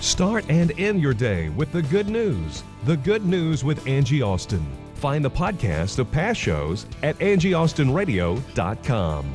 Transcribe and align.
Start 0.00 0.44
and 0.48 0.72
end 0.80 1.02
your 1.02 1.12
day 1.12 1.50
with 1.50 1.70
the 1.72 1.82
good 1.82 2.08
news. 2.08 2.64
The 2.84 2.96
good 2.96 3.26
news 3.26 3.62
with 3.62 3.86
Angie 3.86 4.22
Austin. 4.22 4.66
Find 4.94 5.22
the 5.22 5.30
podcast 5.30 5.98
of 5.98 6.10
past 6.10 6.40
shows 6.40 6.86
at 7.02 7.18
angieaustinradio.com. 7.18 9.32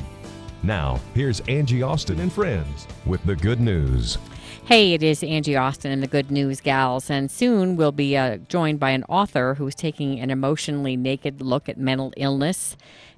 Now, 0.64 1.00
here's 1.14 1.38
Angie 1.40 1.82
Austin 1.82 2.18
and 2.18 2.32
friends 2.32 2.88
with 3.04 3.22
the 3.24 3.36
good 3.36 3.60
news. 3.60 4.18
Hey, 4.64 4.94
it 4.94 5.04
is 5.04 5.22
Angie 5.22 5.54
Austin 5.54 5.92
and 5.92 6.02
the 6.02 6.08
Good 6.08 6.32
News 6.32 6.60
Gals, 6.60 7.08
and 7.08 7.30
soon 7.30 7.76
we'll 7.76 7.92
be 7.92 8.16
uh, 8.16 8.38
joined 8.48 8.80
by 8.80 8.90
an 8.90 9.04
author 9.04 9.54
who's 9.54 9.76
taking 9.76 10.18
an 10.18 10.30
emotionally 10.30 10.96
naked 10.96 11.40
look 11.40 11.68
at 11.68 11.78
mental 11.78 12.12
illness. 12.16 12.76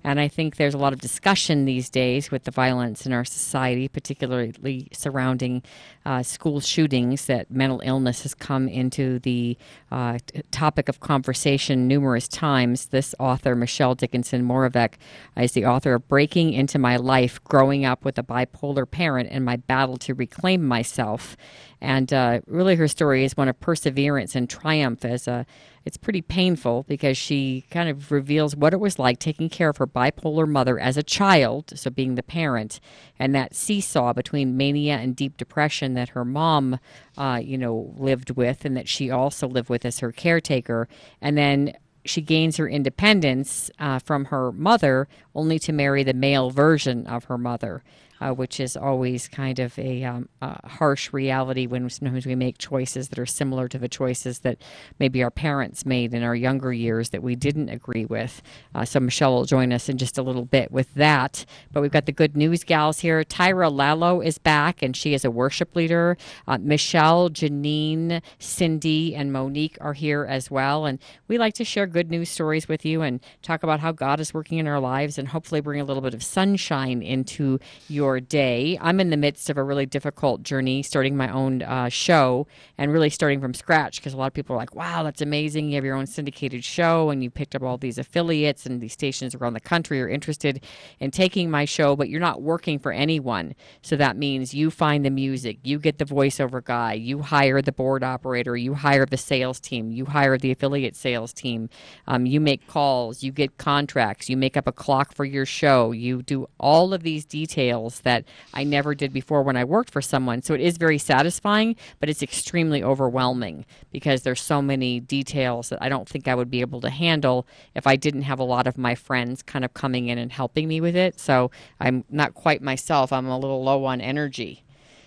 And 0.08 0.18
I 0.18 0.26
think 0.26 0.56
there's 0.56 0.72
a 0.72 0.78
lot 0.78 0.94
of 0.94 1.02
discussion 1.02 1.66
these 1.66 1.90
days 1.90 2.30
with 2.30 2.44
the 2.44 2.50
violence 2.50 3.04
in 3.04 3.12
our 3.12 3.26
society, 3.26 3.88
particularly 3.88 4.88
surrounding 4.90 5.62
uh, 6.06 6.22
school 6.22 6.60
shootings, 6.60 7.26
that 7.26 7.50
mental 7.50 7.82
illness 7.84 8.22
has 8.22 8.32
come 8.32 8.68
into 8.68 9.18
the 9.18 9.58
uh, 9.92 10.16
t- 10.24 10.40
topic 10.50 10.88
of 10.88 11.00
conversation 11.00 11.86
numerous 11.86 12.26
times. 12.26 12.86
This 12.86 13.14
author, 13.18 13.54
Michelle 13.54 13.94
Dickinson 13.94 14.48
Moravec, 14.48 14.94
is 15.36 15.52
the 15.52 15.66
author 15.66 15.92
of 15.92 16.08
Breaking 16.08 16.54
Into 16.54 16.78
My 16.78 16.96
Life 16.96 17.44
Growing 17.44 17.84
Up 17.84 18.06
with 18.06 18.16
a 18.16 18.22
Bipolar 18.22 18.90
Parent 18.90 19.28
and 19.30 19.44
My 19.44 19.56
Battle 19.56 19.98
to 19.98 20.14
Reclaim 20.14 20.64
Myself. 20.64 21.36
And 21.80 22.12
uh, 22.12 22.40
really, 22.46 22.74
her 22.76 22.88
story 22.88 23.24
is 23.24 23.36
one 23.36 23.48
of 23.48 23.60
perseverance 23.60 24.34
and 24.34 24.50
triumph 24.50 25.04
as 25.04 25.28
a 25.28 25.46
it's 25.84 25.96
pretty 25.96 26.20
painful 26.20 26.84
because 26.86 27.16
she 27.16 27.64
kind 27.70 27.88
of 27.88 28.12
reveals 28.12 28.54
what 28.54 28.74
it 28.74 28.80
was 28.80 28.98
like 28.98 29.18
taking 29.18 29.48
care 29.48 29.70
of 29.70 29.78
her 29.78 29.86
bipolar 29.86 30.46
mother 30.46 30.78
as 30.78 30.98
a 30.98 31.02
child, 31.02 31.72
so 31.74 31.88
being 31.88 32.14
the 32.14 32.22
parent, 32.22 32.78
and 33.18 33.34
that 33.34 33.54
seesaw 33.54 34.12
between 34.12 34.56
mania 34.56 34.96
and 34.96 35.16
deep 35.16 35.38
depression 35.38 35.94
that 35.94 36.10
her 36.10 36.26
mom, 36.26 36.78
uh, 37.16 37.40
you 37.42 37.56
know, 37.56 37.94
lived 37.96 38.32
with, 38.32 38.66
and 38.66 38.76
that 38.76 38.86
she 38.86 39.10
also 39.10 39.48
lived 39.48 39.70
with 39.70 39.86
as 39.86 40.00
her 40.00 40.12
caretaker, 40.12 40.88
and 41.22 41.38
then 41.38 41.72
she 42.04 42.20
gains 42.20 42.58
her 42.58 42.68
independence 42.68 43.70
uh, 43.78 43.98
from 43.98 44.26
her 44.26 44.52
mother 44.52 45.08
only 45.34 45.58
to 45.58 45.72
marry 45.72 46.02
the 46.02 46.12
male 46.12 46.50
version 46.50 47.06
of 47.06 47.24
her 47.24 47.38
mother 47.38 47.82
uh, 48.20 48.32
which 48.32 48.60
is 48.60 48.76
always 48.76 49.28
kind 49.28 49.58
of 49.58 49.78
a, 49.78 50.04
um, 50.04 50.28
a, 50.42 50.68
harsh 50.68 51.12
reality 51.12 51.66
when 51.66 51.88
sometimes 51.88 52.26
we 52.26 52.34
make 52.34 52.58
choices 52.58 53.08
that 53.08 53.18
are 53.18 53.26
similar 53.26 53.68
to 53.68 53.78
the 53.78 53.88
choices 53.88 54.40
that 54.40 54.58
maybe 54.98 55.22
our 55.22 55.30
parents 55.30 55.86
made 55.86 56.12
in 56.12 56.22
our 56.22 56.34
younger 56.34 56.72
years 56.72 57.10
that 57.10 57.22
we 57.22 57.34
didn't 57.34 57.68
agree 57.68 58.04
with. 58.04 58.42
Uh, 58.74 58.84
so 58.84 59.00
Michelle 59.00 59.34
will 59.34 59.44
join 59.44 59.72
us 59.72 59.88
in 59.88 59.98
just 59.98 60.18
a 60.18 60.22
little 60.22 60.44
bit 60.44 60.72
with 60.72 60.92
that. 60.94 61.44
But 61.72 61.82
we've 61.82 61.92
got 61.92 62.06
the 62.06 62.12
good 62.12 62.36
news 62.36 62.64
gals 62.64 63.00
here. 63.00 63.22
Tyra 63.24 63.72
Lalo 63.72 64.20
is 64.20 64.38
back, 64.38 64.82
and 64.82 64.96
she 64.96 65.14
is 65.14 65.24
a 65.24 65.30
worship 65.30 65.74
leader. 65.76 66.16
Uh, 66.46 66.58
Michelle, 66.60 67.30
Janine, 67.30 68.22
Cindy, 68.38 69.14
and 69.14 69.32
Monique 69.32 69.78
are 69.80 69.92
here 69.92 70.26
as 70.28 70.50
well. 70.50 70.86
And 70.86 70.98
we 71.28 71.38
like 71.38 71.54
to 71.54 71.64
share 71.64 71.86
good 71.86 72.10
news 72.10 72.28
stories 72.28 72.68
with 72.68 72.84
you 72.84 73.02
and 73.02 73.20
talk 73.42 73.62
about 73.62 73.80
how 73.80 73.92
God 73.92 74.20
is 74.20 74.34
working 74.34 74.58
in 74.58 74.66
our 74.66 74.80
lives 74.80 75.18
and 75.18 75.28
hopefully 75.28 75.60
bring 75.60 75.80
a 75.80 75.84
little 75.84 76.02
bit 76.02 76.14
of 76.14 76.22
sunshine 76.22 77.02
into 77.02 77.58
your 77.88 78.07
day. 78.16 78.78
I'm 78.80 79.00
in 79.00 79.10
the 79.10 79.16
midst 79.16 79.50
of 79.50 79.58
a 79.58 79.62
really 79.62 79.86
difficult 79.86 80.42
journey, 80.42 80.82
starting 80.82 81.16
my 81.16 81.30
own 81.30 81.62
uh, 81.62 81.88
show 81.88 82.46
and 82.76 82.92
really 82.92 83.10
starting 83.10 83.40
from 83.40 83.54
scratch 83.54 83.96
because 83.96 84.14
a 84.14 84.16
lot 84.16 84.26
of 84.26 84.32
people 84.32 84.54
are 84.54 84.58
like, 84.58 84.74
wow, 84.74 85.02
that's 85.02 85.20
amazing. 85.20 85.68
You 85.68 85.74
have 85.74 85.84
your 85.84 85.96
own 85.96 86.06
syndicated 86.06 86.64
show 86.64 87.10
and 87.10 87.22
you 87.22 87.30
picked 87.30 87.54
up 87.54 87.62
all 87.62 87.76
these 87.76 87.98
affiliates 87.98 88.66
and 88.66 88.80
these 88.80 88.92
stations 88.92 89.34
around 89.34 89.52
the 89.52 89.60
country 89.60 90.00
are 90.00 90.08
interested 90.08 90.64
in 90.98 91.10
taking 91.10 91.50
my 91.50 91.64
show, 91.64 91.94
but 91.94 92.08
you're 92.08 92.20
not 92.20 92.42
working 92.42 92.78
for 92.78 92.90
anyone. 92.92 93.54
So 93.82 93.96
that 93.96 94.16
means 94.16 94.54
you 94.54 94.70
find 94.70 95.04
the 95.04 95.10
music, 95.10 95.58
you 95.62 95.78
get 95.78 95.98
the 95.98 96.04
voiceover 96.04 96.64
guy, 96.64 96.94
you 96.94 97.22
hire 97.22 97.60
the 97.60 97.72
board 97.72 98.02
operator, 98.02 98.56
you 98.56 98.74
hire 98.74 99.06
the 99.06 99.16
sales 99.16 99.60
team, 99.60 99.90
you 99.90 100.06
hire 100.06 100.38
the 100.38 100.50
affiliate 100.50 100.96
sales 100.96 101.32
team, 101.32 101.68
um, 102.06 102.26
you 102.26 102.40
make 102.40 102.66
calls, 102.66 103.22
you 103.22 103.32
get 103.32 103.58
contracts, 103.58 104.28
you 104.28 104.36
make 104.36 104.56
up 104.56 104.66
a 104.66 104.72
clock 104.72 105.14
for 105.14 105.24
your 105.24 105.46
show, 105.46 105.92
you 105.92 106.22
do 106.22 106.48
all 106.58 106.94
of 106.94 107.02
these 107.02 107.24
details 107.24 107.97
that 108.00 108.24
I 108.54 108.64
never 108.64 108.94
did 108.94 109.12
before 109.12 109.42
when 109.42 109.56
I 109.56 109.64
worked 109.64 109.90
for 109.90 110.02
someone. 110.02 110.42
So 110.42 110.54
it 110.54 110.60
is 110.60 110.76
very 110.76 110.98
satisfying, 110.98 111.76
but 112.00 112.08
it's 112.08 112.22
extremely 112.22 112.82
overwhelming 112.82 113.64
because 113.92 114.22
there's 114.22 114.40
so 114.40 114.60
many 114.62 115.00
details 115.00 115.68
that 115.70 115.82
I 115.82 115.88
don't 115.88 116.08
think 116.08 116.28
I 116.28 116.34
would 116.34 116.50
be 116.50 116.60
able 116.60 116.80
to 116.82 116.90
handle 116.90 117.46
if 117.74 117.86
I 117.86 117.96
didn't 117.96 118.22
have 118.22 118.38
a 118.38 118.44
lot 118.44 118.66
of 118.66 118.78
my 118.78 118.94
friends 118.94 119.42
kind 119.42 119.64
of 119.64 119.74
coming 119.74 120.08
in 120.08 120.18
and 120.18 120.32
helping 120.32 120.68
me 120.68 120.80
with 120.80 120.96
it. 120.96 121.18
So 121.20 121.50
I'm 121.80 122.04
not 122.10 122.34
quite 122.34 122.62
myself. 122.62 123.12
I'm 123.12 123.26
a 123.26 123.38
little 123.38 123.62
low 123.62 123.84
on 123.84 124.00
energy. 124.00 124.64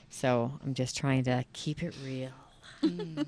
So 0.10 0.52
I'm 0.64 0.74
just 0.74 0.98
trying 0.98 1.24
to 1.24 1.46
keep 1.54 1.82
it 1.82 1.96
real. 2.06 2.32
Mm. 2.84 3.26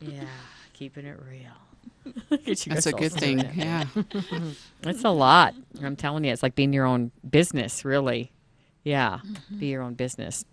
yeah, 0.00 0.24
keeping 0.72 1.06
it 1.06 1.18
real. 1.28 1.50
That's 2.30 2.86
a 2.86 2.92
good 2.92 3.12
thing. 3.12 3.38
Yeah. 3.54 3.84
it's 4.82 5.04
a 5.04 5.10
lot. 5.10 5.54
I'm 5.82 5.96
telling 5.96 6.24
you, 6.24 6.32
it's 6.32 6.42
like 6.42 6.54
being 6.54 6.72
your 6.72 6.86
own 6.86 7.10
business, 7.28 7.84
really. 7.84 8.30
Yeah, 8.84 9.18
Mm-hmm. 9.24 9.58
be 9.58 9.66
your 9.68 9.82
own 9.82 9.94
business. 9.94 10.44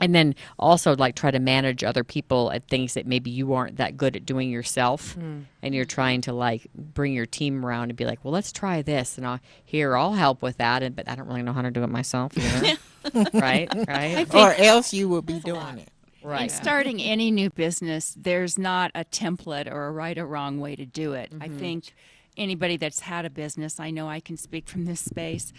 And 0.00 0.12
then 0.14 0.34
also 0.58 0.96
like 0.96 1.14
try 1.14 1.30
to 1.30 1.38
manage 1.38 1.84
other 1.84 2.02
people 2.02 2.50
at 2.50 2.66
things 2.66 2.94
that 2.94 3.06
maybe 3.06 3.30
you 3.30 3.52
aren't 3.52 3.76
that 3.76 3.96
good 3.96 4.16
at 4.16 4.26
doing 4.26 4.50
yourself, 4.50 5.14
Mm. 5.16 5.44
and 5.62 5.74
you're 5.74 5.84
trying 5.84 6.22
to 6.22 6.32
like 6.32 6.66
bring 6.74 7.12
your 7.12 7.26
team 7.26 7.64
around 7.64 7.90
and 7.90 7.96
be 7.96 8.04
like, 8.04 8.18
well, 8.24 8.32
let's 8.32 8.50
try 8.50 8.82
this, 8.82 9.16
and 9.16 9.24
I'll 9.26 9.38
here 9.64 9.96
I'll 9.96 10.14
help 10.14 10.42
with 10.42 10.56
that, 10.56 10.82
and 10.82 10.96
but 10.96 11.08
I 11.08 11.14
don't 11.14 11.28
really 11.28 11.42
know 11.42 11.52
how 11.52 11.62
to 11.62 11.70
do 11.70 11.84
it 11.84 11.88
myself 11.90 12.32
either. 12.36 12.76
right, 13.34 13.68
right, 13.86 14.34
or 14.34 14.52
else 14.54 14.92
you 14.92 15.08
will 15.08 15.22
be 15.22 15.38
doing 15.38 15.78
it. 15.78 15.88
right. 16.24 16.42
In 16.44 16.48
starting 16.48 17.00
any 17.00 17.30
new 17.30 17.50
business, 17.50 18.16
there's 18.18 18.58
not 18.58 18.90
a 18.96 19.04
template 19.04 19.70
or 19.70 19.86
a 19.86 19.92
right 19.92 20.18
or 20.18 20.26
wrong 20.26 20.58
way 20.58 20.74
to 20.74 20.86
do 20.86 21.12
it. 21.12 21.30
I 21.40 21.46
think 21.48 21.94
anybody 22.36 22.76
that's 22.76 23.00
had 23.00 23.24
a 23.24 23.30
business, 23.30 23.78
I 23.78 23.90
know 23.90 24.08
I 24.08 24.18
can 24.20 24.36
speak 24.36 24.68
from 24.68 24.84
this 24.86 25.00
space, 25.00 25.52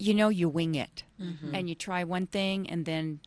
you 0.00 0.14
know 0.14 0.30
you 0.30 0.48
wing 0.48 0.74
it. 0.74 1.04
Mm-hmm. 1.20 1.54
And 1.54 1.68
you 1.68 1.74
try 1.74 2.02
one 2.02 2.26
thing 2.26 2.68
and 2.68 2.86
then 2.86 3.20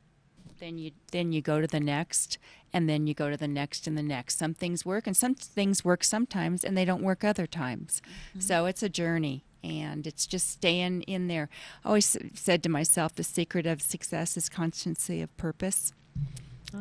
then 0.59 0.77
you 0.77 0.91
then 1.11 1.31
you 1.31 1.41
go 1.41 1.61
to 1.61 1.67
the 1.67 1.79
next 1.79 2.37
and 2.73 2.89
then 2.89 3.05
you 3.05 3.13
go 3.13 3.29
to 3.29 3.37
the 3.37 3.47
next 3.47 3.85
and 3.87 3.97
the 3.97 4.03
next. 4.03 4.39
Some 4.39 4.53
things 4.53 4.85
work 4.85 5.05
and 5.05 5.15
some 5.15 5.35
things 5.35 5.85
work 5.85 6.03
sometimes 6.03 6.63
and 6.63 6.75
they 6.75 6.85
don't 6.85 7.03
work 7.03 7.23
other 7.23 7.45
times. 7.45 8.01
Mm-hmm. 8.29 8.39
So 8.39 8.65
it's 8.65 8.81
a 8.81 8.89
journey 8.89 9.45
and 9.63 10.07
it's 10.07 10.25
just 10.25 10.49
staying 10.49 11.03
in 11.03 11.27
there. 11.27 11.49
I 11.85 11.89
always 11.89 12.17
said 12.33 12.63
to 12.63 12.69
myself 12.69 13.13
the 13.13 13.23
secret 13.23 13.65
of 13.67 13.81
success 13.81 14.35
is 14.35 14.49
constancy 14.49 15.21
of 15.21 15.35
purpose. 15.37 15.93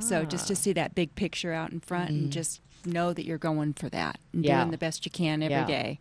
So 0.00 0.24
just 0.24 0.46
to 0.46 0.54
ah. 0.54 0.56
see 0.56 0.72
that 0.72 0.94
big 0.94 1.14
picture 1.14 1.52
out 1.52 1.70
in 1.70 1.80
front 1.80 2.08
and 2.08 2.20
mm-hmm. 2.22 2.30
just 2.30 2.62
know 2.86 3.12
that 3.12 3.26
you're 3.26 3.36
going 3.36 3.74
for 3.74 3.90
that 3.90 4.18
and 4.32 4.42
Yeah. 4.42 4.60
doing 4.60 4.70
the 4.70 4.78
best 4.78 5.04
you 5.04 5.10
can 5.10 5.42
every 5.42 5.66
day. 5.66 6.00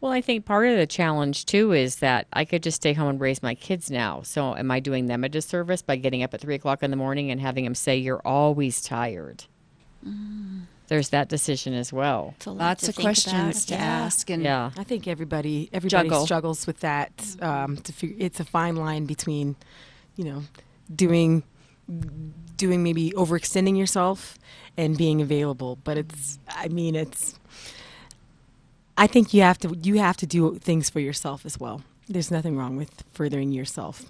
Yeah. 0.00 0.06
Well, 0.06 0.12
I 0.12 0.20
think 0.20 0.44
part 0.44 0.66
of 0.68 0.76
the 0.76 0.86
challenge 0.86 1.44
too 1.46 1.72
is 1.72 1.96
that 1.96 2.26
I 2.32 2.44
could 2.44 2.62
just 2.62 2.76
stay 2.76 2.92
home 2.92 3.08
and 3.08 3.20
raise 3.20 3.42
my 3.42 3.54
kids 3.54 3.90
now. 3.90 4.22
So, 4.22 4.54
am 4.54 4.70
I 4.70 4.80
doing 4.80 5.06
them 5.06 5.24
a 5.24 5.28
disservice 5.28 5.82
by 5.82 5.96
getting 5.96 6.22
up 6.22 6.34
at 6.34 6.40
three 6.40 6.54
o'clock 6.54 6.82
in 6.82 6.90
the 6.90 6.96
morning 6.96 7.30
and 7.30 7.40
having 7.40 7.64
them 7.64 7.74
say, 7.74 7.96
You're 7.96 8.22
always 8.24 8.80
tired? 8.80 9.44
There's 10.86 11.10
that 11.10 11.28
decision 11.28 11.74
as 11.74 11.92
well. 11.92 12.34
A 12.46 12.50
lot 12.50 12.58
Lots 12.58 12.88
of 12.88 12.94
questions 12.96 13.34
about. 13.34 13.54
to 13.68 13.74
Yeah. 13.74 13.80
ask 13.80 14.30
and 14.30 14.42
Yeah. 14.42 14.70
I 14.76 14.84
think 14.84 15.06
everybody 15.06 15.68
everybody 15.72 16.08
Juggle. 16.08 16.24
struggles 16.24 16.66
with 16.66 16.80
that. 16.80 17.10
Um, 17.40 17.76
to 17.78 17.92
figure, 17.92 18.16
it's 18.18 18.40
a 18.40 18.44
fine 18.44 18.76
line 18.76 19.04
between, 19.04 19.56
you 20.16 20.24
know, 20.24 20.44
doing 20.94 21.42
doing 22.56 22.82
maybe 22.82 23.10
overextending 23.16 23.76
yourself 23.76 24.38
and 24.78 24.96
being 24.96 25.20
available. 25.20 25.76
But 25.84 25.98
it's 25.98 26.38
I 26.48 26.68
mean 26.68 26.94
it's 26.94 27.34
I 28.98 29.06
think 29.06 29.32
you 29.32 29.42
have 29.42 29.58
to 29.58 29.74
you 29.82 29.98
have 29.98 30.16
to 30.18 30.26
do 30.26 30.58
things 30.58 30.90
for 30.90 31.00
yourself 31.00 31.46
as 31.46 31.58
well. 31.58 31.82
There's 32.08 32.30
nothing 32.30 32.56
wrong 32.56 32.76
with 32.76 33.04
furthering 33.12 33.52
yourself. 33.52 34.04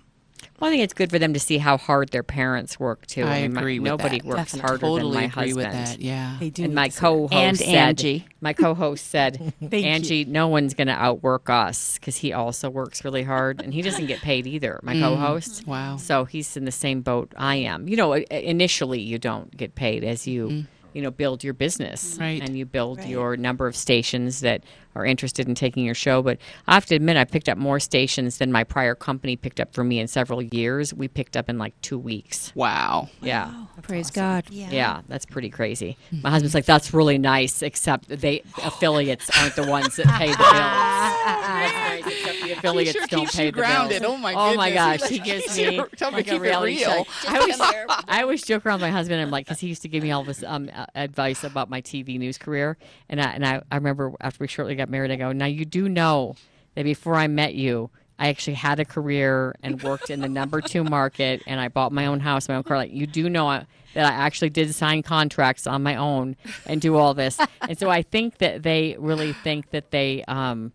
Well, 0.61 0.69
I 0.69 0.73
think 0.73 0.83
it's 0.85 0.95
good 0.95 1.11
for 1.11 1.19
them 1.19 1.33
to 1.35 1.41
see 1.41 1.59
how 1.59 1.77
hard 1.77 2.11
their 2.11 2.23
parents 2.23 2.79
work 2.79 3.07
too. 3.07 3.25
I 3.25 3.43
mean, 3.43 3.55
my- 3.55 3.61
agree 3.61 3.79
with 3.81 3.89
nobody 3.91 4.19
that. 4.19 4.25
works 4.27 4.53
Definitely. 4.53 4.69
harder 4.69 4.81
Totally 4.81 5.13
than 5.13 5.21
my 5.21 5.25
agree 5.43 5.53
with 5.53 5.67
husband. 5.67 5.87
that, 5.87 6.01
yeah. 6.01 6.37
They 6.41 6.51
do 6.51 6.65
And 6.65 6.75
my 6.75 6.89
to 6.89 6.93
see 6.93 6.97
that. 6.97 7.01
co-host 7.01 7.35
And 7.35 7.59
said, 7.59 7.69
Angie. 7.75 8.27
my 8.41 8.53
co-host 8.53 9.07
said, 9.09 9.53
Thank 9.61 9.73
you. 9.73 9.79
Angie, 9.91 10.25
no 10.25 10.47
one's 10.49 10.75
going 10.75 10.87
to 10.89 10.95
outwork 10.95 11.51
us 11.51 11.95
because 11.99 12.17
he 12.17 12.33
also 12.33 12.71
works 12.71 13.05
really 13.05 13.25
hard 13.25 13.61
and 13.61 13.75
he 13.75 13.83
doesn't 13.83 14.07
get 14.07 14.21
paid 14.21 14.47
either. 14.47 14.79
My 14.85 14.95
Mm. 14.95 15.01
co-host. 15.03 15.67
Wow. 15.67 15.97
So 15.97 16.25
he's 16.25 16.57
in 16.57 16.65
the 16.67 16.73
same 16.73 17.03
boat 17.03 17.33
I 17.37 17.57
am. 17.57 17.89
You 17.89 17.97
know, 17.97 18.13
initially 18.15 19.01
you 19.01 19.19
don't 19.19 19.55
get 19.57 19.75
paid 19.75 20.03
as 20.05 20.27
you. 20.29 20.67
You 20.99 21.05
know, 21.05 21.13
build 21.13 21.45
your 21.45 21.55
business. 21.55 22.17
Right. 22.19 22.43
and 22.43 22.59
you 22.59 22.67
build 22.67 23.05
your 23.05 23.37
number 23.37 23.69
of 23.69 23.77
stations 23.77 24.41
that 24.41 24.65
are 24.99 25.07
interested 25.07 25.49
in 25.49 25.55
taking 25.55 25.85
your 25.85 25.95
show. 25.95 26.23
But 26.23 26.39
I 26.67 26.75
have 26.75 26.87
to 26.87 26.95
admit, 26.95 27.17
I 27.17 27.25
picked 27.25 27.49
up 27.49 27.57
more 27.59 27.81
stations 27.81 28.39
than 28.39 28.51
my 28.53 28.65
prior 28.65 28.95
company 28.95 29.37
picked 29.37 29.61
up 29.61 29.73
for 29.73 29.85
me 29.85 29.99
in 30.01 30.09
several 30.09 30.43
years. 30.43 30.93
We 30.93 31.09
picked 31.09 31.37
up 31.37 31.49
in 31.49 31.59
like 31.59 31.81
two 31.83 31.99
weeks. 31.99 32.53
Wow. 32.55 33.09
Yeah. 33.23 33.53
Praise 33.83 34.11
God. 34.11 34.45
Yeah, 34.51 35.03
that's 35.09 35.25
pretty 35.25 35.51
crazy. 35.51 35.97
My 36.23 36.31
husband's 36.31 36.55
like, 36.55 36.65
that's 36.67 36.93
really 36.93 37.17
nice, 37.19 37.63
except 37.63 38.09
they 38.09 38.43
affiliates 38.65 39.31
aren't 39.39 39.55
the 39.57 39.67
ones 39.67 39.97
that 39.97 40.07
pay 40.07 40.31
the 40.33 40.37
bills. 40.37 40.49
That's 41.29 42.05
nice, 42.05 42.07
except 42.07 42.43
the 42.43 42.53
affiliates 42.53 42.93
sure 42.93 43.07
don't 43.07 43.31
pay 43.31 43.47
the 43.47 43.53
grounded. 43.53 44.03
bills. 44.03 44.15
Oh, 44.15 44.19
my 44.19 44.35
Oh 44.35 44.55
my 44.55 44.71
gosh, 44.73 45.03
He 45.05 45.19
he 45.19 45.21
gives 45.21 45.57
me 45.57 45.77
you- 45.77 45.89
tell 45.97 46.11
me 46.11 46.17
like 46.19 46.25
keep 46.27 46.35
a 46.35 46.37
it 46.37 46.41
reality 46.41 46.77
real. 46.79 47.05
check. 47.05 47.07
I 47.29 47.39
always, 47.39 47.61
I 48.09 48.23
always 48.23 48.43
joke 48.43 48.65
around 48.67 48.77
with 48.77 48.83
my 48.83 48.91
husband. 48.91 49.21
I'm 49.21 49.31
like, 49.31 49.47
because 49.47 49.61
he 49.61 49.69
used 49.69 49.83
to 49.83 49.89
give 49.89 50.03
me 50.03 50.11
all 50.13 50.25
this 50.25 50.43
um, 50.45 50.71
uh, 50.75 50.87
advice 50.95 51.45
about 51.45 51.69
my 51.71 51.81
TV 51.83 52.19
news 52.19 52.39
career, 52.39 52.77
and 53.09 53.21
I 53.21 53.25
and 53.33 53.47
I, 53.47 53.63
I 53.71 53.77
remember 53.77 54.13
after 54.21 54.39
we 54.43 54.49
shortly 54.49 54.75
got 54.75 54.88
married, 54.89 55.11
I 55.11 55.17
go, 55.17 55.33
now 55.33 55.47
you 55.47 55.65
do 55.65 55.89
know 55.89 56.37
that 56.75 56.85
before 56.85 57.15
I 57.15 57.27
met 57.27 57.55
you. 57.55 57.91
I 58.21 58.29
actually 58.31 58.55
had 58.55 58.81
a 58.81 58.85
career 58.85 59.55
and 59.63 59.81
worked 59.81 60.11
in 60.11 60.21
the 60.21 60.29
number 60.29 60.61
two 60.61 60.83
market, 60.83 61.41
and 61.47 61.61
I 61.61 61.69
bought 61.69 61.93
my 61.93 62.07
own 62.07 62.19
house, 62.19 62.49
my 62.49 62.57
own 62.57 62.65
car. 62.65 62.77
Like 62.77 62.93
you 62.93 63.07
do 63.07 63.29
know 63.31 63.47
I, 63.49 63.65
that 63.95 64.07
I 64.13 64.17
actually 64.17 64.51
did 64.51 64.75
sign 64.75 65.05
contracts 65.05 65.69
on 65.69 65.85
my 65.85 65.95
own 65.95 66.35
and 66.67 66.81
do 66.81 66.97
all 66.97 67.15
this, 67.15 67.39
and 67.61 67.79
so 67.79 67.89
I 67.91 68.03
think 68.03 68.39
that 68.39 68.65
they 68.65 68.97
really 68.99 69.33
think 69.33 69.71
that 69.71 69.93
they 69.93 70.25
um, 70.27 70.73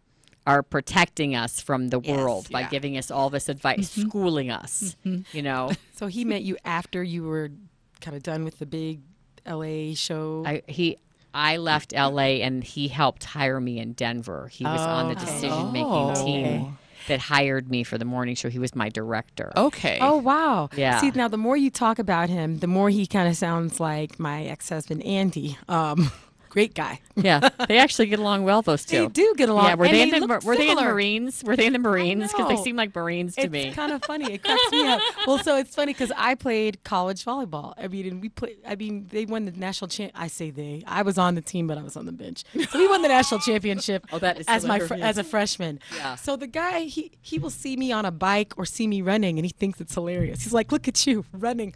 are 0.48 0.63
protecting 0.63 1.36
us 1.36 1.59
from 1.59 1.89
the 1.89 2.00
world 2.00 2.50
by 2.50 2.62
Yeah. 2.62 2.69
giving 2.69 2.98
us 2.98 3.12
all 3.12 3.30
this 3.30 3.50
advice, 3.50 3.89
schooling 3.92 4.50
us. 4.50 4.95
You 5.04 5.42
know, 5.42 5.71
So 5.98 6.07
he 6.07 6.24
met 6.24 6.44
you 6.44 6.56
after 6.63 7.04
you 7.04 7.24
were 7.24 7.51
kind 8.00 8.16
of 8.16 8.24
done 8.24 8.45
with 8.45 8.59
the 8.59 8.66
big 8.66 9.01
LA 9.45 9.95
show. 9.95 10.44
I 10.45 10.62
he. 10.68 10.98
I 11.33 11.57
left 11.57 11.94
LA 11.94 12.41
and 12.44 12.63
he 12.63 12.88
helped 12.88 13.24
hire 13.24 13.59
me 13.59 13.80
in 13.80 13.94
Denver. 13.94 14.47
He 14.51 14.63
was 14.63 14.80
on 14.81 15.09
the 15.09 15.15
decision 15.15 15.71
making 15.71 15.88
Oh. 15.88 16.13
team 16.25 16.77
that 17.07 17.19
hired 17.19 17.69
me 17.69 17.83
for 17.83 17.97
the 17.97 18.06
morning 18.06 18.35
show. 18.35 18.50
He 18.50 18.59
was 18.59 18.75
my 18.75 18.88
director. 18.89 19.51
Okay. 19.57 19.97
Oh 20.01 20.18
wow! 20.18 20.69
Yeah. 20.75 21.00
See, 21.01 21.12
now 21.12 21.27
the 21.27 21.38
more 21.38 21.57
you 21.57 21.69
talk 21.69 22.00
about 22.00 22.30
him, 22.30 22.59
the 22.59 22.68
more 22.68 22.89
he 22.89 23.06
kind 23.07 23.27
of 23.27 23.35
sounds 23.35 23.80
like 23.80 24.19
my 24.19 24.44
ex-husband 24.45 25.03
Andy. 25.03 25.57
Um, 25.68 26.12
great 26.53 26.75
guy. 26.75 27.00
Yeah, 27.15 27.50
they 27.67 27.79
actually 27.79 28.05
get 28.07 28.19
along 28.19 28.44
well. 28.44 28.61
Those 28.61 28.85
two. 28.85 29.01
They 29.01 29.07
do 29.07 29.33
get 29.35 29.50
along. 29.50 29.65
Yeah, 29.65 29.75
were 29.75 29.85
and 29.85 29.94
they, 29.95 30.03
in 30.03 30.09
the 30.09 30.41
were 30.45 30.55
they 30.55 30.69
in 30.69 30.77
the. 30.77 30.83
Marines? 30.83 31.44
Were 31.44 31.55
they 31.55 31.65
in 31.65 31.73
the 31.73 31.79
Marines? 31.79 32.31
Because 32.31 32.47
they 32.47 32.63
seem 32.63 32.75
like 32.75 32.95
Marines 32.95 33.35
to 33.35 33.41
it's 33.41 33.51
me. 33.51 33.63
It's 33.67 33.75
kind 33.75 33.91
of 33.91 34.03
funny. 34.03 34.33
It 34.33 34.44
cracks 34.44 34.71
me 34.71 34.88
up. 34.88 35.01
Well, 35.27 35.38
so 35.39 35.57
it's 35.57 35.73
funny 35.73 35.94
because 35.94 36.11
I 36.17 36.35
played 36.35 36.83
college 36.83 37.23
volleyball. 37.23 37.73
I 37.77 37.88
mean, 37.88 38.07
and 38.07 38.21
we 38.21 38.29
played. 38.29 38.57
I 38.67 38.75
mean, 38.75 39.07
they 39.09 39.25
won 39.25 39.45
the 39.45 39.51
national 39.51 39.88
champ. 39.88 40.11
I 40.15 40.27
say 40.27 40.51
they. 40.51 40.83
I 40.85 41.01
was 41.01 41.17
on 41.17 41.35
the 41.35 41.41
team, 41.41 41.65
but 41.65 41.77
I 41.77 41.81
was 41.81 41.95
on 41.95 42.05
the 42.05 42.11
bench. 42.11 42.44
So 42.69 42.77
we 42.77 42.88
won 42.88 43.01
the 43.01 43.07
national 43.07 43.39
championship. 43.41 44.06
Oh, 44.13 44.19
that 44.19 44.39
is 44.39 44.45
as 44.47 44.63
my 44.63 44.79
fr- 44.79 44.95
as 44.95 45.17
a 45.17 45.23
freshman. 45.23 45.79
Yeah. 45.95 46.15
So 46.15 46.35
the 46.35 46.45
guy 46.45 46.81
he 46.81 47.11
he 47.21 47.39
will 47.39 47.49
see 47.49 47.75
me 47.77 47.91
on 47.91 48.06
a 48.06 48.11
bike 48.11 48.53
or 48.57 48.65
see 48.65 48.85
me 48.85 49.01
running, 49.01 49.39
and 49.39 49.45
he 49.45 49.51
thinks 49.51 49.81
it's 49.81 49.94
hilarious. 49.95 50.44
He's 50.44 50.53
like, 50.53 50.71
"Look 50.71 50.88
at 50.88 51.07
you 51.07 51.25
running. 51.31 51.73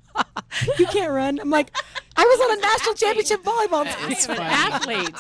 you 0.78 0.86
can't 0.88 1.12
run." 1.12 1.40
I'm 1.40 1.50
like, 1.50 1.76
"I 2.18 2.24
was 2.24 2.40
on 2.42 2.58
a 2.58 2.62
national 2.62 2.96
championship 2.96 3.44
volleyball 3.44 3.86
team." 3.86 4.12
It's 4.12 4.28
I'm 4.28 4.38
an 4.38 4.42
athlete. 4.42 5.16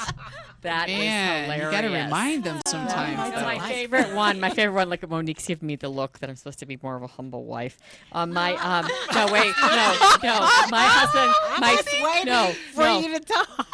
That 0.61 0.89
is 0.89 0.97
Man, 0.97 1.43
hilarious. 1.43 1.65
you 1.65 1.71
got 1.71 1.81
to 1.81 2.03
remind 2.03 2.43
them 2.43 2.59
sometimes. 2.67 3.17
That's 3.17 3.41
my 3.43 3.59
favorite 3.59 4.13
one. 4.15 4.39
My 4.39 4.49
favorite 4.49 4.73
one. 4.73 4.89
Look 4.89 5.03
at 5.03 5.09
Monique's 5.09 5.45
giving 5.45 5.67
me 5.67 5.75
the 5.75 5.89
look 5.89 6.19
that 6.19 6.29
I'm 6.29 6.35
supposed 6.35 6.59
to 6.59 6.65
be 6.65 6.79
more 6.81 6.95
of 6.95 7.03
a 7.03 7.07
humble 7.07 7.45
wife. 7.45 7.77
Um, 8.11 8.33
my 8.33 8.55
um, 8.55 8.87
no 9.13 9.31
wait, 9.31 9.53
no, 9.61 10.17
no. 10.23 10.49
My 10.69 10.83
husband, 10.83 11.33
my 11.59 12.23
no, 12.25 12.53
no. 12.75 13.03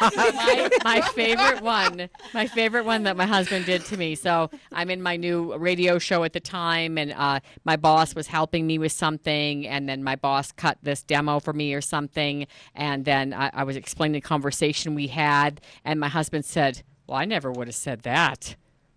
my, 0.00 0.70
my 0.84 1.00
favorite 1.00 1.62
one, 1.62 2.08
my 2.34 2.46
favorite 2.46 2.84
one 2.84 3.04
that 3.04 3.16
my 3.16 3.26
husband 3.26 3.64
did 3.64 3.84
to 3.86 3.96
me. 3.96 4.14
So 4.14 4.50
I'm 4.70 4.90
in 4.90 5.00
my 5.02 5.16
new 5.16 5.56
radio 5.56 5.98
show 5.98 6.22
at 6.24 6.32
the 6.32 6.40
time, 6.40 6.98
and 6.98 7.12
uh, 7.12 7.40
my 7.64 7.76
boss 7.76 8.14
was 8.14 8.26
helping 8.26 8.66
me 8.66 8.78
with 8.78 8.92
something, 8.92 9.66
and 9.66 9.88
then 9.88 10.04
my 10.04 10.16
boss 10.16 10.52
cut 10.52 10.78
this 10.82 11.02
demo 11.02 11.40
for 11.40 11.52
me 11.52 11.72
or 11.74 11.80
something, 11.80 12.46
and 12.74 13.04
then 13.04 13.32
I, 13.32 13.50
I 13.54 13.64
was 13.64 13.76
explaining 13.76 14.14
the 14.14 14.20
conversation 14.20 14.94
we 14.94 15.08
had, 15.08 15.60
and 15.84 15.98
my 15.98 16.08
husband 16.08 16.44
said, 16.44 16.82
"Well, 17.06 17.18
I 17.18 17.24
never 17.24 17.50
would 17.50 17.68
have 17.68 17.74
said 17.74 18.02
that." 18.02 18.56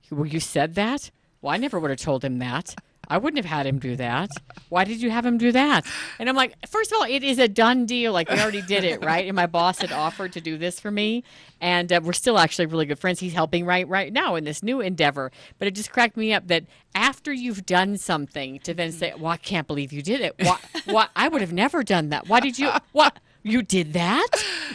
Well, 0.10 0.26
you 0.26 0.40
said 0.40 0.76
that? 0.76 1.12
Well, 1.42 1.54
I 1.54 1.58
never 1.58 1.80
would 1.80 1.90
have 1.90 2.00
told 2.00 2.24
him 2.24 2.40
that. 2.40 2.76
I 3.10 3.18
wouldn't 3.18 3.44
have 3.44 3.50
had 3.52 3.66
him 3.66 3.80
do 3.80 3.96
that. 3.96 4.32
Why 4.70 4.84
did 4.84 5.02
you 5.02 5.10
have 5.10 5.26
him 5.26 5.38
do 5.38 5.52
that? 5.54 5.86
And 6.20 6.28
I'm 6.28 6.36
like, 6.36 6.56
first 6.68 6.92
of 6.92 6.98
all, 6.98 7.06
it 7.08 7.24
is 7.24 7.40
a 7.40 7.48
done 7.48 7.86
deal. 7.86 8.12
Like 8.12 8.30
we 8.30 8.40
already 8.40 8.62
did 8.62 8.84
it, 8.84 9.04
right? 9.04 9.26
And 9.26 9.36
my 9.36 9.46
boss 9.46 9.80
had 9.80 9.94
offered 9.94 10.34
to 10.34 10.42
do 10.42 10.58
this 10.58 10.80
for 10.80 10.92
me, 10.92 11.24
and 11.62 11.92
uh, 11.92 12.02
we're 12.04 12.14
still 12.14 12.38
actually 12.38 12.66
really 12.66 12.86
good 12.86 13.00
friends. 13.00 13.20
He's 13.22 13.34
helping 13.34 13.66
right 13.66 13.88
right 13.88 14.12
now 14.12 14.36
in 14.36 14.44
this 14.44 14.62
new 14.62 14.82
endeavor. 14.82 15.32
But 15.58 15.70
it 15.70 15.76
just 15.76 15.92
cracked 15.92 16.18
me 16.18 16.34
up 16.34 16.48
that 16.48 16.66
after 16.96 17.32
you've 17.32 17.66
done 17.66 17.98
something, 17.98 18.60
to 18.60 18.74
then 18.74 18.92
say, 18.92 19.14
"Well, 19.18 19.32
I 19.32 19.38
can't 19.38 19.68
believe 19.68 19.94
you 19.94 20.02
did 20.02 20.20
it. 20.20 20.36
Why? 20.40 20.58
why 20.86 21.08
I 21.16 21.30
would 21.30 21.42
have 21.42 21.54
never 21.54 21.84
done 21.84 22.10
that. 22.10 22.28
Why 22.28 22.42
did 22.42 22.60
you? 22.60 22.72
What?" 22.92 23.18
You 23.48 23.62
did 23.62 23.94
that, 23.94 24.28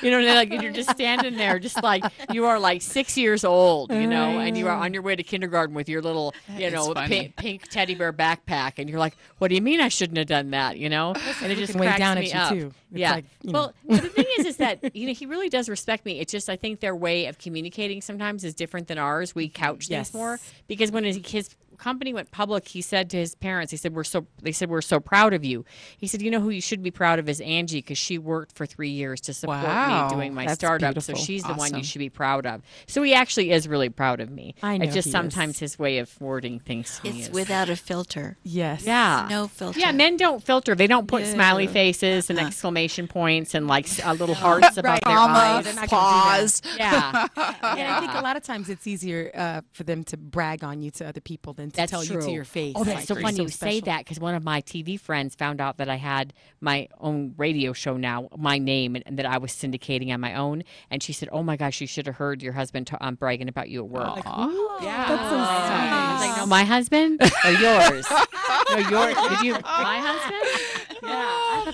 you 0.03 0.11
know, 0.11 0.19
and 0.19 0.27
like 0.51 0.63
you're 0.63 0.73
just 0.73 0.91
standing 0.91 1.37
there, 1.37 1.59
just 1.59 1.83
like 1.83 2.05
you 2.33 2.47
are 2.47 2.59
like 2.59 2.83
six 2.83 3.17
years 3.17 3.45
old, 3.45 3.93
you 3.93 4.07
know, 4.07 4.39
and 4.39 4.57
you 4.57 4.67
are 4.69 4.77
on 4.77 4.93
your 4.95 5.03
way 5.03 5.15
to 5.15 5.23
kindergarten 5.23 5.75
with 5.75 5.89
your 5.89 6.01
little, 6.03 6.35
you 6.57 6.71
know, 6.71 6.95
pink, 6.95 7.37
pink 7.37 7.69
teddy 7.69 7.95
bear 7.95 8.13
backpack, 8.13 8.75
and 8.79 8.89
you're 8.89 8.99
like, 8.99 9.15
"What 9.39 9.49
do 9.49 9.55
you 9.55 9.63
mean 9.63 9.81
I 9.81 9.89
shouldn't 9.89 10.19
have 10.19 10.27
done 10.27 10.51
that?" 10.51 10.79
You 10.79 10.89
know, 10.89 11.15
and 11.43 11.53
it 11.53 11.57
just 11.57 11.77
cracks 11.77 11.99
down 11.99 12.19
me 12.19 12.33
at 12.33 12.35
you, 12.35 12.41
up. 12.41 12.53
too. 12.71 12.75
It's 12.93 12.99
yeah. 13.01 13.13
like, 13.13 13.25
you 13.43 13.53
know. 13.53 13.73
well, 13.87 14.01
the 14.01 14.09
thing 14.09 14.27
is, 14.39 14.47
is 14.47 14.57
that 14.57 14.95
you 14.97 15.07
know 15.07 15.13
he 15.15 15.27
really 15.27 15.49
does 15.49 15.69
respect 15.69 16.05
me. 16.05 16.21
It's 16.21 16.33
just 16.33 16.49
I 16.49 16.57
think 16.57 16.81
their 16.81 16.97
way 16.97 17.27
of 17.27 17.39
communicating 17.39 18.01
sometimes 18.01 18.45
is 18.45 18.55
different 18.55 18.89
than 18.89 18.99
ours. 18.99 19.35
We 19.35 19.49
couch 19.49 19.89
Yes. 19.89 20.11
things 20.11 20.15
more 20.15 20.39
because 20.69 20.91
when 20.91 21.05
his, 21.05 21.19
his 21.27 21.55
company 21.82 22.14
went 22.14 22.31
public, 22.31 22.69
he 22.69 22.81
said 22.81 23.11
to 23.11 23.17
his 23.17 23.34
parents, 23.34 23.70
he 23.70 23.76
said, 23.76 23.94
"We're 23.94 24.05
so," 24.05 24.26
they 24.40 24.52
said, 24.52 24.70
"We're 24.70 24.81
so 24.82 25.00
proud 25.00 25.34
of 25.34 25.44
you." 25.44 25.64
He 25.99 26.06
said, 26.06 26.23
"You 26.23 26.31
know 26.31 26.40
who 26.40 26.50
you 26.50 26.61
should 26.61 26.82
be 26.82 26.90
proud 26.90 27.19
of 27.19 27.29
is 27.29 27.40
Angie 27.40 27.79
because 27.79 27.99
she 27.99 28.19
worked 28.19 28.55
for 28.56 28.67
three 28.67 28.90
years 28.90 29.20
to 29.23 29.34
support 29.34 29.64
Wow. 29.64 30.08
me 30.08 30.14
doing 30.14 30.34
my 30.34 30.46
That's 30.46 30.55
startup. 30.61 30.94
beautiful. 30.94 31.17
So 31.17 31.23
she's 31.23 31.43
the 31.43 31.55
one 31.55 31.75
you 31.76 31.82
should 31.82 31.99
be 31.99 32.08
proud 32.11 32.46
of." 32.46 32.62
So 32.87 33.02
he 33.02 33.14
actually 33.14 33.50
is 33.50 33.67
really 33.67 33.88
proud 33.88 34.20
of 34.20 34.31
me. 34.31 34.55
I 34.62 34.79
know 34.79 34.84
It's 34.84 34.94
just 34.94 35.06
he 35.06 35.11
is. 35.11 35.12
sometimes 35.12 35.58
his 35.58 35.79
way 35.79 35.99
of 35.99 36.20
wording 36.20 36.61
things. 36.61 36.99
to 36.99 37.11
me 37.11 37.19
It's 37.19 37.29
is- 37.29 37.34
without 37.34 37.69
a 37.69 37.76
filter. 37.76 38.37
Yes. 38.44 38.84
yeah. 38.87 39.26
No 39.29 39.49
filter. 39.49 39.79
Yeah, 39.81 39.93
men 39.93 40.17
don't 40.17 40.43
filter. 40.43 40.75
They 40.75 40.87
don't 40.87 41.08
put 41.08 41.26
smiley 41.26 41.67
faces 41.67 42.31
and 42.31 42.38
exclamation 42.38 43.08
points 43.08 43.55
and 43.55 43.67
like 43.67 43.87
s- 43.87 44.00
uh, 44.05 44.12
little 44.12 44.34
hearts 44.34 44.76
above 44.76 45.01
their 45.05 45.15
Comma, 45.17 45.34
eyes. 45.39 45.65
They're 45.65 45.74
not 45.74 45.89
gonna 45.91 46.03
pause. 46.03 46.62
Yeah. 46.79 47.27
And 47.82 47.89
I 47.91 48.01
think 48.01 48.12
a 48.15 48.20
lot 48.20 48.36
of 48.36 48.43
times 48.44 48.69
it's 48.69 48.86
easier 48.86 49.31
uh, 49.34 49.60
for 49.72 49.84
them 49.84 50.05
to 50.05 50.17
brag 50.17 50.62
on 50.62 50.82
you 50.82 50.91
to 50.93 51.06
other 51.08 51.20
people 51.20 51.53
than 51.55 51.70
to 51.72 51.76
That's 51.79 51.91
tell 51.91 52.02
true. 52.02 52.17
you 52.17 52.22
to 52.22 52.31
your 52.31 52.44
face. 52.44 52.74
Oh, 52.76 52.84
that's 52.84 52.96
like, 53.00 53.06
so 53.08 53.14
you're 53.14 53.22
funny 53.22 53.43
you 53.43 53.48
say 53.48 53.81
that 53.81 53.98
because 53.98 54.19
one 54.20 54.34
of 54.34 54.44
my 54.44 54.60
TV 54.62 54.98
friends 54.98 55.34
found 55.34 55.60
out 55.60 55.79
that 55.79 55.88
I 55.88 55.96
had 55.96 56.32
my 56.60 56.88
own 57.00 57.34
radio 57.36 57.72
show 57.72 57.96
now, 57.96 58.29
my 58.36 58.58
name, 58.58 58.94
and, 58.94 59.05
and 59.06 59.19
that 59.19 59.26
I 59.26 59.38
was 59.38 59.52
syndicating 59.52 60.12
on 60.12 60.20
my 60.20 60.34
own. 60.34 60.62
And 60.91 61.02
she 61.02 61.12
said, 61.12 61.29
"Oh 61.32 61.43
my 61.43 61.56
gosh, 61.56 61.81
you 61.81 61.86
should 61.86 62.06
have 62.06 62.17
heard 62.17 62.43
your 62.43 62.52
husband 62.52 62.86
t- 62.86 62.96
um, 63.00 63.14
bragging 63.17 63.48
about 63.48 63.69
you 63.69 63.81
at 63.84 63.88
work." 63.91 64.17
yeah, 64.17 65.06
That's 65.08 65.31
so 65.31 65.36
I 65.38 66.17
sweet. 66.19 66.29
like, 66.29 66.36
no, 66.38 66.46
my 66.46 66.64
husband 66.64 67.20
or 67.44 67.50
yours? 67.52 68.06
no, 68.70 68.76
yours. 68.88 69.17
Did 69.31 69.41
you? 69.46 69.52
My 69.62 69.98
husband? 70.00 70.81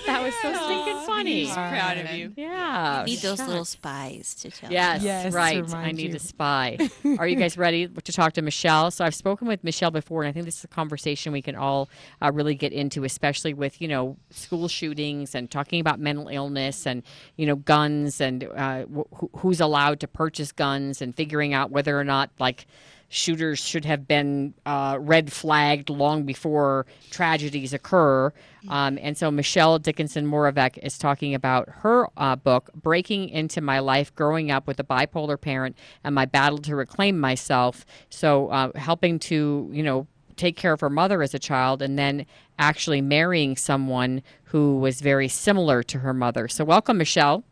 Yeah, 0.05 0.13
I 0.13 0.21
thought 0.21 0.21
that 0.21 0.23
was 0.23 0.33
so 0.41 0.65
stinking 0.65 1.05
funny. 1.05 1.45
proud 1.51 1.97
of 1.97 2.11
you. 2.13 2.33
Yeah, 2.35 3.03
Need 3.05 3.19
those 3.19 3.39
little 3.39 3.65
spies 3.65 4.35
to 4.35 4.51
tell. 4.51 4.71
Yes, 4.71 5.03
Yes, 5.03 5.23
to 5.25 5.31
right. 5.37 5.73
I 5.73 5.91
need 5.91 6.11
you. 6.11 6.15
a 6.15 6.19
spy. 6.19 6.77
Are 7.17 7.27
you 7.27 7.35
guys 7.35 7.57
ready 7.57 7.87
to 7.87 8.11
talk 8.11 8.33
to 8.33 8.41
Michelle? 8.41 8.91
So 8.91 9.05
I've 9.05 9.15
spoken 9.15 9.47
with 9.47 9.63
Michelle 9.63 9.91
before, 9.91 10.23
and 10.23 10.29
I 10.29 10.31
think 10.31 10.45
this 10.45 10.57
is 10.59 10.63
a 10.63 10.67
conversation 10.69 11.31
we 11.33 11.41
can 11.41 11.55
all 11.55 11.89
uh, 12.21 12.31
really 12.33 12.55
get 12.55 12.73
into, 12.73 13.03
especially 13.03 13.53
with 13.53 13.81
you 13.81 13.87
know 13.87 14.17
school 14.29 14.67
shootings 14.67 15.35
and 15.35 15.49
talking 15.49 15.79
about 15.79 15.99
mental 15.99 16.27
illness 16.27 16.85
and 16.87 17.03
you 17.35 17.45
know 17.45 17.55
guns 17.55 18.21
and 18.21 18.43
uh, 18.43 18.85
wh- 18.85 19.25
who's 19.39 19.59
allowed 19.61 19.99
to 19.99 20.07
purchase 20.07 20.51
guns 20.51 21.01
and 21.01 21.15
figuring 21.15 21.53
out 21.53 21.71
whether 21.71 21.99
or 21.99 22.03
not 22.03 22.29
like 22.39 22.65
shooters 23.09 23.59
should 23.59 23.85
have 23.85 24.07
been 24.07 24.53
uh, 24.65 24.97
red 24.99 25.31
flagged 25.31 25.89
long 25.89 26.23
before 26.23 26.85
tragedies 27.09 27.73
occur. 27.73 28.31
Um, 28.67 28.97
and 29.01 29.17
so 29.17 29.31
Michelle 29.31 29.79
Dickinson 29.79 30.25
Moravec 30.25 30.77
is 30.77 30.97
talking 30.97 31.33
about 31.33 31.67
her 31.69 32.07
uh, 32.17 32.35
book, 32.35 32.69
Breaking 32.73 33.29
Into 33.29 33.61
My 33.61 33.79
Life 33.79 34.15
Growing 34.15 34.51
Up 34.51 34.67
with 34.67 34.79
a 34.79 34.83
Bipolar 34.83 35.39
Parent 35.39 35.75
and 36.03 36.13
My 36.13 36.25
Battle 36.25 36.59
to 36.59 36.75
Reclaim 36.75 37.19
Myself. 37.19 37.85
So 38.09 38.49
uh, 38.49 38.71
helping 38.77 39.19
to, 39.19 39.69
you 39.71 39.83
know, 39.83 40.07
take 40.39 40.55
care 40.55 40.73
of 40.73 40.79
her 40.79 40.89
mother 40.89 41.21
as 41.21 41.33
a 41.33 41.39
child 41.39 41.81
and 41.81 41.99
then 41.99 42.25
actually 42.57 43.01
marrying 43.01 43.55
someone 43.55 44.23
who 44.45 44.77
was 44.77 45.01
very 45.01 45.27
similar 45.27 45.83
to 45.83 45.99
her 45.99 46.13
mother. 46.13 46.47
So, 46.47 46.63
welcome, 46.63 46.97
Michelle. 46.97 47.43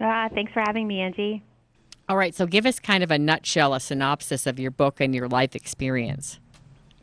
Uh, 0.00 0.28
thanks 0.30 0.52
for 0.52 0.60
having 0.60 0.86
me, 0.86 1.00
Angie. 1.00 1.42
All 2.10 2.16
right, 2.16 2.34
so 2.34 2.44
give 2.44 2.66
us 2.66 2.80
kind 2.80 3.04
of 3.04 3.12
a 3.12 3.20
nutshell, 3.20 3.72
a 3.72 3.78
synopsis 3.78 4.44
of 4.44 4.58
your 4.58 4.72
book 4.72 5.00
and 5.00 5.14
your 5.14 5.28
life 5.28 5.54
experience. 5.54 6.40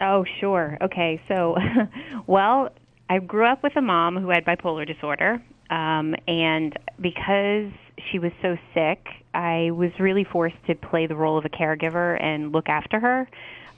Oh, 0.01 0.25
sure. 0.41 0.77
Okay, 0.81 1.21
so, 1.29 1.55
well, 2.27 2.71
I 3.09 3.19
grew 3.19 3.45
up 3.45 3.63
with 3.63 3.77
a 3.77 3.81
mom 3.81 4.17
who 4.17 4.27
had 4.31 4.43
bipolar 4.43 4.85
disorder, 4.85 5.41
um, 5.69 6.13
and 6.27 6.77
because 6.99 7.71
she 8.11 8.19
was 8.19 8.33
so 8.41 8.57
sick, 8.73 9.07
I 9.33 9.71
was 9.71 9.91
really 9.97 10.25
forced 10.25 10.57
to 10.65 10.75
play 10.75 11.07
the 11.07 11.15
role 11.15 11.37
of 11.37 11.45
a 11.45 11.49
caregiver 11.49 12.21
and 12.21 12.51
look 12.51 12.67
after 12.67 12.99
her. 12.99 13.29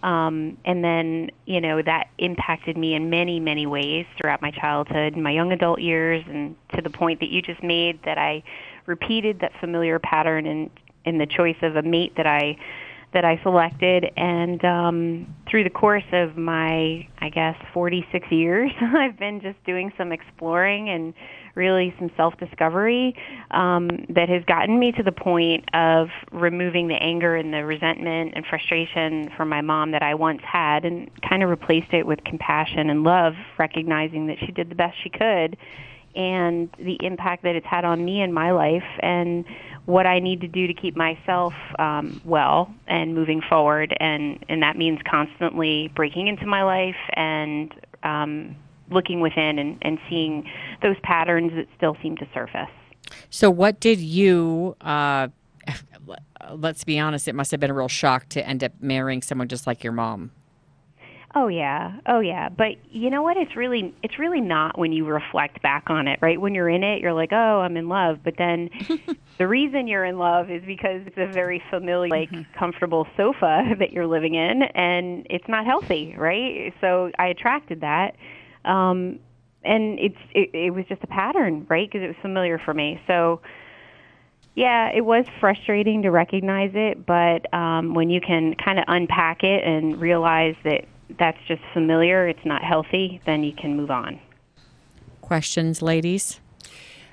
Um, 0.01 0.57
and 0.65 0.83
then, 0.83 1.29
you 1.45 1.62
know, 1.62 1.83
that 1.83 2.07
impacted 2.17 2.75
me 2.75 2.95
in 2.95 3.12
many, 3.12 3.39
many 3.39 3.67
ways 3.67 4.07
throughout 4.17 4.41
my 4.41 4.50
childhood 4.50 5.13
and 5.13 5.24
my 5.24 5.31
young 5.31 5.51
adult 5.51 5.79
years, 5.79 6.24
and 6.27 6.55
to 6.74 6.81
the 6.81 6.89
point 6.89 7.19
that 7.19 7.29
you 7.29 7.43
just 7.43 7.62
made 7.62 8.01
that 8.01 8.17
I 8.17 8.41
repeated 8.88 9.41
that 9.41 9.51
familiar 9.59 10.00
pattern 10.00 10.48
in 10.48 10.71
in 11.09 11.17
the 11.17 11.25
choice 11.25 11.57
of 11.61 11.75
a 11.75 11.81
mate 11.81 12.13
that 12.15 12.27
I 12.27 12.57
that 13.13 13.25
I 13.25 13.41
selected. 13.41 14.05
And 14.17 14.63
um, 14.63 15.35
through 15.49 15.63
the 15.63 15.69
course 15.69 16.03
of 16.11 16.37
my, 16.37 17.07
I 17.19 17.29
guess, 17.29 17.55
46 17.73 18.31
years, 18.31 18.71
I've 18.81 19.17
been 19.17 19.41
just 19.41 19.63
doing 19.65 19.91
some 19.97 20.11
exploring 20.11 20.89
and 20.89 21.13
really 21.55 21.93
some 21.97 22.11
self 22.15 22.37
discovery 22.37 23.15
um, 23.51 23.89
that 24.09 24.29
has 24.29 24.43
gotten 24.45 24.79
me 24.79 24.91
to 24.93 25.03
the 25.03 25.11
point 25.11 25.65
of 25.73 26.09
removing 26.31 26.87
the 26.87 26.95
anger 26.95 27.35
and 27.35 27.53
the 27.53 27.65
resentment 27.65 28.33
and 28.35 28.45
frustration 28.45 29.29
from 29.35 29.49
my 29.49 29.61
mom 29.61 29.91
that 29.91 30.03
I 30.03 30.13
once 30.13 30.41
had 30.43 30.85
and 30.85 31.09
kind 31.27 31.41
of 31.43 31.49
replaced 31.49 31.93
it 31.93 32.05
with 32.05 32.23
compassion 32.23 32.89
and 32.89 33.03
love, 33.03 33.33
recognizing 33.57 34.27
that 34.27 34.37
she 34.39 34.51
did 34.51 34.69
the 34.69 34.75
best 34.75 34.95
she 35.03 35.09
could 35.09 35.57
and 36.15 36.69
the 36.79 36.97
impact 37.01 37.43
that 37.43 37.55
it's 37.55 37.65
had 37.67 37.85
on 37.85 38.03
me 38.03 38.21
in 38.21 38.33
my 38.33 38.51
life 38.51 38.83
and 39.01 39.45
what 39.89 40.05
I 40.05 40.19
need 40.19 40.39
to 40.41 40.48
do 40.48 40.67
to 40.67 40.74
keep 40.74 40.96
myself 40.96 41.51
um, 41.79 42.22
well 42.24 42.72
and 42.88 43.15
moving 43.15 43.41
forward. 43.41 43.91
And, 44.00 44.38
and 44.48 44.62
that 44.62 44.77
means 44.77 45.00
constantly 45.10 45.91
breaking 45.96 46.27
into 46.27 46.46
my 46.46 46.62
life 46.62 46.96
and 47.13 47.74
um, 48.03 48.55
looking 48.91 49.19
within 49.19 49.58
and, 49.58 49.79
and 49.81 49.98
seeing 50.08 50.48
those 50.84 50.96
patterns 51.01 51.53
that 51.55 51.65
still 51.75 51.98
seem 52.03 52.15
to 52.17 52.27
surface. 52.36 52.69
So, 53.31 53.50
what 53.50 53.79
did 53.79 54.00
you? 54.00 54.75
Uh, 54.79 55.29
let's 56.51 56.84
be 56.84 57.00
honest; 57.00 57.27
it 57.27 57.34
must 57.34 57.50
have 57.50 57.60
been 57.60 57.72
a 57.72 57.74
real 57.74 57.88
shock 57.88 58.29
to 58.29 58.48
end 58.48 58.63
up 58.63 58.74
marrying 58.79 59.24
someone 59.24 59.48
just 59.48 59.65
like 59.65 59.84
your 59.84 59.93
mom. 59.93 60.29
Oh 61.36 61.48
yeah. 61.48 62.00
Oh 62.07 62.19
yeah. 62.19 62.50
But 62.50 62.77
you 62.91 63.09
know 63.09 63.21
what? 63.21 63.38
It's 63.38 63.55
really 63.55 63.93
it's 64.01 64.17
really 64.17 64.41
not 64.41 64.77
when 64.77 64.91
you 64.91 65.05
reflect 65.05 65.62
back 65.62 65.86
on 65.88 66.07
it, 66.07 66.19
right? 66.21 66.39
When 66.41 66.55
you're 66.55 66.69
in 66.69 66.83
it, 66.83 67.01
you're 67.01 67.13
like, 67.13 67.29
"Oh, 67.31 67.62
I'm 67.62 67.77
in 67.77 67.88
love." 67.88 68.19
But 68.24 68.36
then 68.38 68.69
the 69.38 69.48
reason 69.48 69.88
you're 69.88 70.05
in 70.05 70.17
love 70.17 70.50
is 70.50 70.63
because 70.65 71.01
it's 71.05 71.17
a 71.17 71.31
very 71.31 71.62
familiar 71.69 72.09
like 72.09 72.29
comfortable 72.57 73.07
sofa 73.15 73.63
that 73.79 73.93
you're 73.93 74.07
living 74.07 74.33
in 74.33 74.63
and 74.63 75.27
it's 75.29 75.48
not 75.48 75.65
healthy, 75.65 76.15
right? 76.17 76.74
So 76.81 77.12
I 77.19 77.27
attracted 77.27 77.81
that. 77.81 78.15
Um 78.65 79.19
and 79.63 80.00
it's 80.00 80.17
it, 80.33 80.50
it 80.53 80.71
was 80.71 80.86
just 80.89 81.03
a 81.03 81.07
pattern, 81.07 81.67
right? 81.69 81.88
Because 81.88 82.03
it 82.03 82.07
was 82.07 82.17
familiar 82.21 82.57
for 82.57 82.74
me. 82.74 83.00
So 83.05 83.41
yeah, 84.55 84.89
it 84.93 85.05
was 85.05 85.25
frustrating 85.39 86.01
to 86.01 86.09
recognize 86.09 86.71
it, 86.74 87.05
but 87.05 87.53
um, 87.53 87.93
when 87.93 88.09
you 88.09 88.19
can 88.19 88.55
kind 88.55 88.77
of 88.77 88.86
unpack 88.88 89.43
it 89.43 89.63
and 89.63 90.01
realize 90.01 90.55
that 90.65 90.86
that's 91.17 91.39
just 91.47 91.61
familiar, 91.73 92.27
it's 92.27 92.45
not 92.45 92.63
healthy, 92.63 93.21
then 93.25 93.43
you 93.43 93.53
can 93.53 93.75
move 93.75 93.91
on. 93.91 94.19
Questions, 95.21 95.81
ladies? 95.81 96.39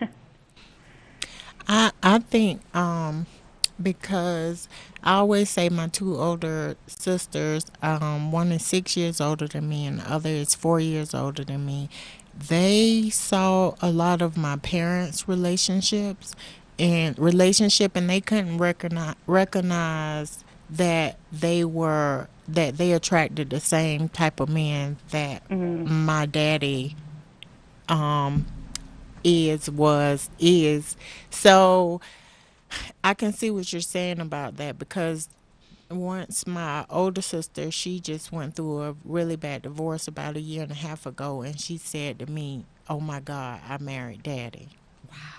I 1.69 1.93
I 2.03 2.19
think 2.19 2.63
um, 2.75 3.27
because 3.83 4.69
I 5.03 5.15
always 5.15 5.51
say 5.51 5.69
my 5.69 5.89
two 5.89 6.17
older 6.17 6.77
sisters, 6.87 7.67
um, 7.83 8.33
one 8.33 8.53
is 8.53 8.65
six 8.65 8.97
years 8.97 9.21
older 9.21 9.47
than 9.47 9.69
me 9.69 9.87
and 9.87 10.01
the 10.01 10.13
other 10.13 10.31
is 10.31 10.55
four 10.55 10.81
years 10.81 11.15
older 11.15 11.45
than 11.45 11.67
me. 11.67 11.89
They 12.35 13.09
saw 13.11 13.75
a 13.81 13.91
lot 13.91 14.21
of 14.21 14.37
my 14.37 14.57
parents' 14.57 15.27
relationships 15.27 16.35
and 16.79 17.19
relationship, 17.19 17.97
and 17.97 18.11
they 18.11 18.21
couldn't 18.21 18.59
recognize 18.59 19.15
recognize 19.27 20.45
that 20.71 21.19
they 21.33 21.65
were 21.65 22.29
that 22.49 22.77
they 22.77 22.93
attracted 22.93 23.51
the 23.51 23.61
same 23.61 24.09
type 24.09 24.41
of 24.41 24.49
men 24.49 24.97
that 25.11 25.47
mm-hmm. 25.49 26.05
my 26.05 26.27
daddy 26.27 26.97
um 27.89 28.47
is 29.25 29.71
was 29.71 30.31
is 30.39 30.97
so 31.31 32.01
i 33.03 33.15
can 33.15 33.33
see 33.33 33.51
what 33.51 33.73
you're 33.73 33.81
saying 33.81 34.21
about 34.21 34.57
that 34.57 34.79
because 34.79 35.29
once 35.91 36.47
my 36.47 36.85
older 36.91 37.23
sister 37.23 37.71
she 37.71 38.01
just 38.01 38.33
went 38.33 38.57
through 38.57 38.83
a 38.83 38.97
really 39.05 39.37
bad 39.37 39.63
divorce 39.63 40.09
about 40.09 40.37
a 40.37 40.41
year 40.41 40.63
and 40.63 40.73
a 40.73 40.77
half 40.77 41.07
ago 41.07 41.43
and 41.43 41.61
she 41.61 41.77
said 41.77 42.19
to 42.19 42.27
me 42.27 42.65
oh 42.89 43.01
my 43.01 43.21
god 43.21 43.61
i 43.69 43.79
married 43.79 44.23
daddy 44.23 44.69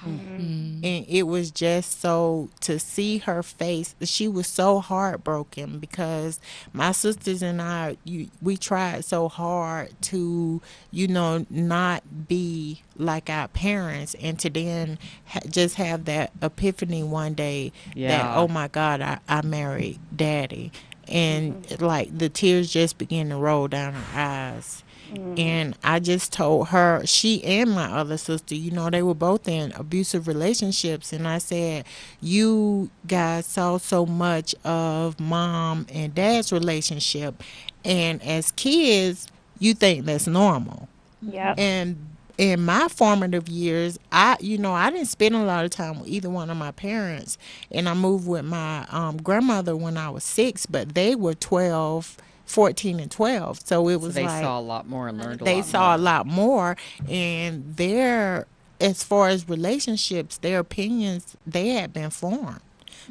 Mm-hmm. 0.06 0.84
And 0.84 1.06
it 1.08 1.24
was 1.24 1.52
just 1.52 2.00
so 2.00 2.50
to 2.62 2.80
see 2.80 3.20
her 3.20 3.42
face. 3.42 3.96
She 4.04 4.28
was 4.28 4.48
so 4.48 4.80
heartbroken 4.80 5.80
because 5.80 6.40
my 6.74 6.92
sisters 6.92 7.42
and 7.42 7.62
I, 7.62 7.98
you, 8.04 8.30
we 8.42 8.58
tried 8.58 9.06
so 9.06 9.28
hard 9.28 9.90
to, 10.04 10.62
you 10.92 11.08
know, 11.08 11.46
not 11.50 12.28
be 12.28 12.84
like 12.96 13.30
our 13.30 13.48
parents, 13.48 14.16
and 14.22 14.40
to 14.40 14.50
then 14.50 14.98
ha- 15.26 15.40
just 15.50 15.76
have 15.76 16.06
that 16.06 16.32
epiphany 16.42 17.04
one 17.04 17.34
day 17.34 17.72
yeah. 17.96 18.10
that 18.10 18.38
oh 18.38 18.48
my 18.48 18.68
God, 18.68 19.02
I, 19.02 19.20
I 19.28 19.42
married 19.42 20.00
daddy, 20.16 20.72
and 21.08 21.64
mm-hmm. 21.64 21.84
like 21.84 22.18
the 22.18 22.30
tears 22.30 22.72
just 22.72 22.98
began 22.98 23.30
to 23.30 23.38
roll 23.38 23.68
down 23.68 23.94
her 23.94 24.20
eyes 24.20 24.84
Mm-hmm. 25.12 25.40
And 25.40 25.78
I 25.84 26.00
just 26.00 26.34
told 26.34 26.70
her, 26.70 27.02
she 27.06 27.44
and 27.44 27.72
my 27.72 27.86
other 27.92 28.18
sister, 28.18 28.56
you 28.56 28.72
know, 28.72 28.90
they 28.90 29.02
were 29.02 29.14
both 29.14 29.48
in 29.48 29.72
abusive 29.74 30.28
relationships. 30.28 31.14
And 31.14 31.28
I 31.28 31.38
said, 31.38 31.86
You 32.22 32.90
guys 33.06 33.46
saw 33.46 33.78
so 33.78 34.06
much 34.06 34.56
of 34.64 35.20
mom 35.20 35.88
and 35.94 36.14
dad's 36.14 36.52
relationship. 36.52 37.42
And 37.86 38.22
as 38.24 38.52
kids, 38.52 39.28
you 39.60 39.74
think 39.74 40.06
that's 40.06 40.28
normal. 40.28 40.90
Yeah. 41.22 41.56
And 41.58 41.98
in 42.38 42.64
my 42.64 42.88
formative 42.88 43.50
years, 43.50 43.98
I, 44.12 44.38
you 44.40 44.58
know, 44.58 44.74
I 44.74 44.92
didn't 44.92 45.08
spend 45.08 45.36
a 45.36 45.44
lot 45.44 45.66
of 45.66 45.72
time 45.72 46.00
with 46.00 46.10
either 46.10 46.30
one 46.30 46.50
of 46.50 46.58
my 46.58 46.72
parents. 46.72 47.38
And 47.72 47.90
I 47.90 47.94
moved 47.94 48.28
with 48.28 48.46
my 48.46 48.86
um, 48.92 49.18
grandmother 49.18 49.76
when 49.76 49.98
I 49.98 50.10
was 50.10 50.24
six, 50.24 50.66
but 50.66 50.94
they 50.94 51.16
were 51.16 51.34
12 51.34 52.18
14 52.48 53.00
and 53.00 53.12
12. 53.12 53.60
So 53.66 53.88
it 53.90 53.98
was 53.98 54.14
so 54.14 54.22
they 54.22 54.26
like 54.26 54.44
saw 54.44 54.60
a 54.60 54.62
lot 54.62 54.88
more 54.88 55.08
and 55.08 55.20
learned 55.20 55.42
a 55.42 55.44
they 55.44 55.62
saw 55.62 55.90
more. 55.90 55.96
a 55.96 55.98
lot 55.98 56.26
more 56.26 56.78
and 57.08 57.76
their 57.76 58.48
as 58.80 59.04
far 59.04 59.28
as 59.28 59.50
relationships, 59.50 60.38
their 60.38 60.60
opinions 60.60 61.36
they 61.46 61.70
had 61.70 61.94
been 61.94 62.10
formed. 62.10 62.62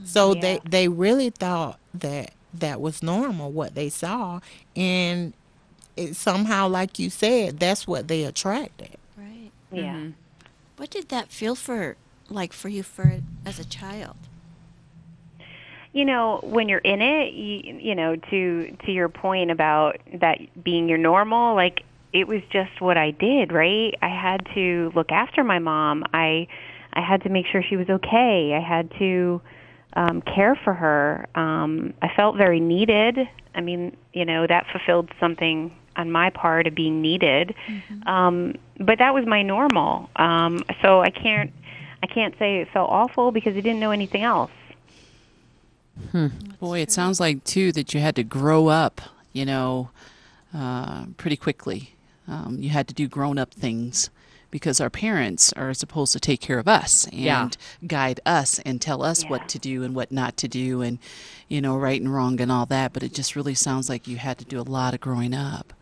So 0.05 0.35
yeah. 0.35 0.41
they 0.41 0.61
they 0.69 0.89
really 0.89 1.31
thought 1.31 1.79
that 1.95 2.33
that 2.55 2.81
was 2.81 3.03
normal 3.03 3.53
what 3.53 3.75
they 3.75 3.91
saw 3.91 4.41
and 4.75 5.35
it 5.97 6.17
somehow 6.17 6.69
like 6.69 6.99
you 6.99 7.11
said 7.11 7.61
that's 7.61 7.87
what 7.87 8.09
they 8.09 8.25
attracted. 8.25 8.97
Right. 9.17 9.51
Yeah. 9.71 9.95
Mm-hmm. 9.95 10.11
What 10.77 10.91
did 10.91 11.11
that 11.11 11.31
feel 11.31 11.55
for 11.55 11.97
like 12.31 12.53
for 12.53 12.69
you 12.69 12.83
for 12.83 13.21
as 13.45 13.59
a 13.59 13.65
child? 13.65 14.17
You 15.97 16.05
know 16.05 16.41
when 16.43 16.69
you're 16.69 16.79
in 16.81 17.01
it 17.01 17.33
you, 17.33 17.79
you 17.81 17.95
know 17.95 18.17
to 18.17 18.77
to 18.85 18.93
your 18.93 19.09
point 19.09 19.51
about 19.51 19.97
that 20.21 20.39
being 20.63 20.89
your 20.89 20.99
normal 20.99 21.55
like 21.55 21.83
it 22.13 22.29
was 22.29 22.43
just 22.51 22.81
what 22.81 22.97
I 22.97 23.11
did 23.11 23.51
right? 23.53 23.95
I 24.03 24.09
had 24.09 24.47
to 24.55 24.93
look 24.95 25.11
after 25.11 25.43
my 25.43 25.59
mom. 25.59 26.05
I 26.13 26.49
I 26.93 27.01
had 27.01 27.23
to 27.25 27.29
make 27.29 27.47
sure 27.47 27.63
she 27.63 27.77
was 27.77 27.89
okay. 27.89 28.55
I 28.55 28.61
had 28.61 28.91
to 28.99 29.41
um 29.95 30.23
care 30.23 30.55
for 30.63 30.75
her. 30.75 31.27
Um 31.35 31.95
I 32.03 32.09
felt 32.15 32.37
very 32.37 32.61
needed. 32.61 33.19
I 33.55 33.61
mean 33.63 33.97
you 34.13 34.27
know 34.27 34.47
that 34.47 34.67
fulfilled 34.71 35.11
something 35.19 35.75
on 35.97 36.13
my 36.13 36.29
part 36.29 36.67
of 36.67 36.75
being 36.75 37.01
needed. 37.01 37.55
Mm-hmm. 37.69 38.09
um 38.09 38.55
but 38.79 38.99
that 38.99 39.15
was 39.15 39.25
my 39.27 39.43
normal. 39.43 40.11
Um 40.17 40.63
so 40.83 41.01
I 41.01 41.11
can't 41.11 41.53
I 42.03 42.07
can't 42.07 42.35
say 42.39 42.61
it 42.61 42.69
felt 42.73 42.91
awful 42.91 43.33
because 43.33 43.57
I 43.57 43.61
didn't 43.61 43.81
know 43.81 43.93
anything 43.93 44.23
else 44.23 44.51
Hmm. 46.13 46.29
Boy, 46.61 46.81
it 46.81 46.93
sounds 46.93 47.21
like 47.21 47.45
too 47.45 47.73
that 47.73 47.95
you 47.95 48.01
had 48.01 48.17
to 48.17 48.23
grow 48.25 48.69
up, 48.69 49.01
you 49.33 49.45
know, 49.45 49.91
uh, 50.55 51.07
pretty 51.17 51.37
quickly. 51.37 51.95
Um, 52.29 52.59
you 52.61 52.71
had 52.71 52.89
to 52.89 52.95
do 52.95 53.07
grown 53.09 53.39
up 53.39 53.53
things 53.55 54.11
because 54.51 54.81
our 54.81 54.91
parents 54.91 55.53
are 55.55 55.75
supposed 55.75 56.13
to 56.13 56.21
take 56.21 56.41
care 56.41 56.59
of 56.59 56.69
us 56.69 57.05
and 57.09 57.15
Yeah. 57.21 57.49
guide 57.87 58.21
us 58.27 58.59
and 58.61 58.81
tell 58.81 59.03
us 59.03 59.25
what 59.25 59.49
to 59.49 59.59
do 59.59 59.83
and 59.83 59.95
what 59.95 60.11
not 60.13 60.37
to 60.39 60.49
do 60.49 60.83
and 60.83 60.99
you 61.49 61.61
know 61.61 61.77
right 61.77 62.01
and 62.01 62.13
wrong 62.15 62.41
and 62.41 62.51
all 62.51 62.65
that 62.67 62.93
but 62.93 63.03
it 63.03 63.13
just 63.13 63.37
really 63.37 63.55
sounds 63.55 63.89
like 63.89 64.07
you 64.09 64.17
had 64.17 64.39
to 64.39 64.45
do 64.45 64.61
a 64.61 64.63
lot 64.63 64.95
of 64.95 65.01
growing 65.01 65.35
up 65.35 65.73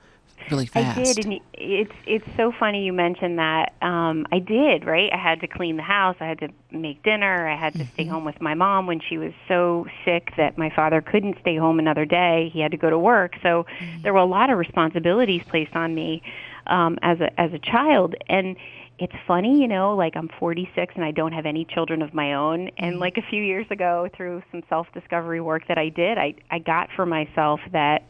really 0.51 0.67
fast 0.67 0.99
I 0.99 1.03
did, 1.03 1.25
and 1.25 1.41
it's 1.55 1.93
it's 2.07 2.27
so 2.37 2.53
funny 2.59 2.85
you 2.85 2.93
mentioned 2.93 3.39
that. 3.39 3.75
Um, 3.83 4.27
I 4.33 4.39
did, 4.39 4.85
right? 4.85 5.11
I 5.13 5.17
had 5.17 5.41
to 5.41 5.47
clean 5.47 5.77
the 5.77 5.83
house. 5.83 6.17
I 6.21 6.27
had 6.27 6.39
to 6.41 6.49
make 6.71 7.03
dinner. 7.03 7.49
I 7.49 7.57
had 7.57 7.75
to 7.75 7.87
stay 7.95 8.07
home 8.07 8.25
with 8.25 8.41
my 8.41 8.55
mom 8.55 8.87
when 8.87 9.01
she 9.01 9.19
was 9.19 9.33
so 9.49 9.87
sick 10.05 10.33
that 10.37 10.59
my 10.59 10.71
father 10.71 11.01
couldn't 11.01 11.37
stay 11.41 11.57
home 11.57 11.79
another 11.79 12.05
day. 12.05 12.51
He 12.53 12.61
had 12.61 12.71
to 12.73 12.77
go 12.77 12.91
to 12.91 12.99
work. 12.99 13.35
So 13.43 13.67
there 14.03 14.13
were 14.13 14.21
a 14.21 14.27
lot 14.27 14.51
of 14.51 14.59
responsibilities 14.59 15.43
placed 15.49 15.75
on 15.75 15.95
me 15.95 16.23
um, 16.67 16.99
as 17.03 17.21
a 17.21 17.41
as 17.41 17.53
a 17.53 17.59
child, 17.59 18.15
and 18.29 18.57
it's 18.99 19.15
funny, 19.27 19.61
you 19.61 19.67
know, 19.67 19.97
like 19.97 20.17
I'm 20.17 20.29
46 20.39 20.95
and 20.95 21.05
I 21.05 21.11
don't 21.11 21.33
have 21.33 21.47
any 21.47 21.65
children 21.65 22.01
of 22.01 22.15
my 22.15 22.35
own. 22.35 22.71
And 22.79 23.01
like 23.01 23.17
a 23.17 23.23
few 23.23 23.43
years 23.43 23.67
ago, 23.71 24.09
through 24.17 24.43
some 24.53 24.63
self 24.69 24.87
discovery 24.95 25.41
work 25.41 25.67
that 25.69 25.79
I 25.79 25.89
did, 25.89 26.17
I 26.19 26.35
I 26.51 26.59
got 26.61 26.91
for 26.95 27.05
myself 27.05 27.61
that 27.73 28.05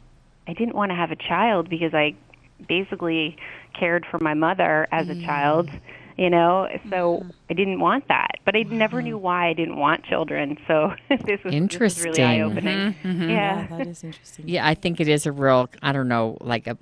I 0.46 0.52
didn't 0.52 0.74
want 0.74 0.90
to 0.90 0.96
have 0.96 1.10
a 1.10 1.16
child 1.16 1.68
because 1.68 1.94
I 1.94 2.14
basically 2.68 3.36
cared 3.78 4.06
for 4.10 4.18
my 4.20 4.34
mother 4.34 4.86
as 4.92 5.08
a 5.08 5.14
child, 5.26 5.70
you 6.16 6.30
know. 6.30 6.68
So 6.90 7.26
I 7.50 7.54
didn't 7.54 7.80
want 7.80 8.08
that, 8.08 8.32
but 8.44 8.54
I 8.56 8.62
never 8.62 9.02
knew 9.02 9.18
why 9.18 9.48
I 9.48 9.52
didn't 9.52 9.76
want 9.76 10.04
children. 10.04 10.56
So 10.66 10.92
this 11.08 11.40
was, 11.44 11.52
this 11.68 11.80
was 11.80 12.00
really 12.02 12.22
eye 12.22 12.40
opening. 12.40 12.94
Mhm, 13.04 13.16
mhm. 13.16 13.30
Yeah. 13.30 13.66
that 13.70 13.86
is 13.86 14.04
interesting. 14.04 14.48
Yeah, 14.48 14.66
I 14.66 14.74
think 14.74 15.00
it 15.00 15.08
is 15.08 15.26
a 15.26 15.32
real, 15.32 15.68
I 15.82 15.92
don't 15.92 16.08
know, 16.08 16.38
like 16.40 16.66
a 16.66 16.76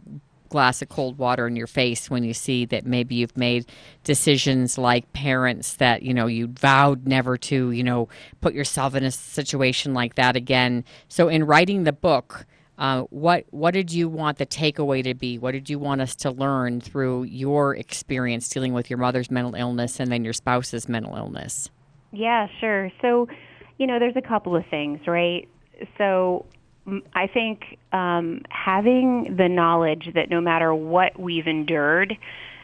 glass 0.49 0.83
of 0.83 0.89
cold 0.91 1.17
water 1.17 1.47
in 1.47 1.57
your 1.57 1.67
face 1.67 2.11
when 2.11 2.23
you 2.25 2.35
see 2.35 2.67
that 2.67 2.85
maybe 2.85 3.15
you've 3.15 3.37
made 3.39 3.65
decisions 4.05 4.77
like 4.77 5.11
parents 5.15 5.75
that, 5.77 6.03
you 6.03 6.13
know, 6.13 6.27
you 6.27 6.47
vowed 6.49 7.07
never 7.07 7.39
to, 7.39 7.71
you 7.71 7.83
know, 7.83 8.09
put 8.43 8.53
yourself 8.53 8.95
in 8.95 9.03
a 9.03 9.11
situation 9.11 9.95
like 9.95 10.15
that 10.17 10.37
again. 10.37 10.85
So 11.09 11.29
in 11.29 11.45
writing 11.45 11.85
the 11.85 11.93
book, 11.93 12.45
uh, 12.83 13.03
what 13.11 13.45
what 13.51 13.75
did 13.75 13.93
you 13.93 14.09
want 14.09 14.39
the 14.39 14.45
takeaway 14.45 15.05
to 15.05 15.15
be? 15.15 15.39
What 15.39 15.53
did 15.53 15.71
you 15.71 15.79
want 15.79 16.01
us 16.01 16.17
to 16.17 16.33
learn 16.33 16.81
through 16.81 17.23
your 17.23 17.77
experience 17.77 18.49
dealing 18.49 18.73
with 18.73 18.91
your 18.91 18.99
mother's 18.99 19.31
mental 19.31 19.55
illness 19.55 20.01
and 20.01 20.11
then 20.11 20.25
your 20.25 20.33
spouse's 20.33 20.89
mental 20.89 21.17
illness? 21.17 21.71
Yeah, 22.11 22.49
sure. 22.59 22.91
So, 23.01 23.29
you 23.79 23.87
know, 23.87 24.01
there's 24.01 24.17
a 24.17 24.21
couple 24.21 24.57
of 24.57 24.67
things, 24.67 25.07
right? 25.07 25.49
So, 25.97 26.45
I 27.15 27.29
think 27.29 27.79
um, 27.93 28.43
having 28.51 29.37
the 29.37 29.49
knowledge 29.49 30.11
that 30.17 30.29
no 30.29 30.41
matter 30.41 30.75
what 30.75 31.17
we've 31.17 31.47
endured 31.47 32.19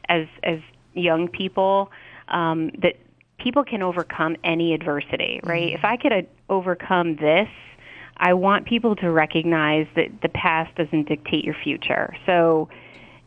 as 0.08 0.26
as 0.42 0.58
young 0.94 1.28
people, 1.28 1.92
um, 2.26 2.72
that 2.82 2.96
people 3.38 3.62
can 3.62 3.84
overcome 3.84 4.34
any 4.42 4.74
adversity, 4.74 5.38
right? 5.44 5.72
If 5.72 5.84
I 5.84 5.96
could 5.96 6.12
uh, 6.12 6.22
overcome 6.48 7.14
this, 7.14 7.48
I 8.20 8.34
want 8.34 8.66
people 8.66 8.96
to 8.96 9.10
recognize 9.10 9.86
that 9.94 10.08
the 10.22 10.28
past 10.28 10.74
doesn't 10.76 11.08
dictate 11.08 11.44
your 11.44 11.54
future. 11.62 12.14
So, 12.26 12.68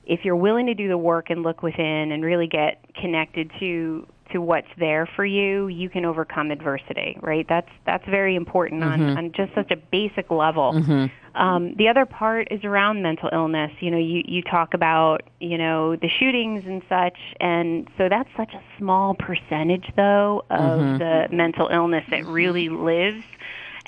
if 0.06 0.26
you're 0.26 0.36
willing 0.36 0.66
to 0.66 0.74
do 0.74 0.88
the 0.88 0.98
work 0.98 1.30
and 1.30 1.44
look 1.44 1.62
within 1.62 2.12
and 2.12 2.24
really 2.24 2.48
get 2.48 2.84
connected 2.96 3.52
to 3.60 4.06
to 4.32 4.40
what's 4.42 4.68
there 4.78 5.06
for 5.06 5.26
you, 5.26 5.68
you 5.68 5.90
can 5.90 6.06
overcome 6.06 6.52
adversity, 6.52 7.18
right? 7.22 7.46
That's 7.48 7.68
that's 7.86 8.06
very 8.08 8.36
important 8.36 8.84
on, 8.84 9.00
Mhm. 9.00 9.18
on 9.18 9.32
just 9.34 9.54
such 9.54 9.72
a 9.72 9.76
basic 9.76 10.32
level. 10.32 10.74
Mhm. 10.74 11.12
Um, 11.36 11.74
the 11.76 11.88
other 11.90 12.06
part 12.06 12.48
is 12.50 12.64
around 12.64 13.02
mental 13.02 13.30
illness. 13.32 13.72
You 13.80 13.92
know, 13.92 13.98
you 13.98 14.24
you 14.26 14.42
talk 14.42 14.74
about 14.74 15.24
you 15.40 15.58
know 15.58 15.96
the 15.96 16.08
shootings 16.10 16.66
and 16.66 16.82
such, 16.90 17.18
and 17.40 17.90
so 17.98 18.10
that's 18.10 18.30
such 18.36 18.54
a 18.54 18.62
small 18.78 19.14
percentage 19.14 19.88
though 19.96 20.44
of 20.50 20.80
Mhm. 20.80 21.00
the 21.00 21.36
mental 21.36 21.68
illness 21.68 22.06
that 22.10 22.26
really 22.26 22.70
lives 22.70 23.24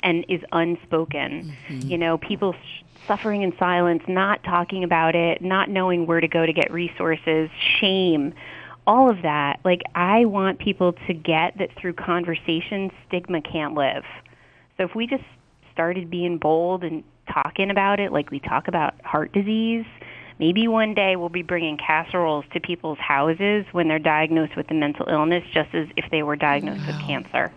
and 0.04 0.24
is 0.28 0.42
unspoken. 0.52 1.56
Mm-hmm. 1.68 1.88
You 1.88 1.98
know, 1.98 2.18
people 2.18 2.54
suffering 3.08 3.42
in 3.42 3.52
silence, 3.58 4.02
not 4.06 4.44
talking 4.44 4.84
about 4.84 5.14
it, 5.16 5.42
not 5.42 5.68
knowing 5.68 6.06
where 6.06 6.20
to 6.20 6.28
go 6.28 6.46
to 6.46 6.52
get 6.52 6.70
resources, 6.70 7.50
shame, 7.80 8.32
all 8.86 9.10
of 9.10 9.22
that. 9.22 9.58
Like, 9.64 9.82
I 9.94 10.26
want 10.26 10.58
people 10.58 10.92
to 11.06 11.14
get 11.14 11.58
that 11.58 11.70
through 11.76 11.94
conversation, 11.94 12.90
stigma 13.08 13.40
can't 13.42 13.74
live. 13.74 14.04
So 14.76 14.84
if 14.84 14.94
we 14.94 15.06
just 15.06 15.24
started 15.72 16.10
being 16.10 16.38
bold 16.38 16.84
and 16.84 17.02
talking 17.32 17.70
about 17.70 18.00
it 18.00 18.12
like 18.12 18.30
we 18.30 18.40
talk 18.40 18.68
about 18.68 18.94
heart 19.02 19.32
disease, 19.32 19.86
maybe 20.38 20.68
one 20.68 20.94
day 20.94 21.16
we'll 21.16 21.28
be 21.28 21.42
bringing 21.42 21.76
casseroles 21.76 22.44
to 22.52 22.60
people's 22.60 22.98
houses 22.98 23.64
when 23.72 23.88
they're 23.88 23.98
diagnosed 23.98 24.56
with 24.56 24.70
a 24.70 24.74
mental 24.74 25.06
illness 25.08 25.44
just 25.52 25.74
as 25.74 25.88
if 25.96 26.10
they 26.10 26.22
were 26.22 26.36
diagnosed 26.36 26.86
with 26.86 26.98
cancer. 27.00 27.52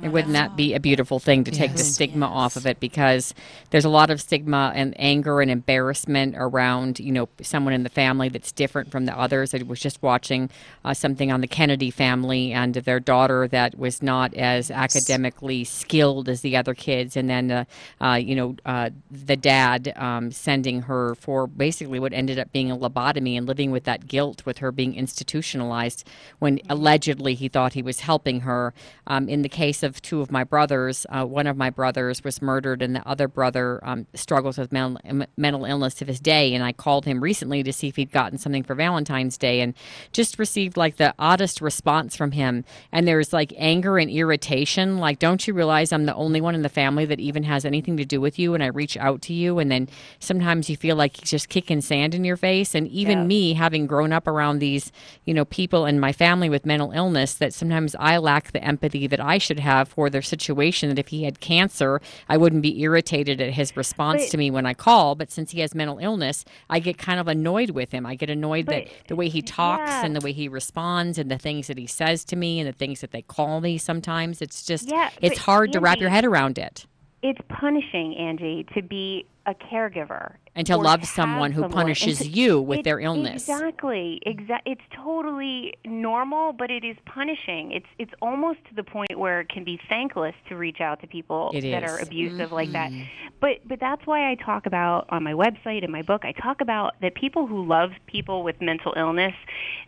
And 0.00 0.12
wouldn't 0.12 0.34
that 0.34 0.54
be 0.54 0.74
a 0.74 0.80
beautiful 0.80 1.18
thing 1.18 1.42
to 1.42 1.50
take 1.50 1.72
the 1.72 1.78
Yes. 1.78 1.94
stigma 1.94 2.26
off 2.26 2.54
of 2.54 2.66
it? 2.66 2.78
Because 2.78 3.34
there's 3.70 3.84
a 3.84 3.88
lot 3.88 4.10
of 4.10 4.20
stigma 4.20 4.72
and 4.74 4.94
anger 4.96 5.40
and 5.40 5.50
embarrassment 5.50 6.36
around, 6.38 7.00
you 7.00 7.10
know, 7.10 7.28
someone 7.42 7.74
in 7.74 7.82
the 7.82 7.88
family 7.88 8.28
that's 8.28 8.52
different 8.52 8.92
from 8.92 9.06
the 9.06 9.18
others. 9.18 9.54
I 9.54 9.62
was 9.66 9.80
just 9.80 10.00
watching 10.00 10.50
uh, 10.84 10.94
something 10.94 11.32
on 11.32 11.40
the 11.40 11.48
Kennedy 11.48 11.90
family 11.90 12.52
and 12.52 12.74
their 12.74 13.00
daughter 13.00 13.48
that 13.48 13.76
was 13.76 14.00
not 14.00 14.32
as 14.34 14.70
academically 14.70 15.64
skilled 15.64 16.28
as 16.28 16.42
the 16.42 16.56
other 16.56 16.74
kids, 16.74 17.16
and 17.16 17.28
then, 17.28 17.50
uh, 17.50 17.64
uh, 18.00 18.14
you 18.14 18.36
know, 18.36 18.54
uh, 18.64 18.90
the 19.10 19.36
dad 19.36 19.92
um, 19.96 20.30
sending 20.30 20.82
her 20.82 21.16
for 21.16 21.48
basically 21.48 21.98
what 21.98 22.12
ended 22.12 22.38
up 22.38 22.52
being 22.52 22.70
a 22.70 22.76
lobotomy 22.76 23.36
and 23.36 23.46
living 23.48 23.72
with 23.72 23.82
that 23.84 24.06
guilt 24.06 24.46
with 24.46 24.58
her 24.58 24.70
being 24.70 24.94
institutionalized 24.94 26.06
when 26.38 26.60
allegedly 26.68 27.34
he 27.34 27.48
thought 27.48 27.72
he 27.72 27.82
was 27.82 28.00
helping 28.00 28.40
her. 28.42 28.72
Um, 29.08 29.28
in 29.28 29.42
the 29.42 29.48
case 29.48 29.82
of 29.82 29.87
two 30.00 30.20
of 30.20 30.30
my 30.30 30.44
brothers, 30.44 31.06
uh, 31.10 31.24
one 31.24 31.46
of 31.46 31.56
my 31.56 31.70
brothers 31.70 32.22
was 32.22 32.40
murdered, 32.42 32.82
and 32.82 32.94
the 32.94 33.06
other 33.08 33.28
brother 33.28 33.80
um, 33.82 34.06
struggles 34.14 34.58
with 34.58 34.72
mental, 34.72 35.00
mental 35.36 35.64
illness 35.64 35.94
to 35.94 36.04
this 36.04 36.20
day. 36.20 36.54
And 36.54 36.62
I 36.62 36.72
called 36.72 37.04
him 37.04 37.20
recently 37.22 37.62
to 37.62 37.72
see 37.72 37.88
if 37.88 37.96
he'd 37.96 38.12
gotten 38.12 38.38
something 38.38 38.62
for 38.62 38.74
Valentine's 38.74 39.38
Day, 39.38 39.60
and 39.60 39.74
just 40.12 40.38
received 40.38 40.76
like 40.76 40.96
the 40.96 41.14
oddest 41.18 41.60
response 41.60 42.16
from 42.16 42.32
him. 42.32 42.64
And 42.92 43.08
there's 43.08 43.32
like 43.32 43.52
anger 43.56 43.98
and 43.98 44.10
irritation. 44.10 44.98
Like, 44.98 45.18
don't 45.18 45.46
you 45.46 45.54
realize 45.54 45.92
I'm 45.92 46.06
the 46.06 46.14
only 46.14 46.40
one 46.40 46.54
in 46.54 46.62
the 46.62 46.68
family 46.68 47.04
that 47.06 47.20
even 47.20 47.42
has 47.44 47.64
anything 47.64 47.96
to 47.96 48.04
do 48.04 48.20
with 48.20 48.38
you? 48.38 48.54
And 48.54 48.62
I 48.62 48.66
reach 48.66 48.96
out 48.96 49.22
to 49.22 49.32
you, 49.32 49.58
and 49.58 49.70
then 49.70 49.88
sometimes 50.18 50.68
you 50.68 50.76
feel 50.76 50.96
like 50.96 51.16
he's 51.18 51.30
just 51.30 51.48
kicking 51.48 51.80
sand 51.80 52.14
in 52.14 52.24
your 52.24 52.36
face. 52.36 52.74
And 52.74 52.88
even 52.88 53.18
Yeah. 53.18 53.24
me, 53.24 53.52
having 53.54 53.86
grown 53.86 54.12
up 54.12 54.26
around 54.26 54.58
these, 54.58 54.92
you 55.24 55.34
know, 55.34 55.44
people 55.44 55.86
in 55.86 56.00
my 56.00 56.12
family 56.12 56.48
with 56.48 56.66
mental 56.66 56.92
illness, 56.92 57.34
that 57.34 57.54
sometimes 57.54 57.94
I 57.98 58.18
lack 58.18 58.52
the 58.52 58.62
empathy 58.62 59.06
that 59.06 59.20
I 59.20 59.38
should 59.38 59.58
have 59.60 59.67
for 59.88 60.10
their 60.10 60.22
situation. 60.22 60.88
That 60.88 60.98
if 60.98 61.08
he 61.08 61.24
had 61.24 61.40
cancer, 61.40 62.00
I 62.28 62.36
wouldn't 62.36 62.62
be 62.62 62.80
irritated 62.80 63.40
at 63.40 63.52
his 63.52 63.76
response 63.76 64.24
But- 64.24 64.30
to 64.30 64.38
me 64.38 64.50
when 64.50 64.66
I 64.66 64.74
call. 64.74 65.14
But 65.14 65.30
since 65.30 65.50
he 65.50 65.60
has 65.60 65.74
mental 65.74 65.98
illness, 65.98 66.44
I 66.70 66.78
get 66.78 66.98
kind 66.98 67.20
of 67.20 67.28
annoyed 67.28 67.70
with 67.70 67.92
him. 67.92 68.06
I 68.06 68.14
get 68.14 68.30
annoyed 68.30 68.66
that 68.66 68.88
the 69.08 69.16
way 69.16 69.28
he 69.28 69.42
talks 69.42 69.90
yeah. 69.90 70.04
and 70.04 70.16
the 70.16 70.20
way 70.20 70.32
he 70.32 70.48
responds 70.48 71.18
and 71.18 71.30
the 71.30 71.38
things 71.38 71.66
that 71.66 71.78
he 71.78 71.86
says 71.86 72.24
to 72.26 72.36
me 72.36 72.60
and 72.60 72.68
the 72.68 72.72
things 72.72 73.00
that 73.00 73.12
they 73.12 73.22
call 73.22 73.60
me 73.60 73.78
sometimes. 73.78 74.40
It's 74.42 74.64
just, 74.64 74.88
Yeah, 74.88 75.10
it's 75.20 75.36
but 75.36 75.44
hard 75.44 75.72
to 75.72 75.80
wrap 75.80 75.98
your 75.98 76.10
head 76.10 76.24
around 76.24 76.58
it. 76.58 76.86
It's 77.22 77.40
punishing, 77.48 78.16
Angie, 78.16 78.64
to 78.74 78.82
be 78.82 79.26
a 79.48 79.54
caregiver 79.54 80.34
And 80.54 80.66
to 80.66 80.76
love 80.76 81.06
someone 81.06 81.52
who 81.52 81.62
someone- 81.62 81.72
punishes 81.84 82.18
to- 82.18 82.28
you 82.28 82.60
with 82.60 82.80
it- 82.80 82.84
their 82.84 83.00
illness. 83.00 83.48
Exactly. 83.48 84.20
Exa- 84.26 84.60
it's 84.66 84.82
totally 84.92 85.72
normal, 85.86 86.52
but 86.52 86.70
it 86.70 86.84
is 86.84 86.96
punishing. 87.06 87.72
It's 87.72 87.86
it's 87.98 88.12
almost 88.20 88.58
to 88.68 88.74
the 88.74 88.82
point 88.84 89.18
where 89.18 89.40
it 89.40 89.48
can 89.48 89.64
be 89.64 89.80
thankless 89.88 90.34
to 90.50 90.56
reach 90.56 90.82
out 90.82 91.00
to 91.00 91.06
people 91.06 91.50
It 91.54 91.62
that 91.62 91.82
is. 91.82 91.90
are 91.90 92.02
abusive 92.02 92.52
like 92.52 92.72
that. 92.72 92.90
Mhm. 92.92 93.06
But 93.40 93.66
but 93.66 93.80
that's 93.80 94.06
why 94.06 94.30
I 94.30 94.34
talk 94.34 94.66
about 94.66 95.06
on 95.08 95.22
my 95.22 95.32
website 95.32 95.82
and 95.82 95.90
my 95.90 96.02
book. 96.02 96.26
I 96.26 96.32
talk 96.32 96.60
about 96.60 96.94
that 97.00 97.14
people 97.14 97.46
who 97.46 97.64
love 97.64 97.92
people 98.06 98.42
with 98.42 98.60
mental 98.60 98.92
illness, 98.98 99.34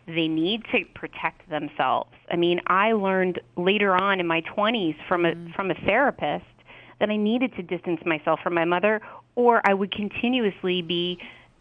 they 0.07 0.27
need 0.27 0.65
to 0.71 0.85
protect 0.95 1.47
themselves. 1.51 2.09
I 2.31 2.35
mean, 2.35 2.61
I 2.65 2.93
learned 2.93 3.39
later 3.57 3.95
on 3.95 4.19
in 4.19 4.25
my 4.25 4.41
20s 4.41 4.95
from 5.07 5.25
a 5.25 5.35
from 5.55 5.69
a 5.69 5.75
therapist 5.75 6.45
that 6.99 7.09
I 7.09 7.15
needed 7.17 7.55
to 7.55 7.63
distance 7.63 7.99
myself 8.05 8.39
from 8.41 8.53
my 8.53 8.63
mother, 8.63 9.01
or 9.35 9.61
I 9.65 9.73
would 9.73 9.91
continuously 9.91 10.81
be 10.81 11.19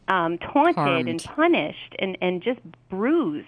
um, 0.09 0.39
taunted 0.39 1.09
and 1.09 1.23
punished 1.23 1.95
and 1.99 2.19
and 2.21 2.43
just 2.43 2.61
bruised. 2.89 3.47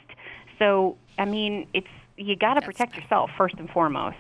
So 0.58 0.96
I 1.18 1.24
mean, 1.24 1.66
it's 1.74 1.88
you 2.16 2.36
got 2.36 2.54
to 2.54 2.62
protect 2.62 2.96
yourself 2.96 3.30
first 3.36 3.56
and 3.58 3.68
foremost. 3.70 4.16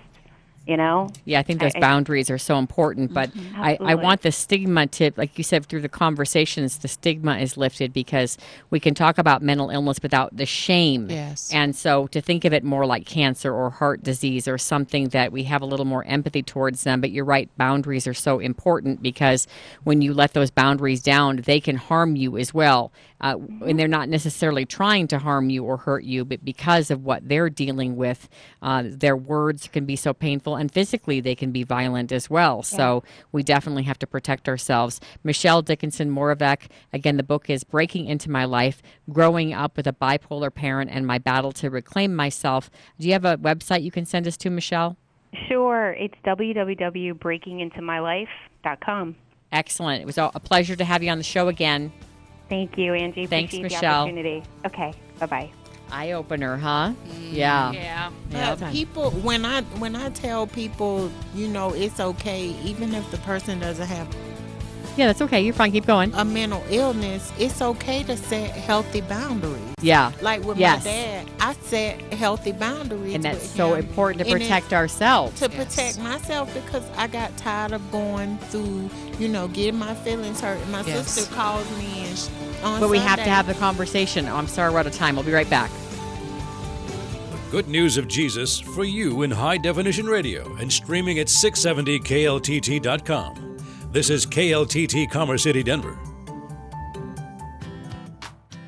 You 0.66 0.76
know. 0.76 1.08
Yeah, 1.24 1.40
I 1.40 1.42
think 1.42 1.60
those 1.60 1.74
I- 1.74 1.78
I- 1.78 1.80
boundaries 1.80 2.30
are 2.30 2.38
so 2.38 2.56
important. 2.58 3.12
But 3.12 3.30
I, 3.56 3.76
I 3.80 3.94
want 3.96 4.22
the 4.22 4.30
stigma 4.30 4.86
to, 4.86 5.10
like 5.16 5.36
you 5.36 5.42
said, 5.42 5.66
through 5.66 5.80
the 5.80 5.88
conversations, 5.88 6.78
the 6.78 6.88
stigma 6.88 7.38
is 7.38 7.56
lifted 7.56 7.92
because 7.92 8.38
we 8.70 8.78
can 8.78 8.94
talk 8.94 9.18
about 9.18 9.42
mental 9.42 9.70
illness 9.70 9.98
without 10.02 10.36
the 10.36 10.46
shame. 10.46 11.10
Yes. 11.10 11.50
And 11.52 11.74
so 11.74 12.06
to 12.08 12.20
think 12.20 12.44
of 12.44 12.52
it 12.52 12.62
more 12.62 12.86
like 12.86 13.06
cancer 13.06 13.52
or 13.52 13.70
heart 13.70 14.04
disease 14.04 14.46
or 14.46 14.56
something 14.56 15.08
that 15.08 15.32
we 15.32 15.44
have 15.44 15.62
a 15.62 15.66
little 15.66 15.84
more 15.86 16.04
empathy 16.04 16.42
towards 16.42 16.84
them. 16.84 17.00
But 17.00 17.10
you're 17.10 17.24
right, 17.24 17.50
boundaries 17.56 18.06
are 18.06 18.14
so 18.14 18.38
important 18.38 19.02
because 19.02 19.48
when 19.82 20.00
you 20.00 20.14
let 20.14 20.32
those 20.32 20.52
boundaries 20.52 21.02
down, 21.02 21.36
they 21.44 21.58
can 21.60 21.74
harm 21.76 22.14
you 22.14 22.38
as 22.38 22.54
well. 22.54 22.92
Uh, 23.22 23.36
and 23.66 23.78
they're 23.78 23.88
not 23.88 24.08
necessarily 24.08 24.64
trying 24.64 25.06
to 25.08 25.18
harm 25.18 25.50
you 25.50 25.64
or 25.64 25.76
hurt 25.76 26.04
you, 26.04 26.24
but 26.24 26.44
because 26.44 26.90
of 26.90 27.04
what 27.04 27.28
they're 27.28 27.50
dealing 27.50 27.96
with, 27.96 28.28
uh, 28.62 28.82
their 28.84 29.16
words 29.16 29.68
can 29.68 29.86
be 29.86 29.96
so 29.96 30.12
painful, 30.12 30.56
and 30.56 30.72
physically 30.72 31.20
they 31.20 31.34
can 31.34 31.52
be 31.52 31.62
violent 31.62 32.12
as 32.12 32.28
well. 32.28 32.62
So 32.62 33.02
we 33.30 33.42
definitely 33.42 33.84
have 33.84 33.98
to 34.00 34.06
protect 34.06 34.48
ourselves. 34.48 35.00
Michelle 35.22 35.62
Dickinson 35.62 36.10
Moravec, 36.10 36.68
again, 36.92 37.16
the 37.16 37.22
book 37.22 37.48
is 37.48 37.64
Breaking 37.64 38.06
Into 38.06 38.30
My 38.30 38.44
Life 38.44 38.82
Growing 39.10 39.54
Up 39.54 39.76
with 39.76 39.86
a 39.86 39.92
Bipolar 39.92 40.52
Parent 40.52 40.90
and 40.90 41.06
My 41.06 41.18
Battle 41.18 41.52
to 41.52 41.70
Reclaim 41.70 42.14
Myself. 42.14 42.70
Do 42.98 43.06
you 43.06 43.12
have 43.12 43.24
a 43.24 43.38
website 43.38 43.82
you 43.82 43.90
can 43.90 44.04
send 44.04 44.26
us 44.26 44.36
to, 44.38 44.50
Michelle? 44.50 44.96
Sure. 45.48 45.92
It's 45.92 46.14
www.breakingintomylife.com. 46.26 49.16
Excellent. 49.50 50.02
It 50.02 50.06
was 50.06 50.18
a 50.18 50.30
pleasure 50.42 50.76
to 50.76 50.84
have 50.84 51.02
you 51.02 51.10
on 51.10 51.18
the 51.18 51.24
show 51.24 51.48
again. 51.48 51.92
Thank 52.52 52.76
you, 52.76 52.92
Angie. 52.92 53.24
Thanks, 53.24 53.54
Appreciate 53.54 53.62
Michelle. 53.80 54.04
The 54.04 54.10
opportunity. 54.12 54.42
Okay. 54.66 54.92
Bye 55.18 55.24
bye. 55.24 55.50
Eye 55.90 56.12
opener, 56.12 56.58
huh? 56.58 56.92
Mm, 57.08 57.32
yeah. 57.32 57.72
Yeah. 57.72 58.10
Yeah. 58.30 58.54
But 58.56 58.70
people, 58.70 59.10
when 59.10 59.46
I 59.46 59.62
when 59.80 59.96
I 59.96 60.10
tell 60.10 60.46
people, 60.46 61.10
you 61.34 61.48
know, 61.48 61.72
it's 61.72 61.98
okay, 61.98 62.48
even 62.62 62.94
if 62.94 63.10
the 63.10 63.16
person 63.18 63.58
doesn't 63.58 63.86
have 63.86 64.06
Yeah, 64.96 65.06
that's 65.06 65.22
okay. 65.22 65.40
You're 65.40 65.54
fine. 65.54 65.72
Keep 65.72 65.86
going. 65.86 66.12
a 66.14 66.22
mental 66.24 66.62
illness, 66.68 67.32
it's 67.38 67.62
okay 67.62 68.02
to 68.04 68.14
set 68.16 68.50
healthy 68.50 69.00
boundaries. 69.00 69.62
Yeah. 69.80 70.12
Like 70.20 70.44
with 70.44 70.58
Yes. 70.58 70.84
my 70.84 70.90
dad, 70.90 71.26
I 71.40 71.54
set 71.64 71.98
healthy 72.12 72.52
boundaries. 72.52 73.14
And 73.14 73.24
that's 73.24 73.38
with 73.40 73.56
so 73.56 73.72
him. 73.74 73.86
important 73.86 74.22
to 74.26 74.30
And 74.30 74.38
protect 74.40 74.72
ourselves. 74.74 75.38
To 75.40 75.48
protect 75.48 75.98
myself 75.98 76.52
because 76.52 76.82
I 76.98 77.06
got 77.06 77.34
tired 77.38 77.72
of 77.72 77.90
going 77.90 78.36
through, 78.50 78.90
you 79.18 79.28
know, 79.28 79.48
getting 79.48 79.78
my 79.78 79.94
feelings 79.94 80.40
hurt. 80.42 80.60
And 80.60 80.70
my 80.70 80.82
Yes. 80.82 81.10
sister 81.10 81.34
calls 81.34 81.66
me 81.78 82.04
and 82.06 82.18
sh 82.18 82.26
on 82.62 82.78
But 82.80 82.90
we 82.90 82.98
have 82.98 83.16
to 83.18 83.24
have 83.30 83.46
the 83.46 83.54
conversation. 83.54 84.28
Oh, 84.28 84.36
I'm 84.36 84.46
sorry 84.46 84.70
we're 84.72 84.80
out 84.80 84.86
of 84.86 84.94
time. 84.94 85.16
We'll 85.16 85.24
be 85.24 85.32
right 85.32 85.48
back. 85.48 85.70
Good 87.50 87.66
news 87.68 87.96
of 87.96 88.08
Jesus 88.08 88.60
for 88.60 88.84
you 88.84 89.22
in 89.22 89.30
high 89.30 89.56
definition 89.58 90.04
radio 90.06 90.54
and 90.60 90.70
streaming 90.72 91.18
at 91.18 91.28
670kltt.com. 91.28 93.51
This 93.92 94.08
is 94.08 94.24
KLTT 94.24 95.10
Commerce 95.10 95.42
City, 95.42 95.62
Denver. 95.62 95.98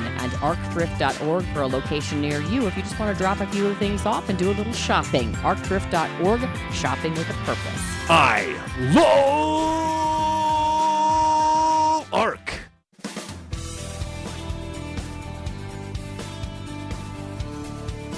and 0.00 0.32
arcthrift.org 0.32 1.44
for 1.54 1.62
a 1.62 1.66
location 1.66 2.20
near 2.20 2.40
you 2.42 2.66
if 2.66 2.76
you 2.76 2.82
just 2.82 2.98
want 2.98 3.16
to 3.16 3.22
drop 3.22 3.40
a 3.40 3.46
few 3.46 3.72
things 3.74 4.04
off 4.06 4.28
and 4.28 4.38
do 4.38 4.50
a 4.50 4.54
little 4.54 4.72
shopping. 4.72 5.32
Arcthrift.org, 5.34 6.40
shopping 6.72 7.14
with 7.14 7.30
a 7.30 7.34
purpose. 7.44 7.82
I 8.10 8.56
love 8.94 9.68
Arc. 12.12 12.58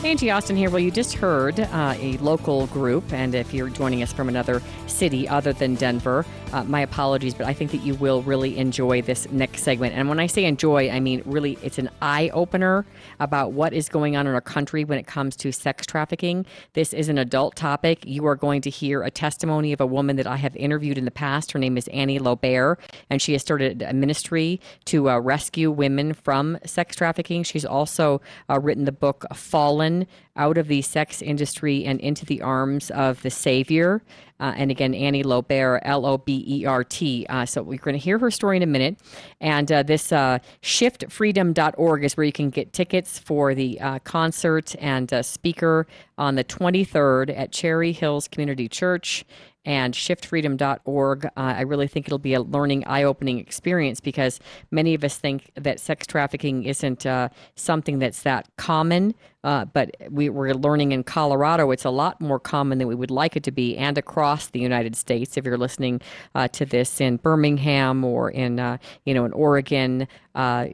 Angie 0.03 0.31
Austin 0.31 0.57
here. 0.57 0.71
Well, 0.71 0.79
you 0.79 0.91
just 0.91 1.13
heard 1.13 1.61
uh, 1.61 1.95
a 1.99 2.17
local 2.19 2.69
group, 2.69 3.13
and 3.13 3.35
if 3.35 3.53
you're 3.53 3.69
joining 3.69 4.03
us 4.03 4.13
from 4.13 4.31
another 4.31 4.63
city 4.87 5.29
other 5.29 5.53
than 5.53 5.75
Denver, 5.75 6.25
uh, 6.53 6.65
my 6.65 6.81
apologies, 6.81 7.35
but 7.35 7.47
I 7.47 7.53
think 7.53 7.71
that 7.71 7.79
you 7.79 7.95
will 7.95 8.23
really 8.23 8.59
enjoy 8.59 9.03
this 9.03 9.31
next 9.31 9.63
segment. 9.63 9.95
And 9.95 10.09
when 10.09 10.19
I 10.19 10.27
say 10.27 10.45
enjoy, 10.45 10.91
I 10.91 11.01
mean 11.01 11.23
really 11.25 11.59
it's 11.63 11.79
an 11.79 11.91
eye 12.03 12.31
opener 12.33 12.85
about 13.19 13.53
what 13.53 13.73
is 13.73 13.89
going 13.89 14.17
on 14.17 14.27
in 14.27 14.35
our 14.35 14.41
country 14.41 14.85
when 14.85 14.99
it 14.99 15.07
comes 15.07 15.37
to 15.37 15.53
sex 15.53 15.87
trafficking. 15.87 16.47
This 16.75 16.93
is 16.93 17.09
an 17.09 17.19
adult 17.19 17.57
topic. 17.57 18.05
You 18.05 18.27
are 18.27 18.37
going 18.37 18.61
to 18.63 18.71
hear 18.71 19.03
a 19.03 19.11
testimony 19.11 19.73
of 19.73 19.81
a 19.81 19.87
woman 19.87 20.17
that 20.17 20.27
I 20.27 20.37
have 20.37 20.57
interviewed 20.57 20.99
in 20.99 21.05
the 21.05 21.11
past. 21.11 21.53
Her 21.53 21.59
name 21.59 21.77
is 21.77 21.89
Annie 21.89 22.19
Lobert, 22.19 22.81
and 23.09 23.23
she 23.23 23.33
has 23.33 23.43
started 23.43 23.83
a 23.83 23.93
ministry 23.93 24.61
to 24.87 25.11
uh, 25.11 25.19
rescue 25.19 25.71
women 25.71 26.15
from 26.15 26.59
sex 26.65 26.97
trafficking. 26.97 27.43
She's 27.43 27.65
also 27.65 28.21
uh, 28.49 28.59
written 28.61 28.85
the 28.85 28.93
book 28.93 29.25
Fallen 29.35 30.07
Out 30.37 30.59
of 30.59 30.69
the 30.69 30.83
Sex 30.83 31.23
Industry 31.23 31.85
and 31.85 32.01
Into 32.01 32.25
the 32.25 32.43
Arms 32.43 32.91
of 32.91 33.23
the 33.23 33.31
Savior. 33.31 34.03
Uh, 34.41 34.55
and 34.57 34.71
again, 34.71 34.95
Annie 34.95 35.23
Lobert, 35.23 35.83
L 35.85 36.07
O 36.07 36.17
B 36.17 36.45
E 36.47 36.65
R 36.65 36.83
T. 36.83 37.27
Uh, 37.29 37.45
so 37.45 37.63
we're 37.63 37.79
going 37.79 37.95
to 37.95 38.03
hear 38.03 38.19
her 38.19 38.31
story 38.31 38.57
in 38.57 38.63
a 38.63 38.67
minute. 38.67 38.99
And 39.41 39.71
uh, 39.71 39.83
this 39.83 40.13
uh, 40.13 40.39
shiftfreedom.org 40.63 42.05
is 42.05 42.17
where 42.17 42.25
you 42.25 42.33
can 42.33 42.49
get 42.49 42.73
tickets 42.73 43.19
for 43.19 43.55
the 43.55 43.79
uh, 43.81 43.99
concert 44.01 44.75
and 44.79 45.13
uh, 45.13 45.23
speaker 45.23 45.87
on 46.17 46.37
the 46.37 46.45
23rd 46.45 47.37
at 47.37 47.53
Cherry 47.53 47.93
Hills 47.93 48.29
Community 48.29 48.69
Church 48.69 49.25
and 49.65 49.95
shiftfreedom.org. 49.95 51.27
Uh, 51.27 51.31
I 51.37 51.63
really 51.63 51.89
think 51.89 52.07
it'll 52.07 52.19
be 52.19 52.35
a 52.35 52.41
learning, 52.41 52.87
eye 52.87 53.03
opening 53.03 53.39
experience 53.39 54.01
because 54.01 54.41
many 54.71 54.95
of 54.95 55.05
us 55.05 55.17
think 55.17 55.51
that 55.55 55.81
sex 55.81 56.07
trafficking 56.07 56.65
isn't 56.65 57.05
uh, 57.05 57.29
something 57.57 57.99
that's 57.99 58.23
that 58.23 58.49
common. 58.57 59.15
Uh, 59.43 59.65
but 59.65 59.97
we, 60.11 60.29
we're 60.29 60.53
learning 60.53 60.93
in 60.93 61.03
Colorado 61.03 61.71
it's 61.71 61.87
a 61.87 61.91
lot 61.91 62.21
more 62.21 62.39
common 62.39 62.77
than 62.79 62.87
we 62.87 62.95
would 62.95 63.11
like 63.11 63.37
it 63.37 63.43
to 63.43 63.51
be, 63.51 63.75
and 63.77 63.97
across 63.97 64.49
the 64.49 64.61
United 64.61 64.95
States. 64.95 65.39
If 65.39 65.47
you're 65.47 65.57
listening 65.57 66.03
uh, 66.35 66.49
to 66.49 66.67
this 66.67 67.01
in 67.01 67.17
Birmingham 67.17 68.05
or 68.05 68.31
in 68.31 68.61
uh, 68.61 68.77
you 69.07 69.15
know 69.15 69.25
in 69.25 69.33
Oregon, 69.33 70.07
uh, 70.35 70.67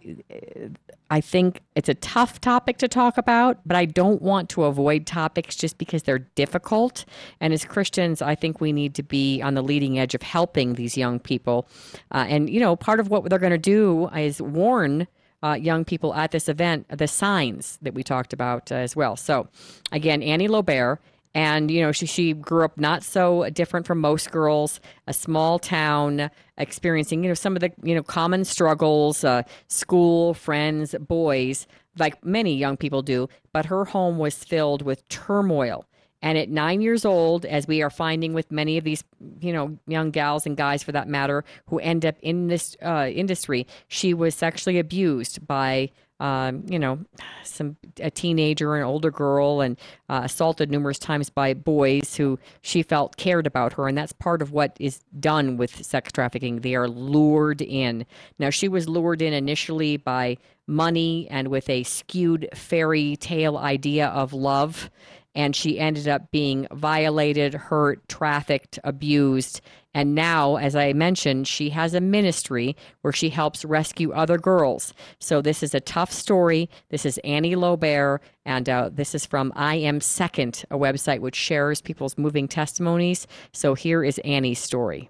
I 1.08 1.20
think 1.20 1.60
it's 1.76 1.88
a 1.88 1.94
tough 1.94 2.40
topic 2.40 2.78
to 2.78 2.88
talk 2.88 3.16
about, 3.16 3.58
but 3.64 3.76
I 3.76 3.84
don't 3.84 4.20
want 4.20 4.48
to 4.50 4.64
avoid 4.64 5.06
topics 5.06 5.54
just 5.54 5.78
because 5.78 6.02
they're 6.02 6.18
difficult. 6.18 7.04
And 7.40 7.52
as 7.52 7.64
Christians, 7.64 8.20
I 8.20 8.34
think 8.34 8.60
we 8.60 8.72
need 8.72 8.94
to 8.96 9.02
be 9.02 9.40
on 9.40 9.54
the 9.54 9.62
leading 9.62 9.98
edge 9.98 10.14
of 10.14 10.22
helping 10.22 10.74
these 10.74 10.96
young 10.96 11.20
people. 11.20 11.68
Uh, 12.10 12.26
and, 12.28 12.50
you 12.50 12.58
know, 12.58 12.74
part 12.74 12.98
of 12.98 13.08
what 13.08 13.28
they're 13.30 13.38
going 13.38 13.52
to 13.52 13.58
do 13.58 14.08
is 14.08 14.42
warn 14.42 15.06
uh, 15.42 15.52
young 15.52 15.84
people 15.84 16.12
at 16.14 16.32
this 16.32 16.48
event 16.48 16.86
the 16.88 17.06
signs 17.06 17.78
that 17.82 17.94
we 17.94 18.02
talked 18.02 18.32
about 18.32 18.72
uh, 18.72 18.76
as 18.76 18.96
well. 18.96 19.16
So, 19.16 19.48
again, 19.92 20.22
Annie 20.22 20.48
Lobert. 20.48 21.00
And 21.36 21.70
you 21.70 21.82
know, 21.82 21.92
she 21.92 22.06
she 22.06 22.32
grew 22.32 22.64
up 22.64 22.80
not 22.80 23.02
so 23.02 23.50
different 23.50 23.86
from 23.86 24.00
most 24.00 24.30
girls, 24.30 24.80
a 25.06 25.12
small 25.12 25.58
town, 25.58 26.30
experiencing 26.56 27.22
you 27.22 27.28
know 27.28 27.34
some 27.34 27.54
of 27.54 27.60
the 27.60 27.70
you 27.82 27.94
know 27.94 28.02
common 28.02 28.46
struggles, 28.46 29.22
uh, 29.22 29.42
school, 29.68 30.32
friends, 30.32 30.94
boys, 30.98 31.66
like 31.98 32.24
many 32.24 32.54
young 32.54 32.78
people 32.78 33.02
do. 33.02 33.28
But 33.52 33.66
her 33.66 33.84
home 33.84 34.16
was 34.16 34.42
filled 34.42 34.80
with 34.80 35.06
turmoil. 35.10 35.84
And 36.22 36.38
at 36.38 36.48
nine 36.48 36.80
years 36.80 37.04
old, 37.04 37.44
as 37.44 37.68
we 37.68 37.82
are 37.82 37.90
finding 37.90 38.32
with 38.32 38.50
many 38.50 38.78
of 38.78 38.84
these, 38.84 39.04
you 39.40 39.52
know, 39.52 39.78
young 39.86 40.10
gals 40.10 40.46
and 40.46 40.56
guys 40.56 40.82
for 40.82 40.92
that 40.92 41.06
matter, 41.06 41.44
who 41.66 41.78
end 41.80 42.06
up 42.06 42.16
in 42.22 42.46
this 42.46 42.78
uh, 42.82 43.10
industry, 43.12 43.66
she 43.88 44.14
was 44.14 44.34
sexually 44.34 44.78
abused 44.78 45.46
by 45.46 45.90
um, 46.20 46.64
you 46.68 46.78
know, 46.78 46.98
some 47.44 47.76
a 48.00 48.10
teenager, 48.10 48.74
an 48.76 48.82
older 48.82 49.10
girl, 49.10 49.60
and 49.60 49.78
uh, 50.08 50.22
assaulted 50.24 50.70
numerous 50.70 50.98
times 50.98 51.30
by 51.30 51.54
boys 51.54 52.16
who 52.16 52.38
she 52.62 52.82
felt 52.82 53.16
cared 53.16 53.46
about 53.46 53.74
her, 53.74 53.86
and 53.88 53.96
that's 53.96 54.12
part 54.12 54.42
of 54.42 54.52
what 54.52 54.76
is 54.80 55.00
done 55.20 55.56
with 55.56 55.84
sex 55.84 56.10
trafficking. 56.12 56.60
They 56.60 56.74
are 56.74 56.88
lured 56.88 57.60
in. 57.60 58.06
Now, 58.38 58.50
she 58.50 58.68
was 58.68 58.88
lured 58.88 59.20
in 59.20 59.32
initially 59.32 59.96
by 59.96 60.38
money 60.66 61.28
and 61.30 61.48
with 61.48 61.68
a 61.70 61.82
skewed 61.84 62.48
fairy 62.54 63.16
tale 63.16 63.56
idea 63.56 64.08
of 64.08 64.32
love. 64.32 64.90
And 65.34 65.54
she 65.54 65.78
ended 65.78 66.08
up 66.08 66.30
being 66.30 66.66
violated, 66.72 67.52
hurt, 67.52 68.08
trafficked, 68.08 68.78
abused. 68.84 69.60
And 69.96 70.14
now, 70.14 70.56
as 70.56 70.76
I 70.76 70.92
mentioned, 70.92 71.48
she 71.48 71.70
has 71.70 71.94
a 71.94 72.02
ministry 72.02 72.76
where 73.00 73.14
she 73.14 73.30
helps 73.30 73.64
rescue 73.64 74.12
other 74.12 74.36
girls. 74.36 74.92
So 75.20 75.40
this 75.40 75.62
is 75.62 75.74
a 75.74 75.80
tough 75.80 76.12
story. 76.12 76.68
This 76.90 77.06
is 77.06 77.16
Annie 77.24 77.56
Lobert, 77.56 78.20
and 78.44 78.68
uh, 78.68 78.90
this 78.92 79.14
is 79.14 79.24
from 79.24 79.54
I 79.56 79.76
Am 79.76 80.02
Second, 80.02 80.66
a 80.70 80.76
website 80.76 81.20
which 81.20 81.34
shares 81.34 81.80
people's 81.80 82.18
moving 82.18 82.46
testimonies. 82.46 83.26
So 83.54 83.72
here 83.72 84.04
is 84.04 84.18
Annie's 84.18 84.58
story. 84.58 85.08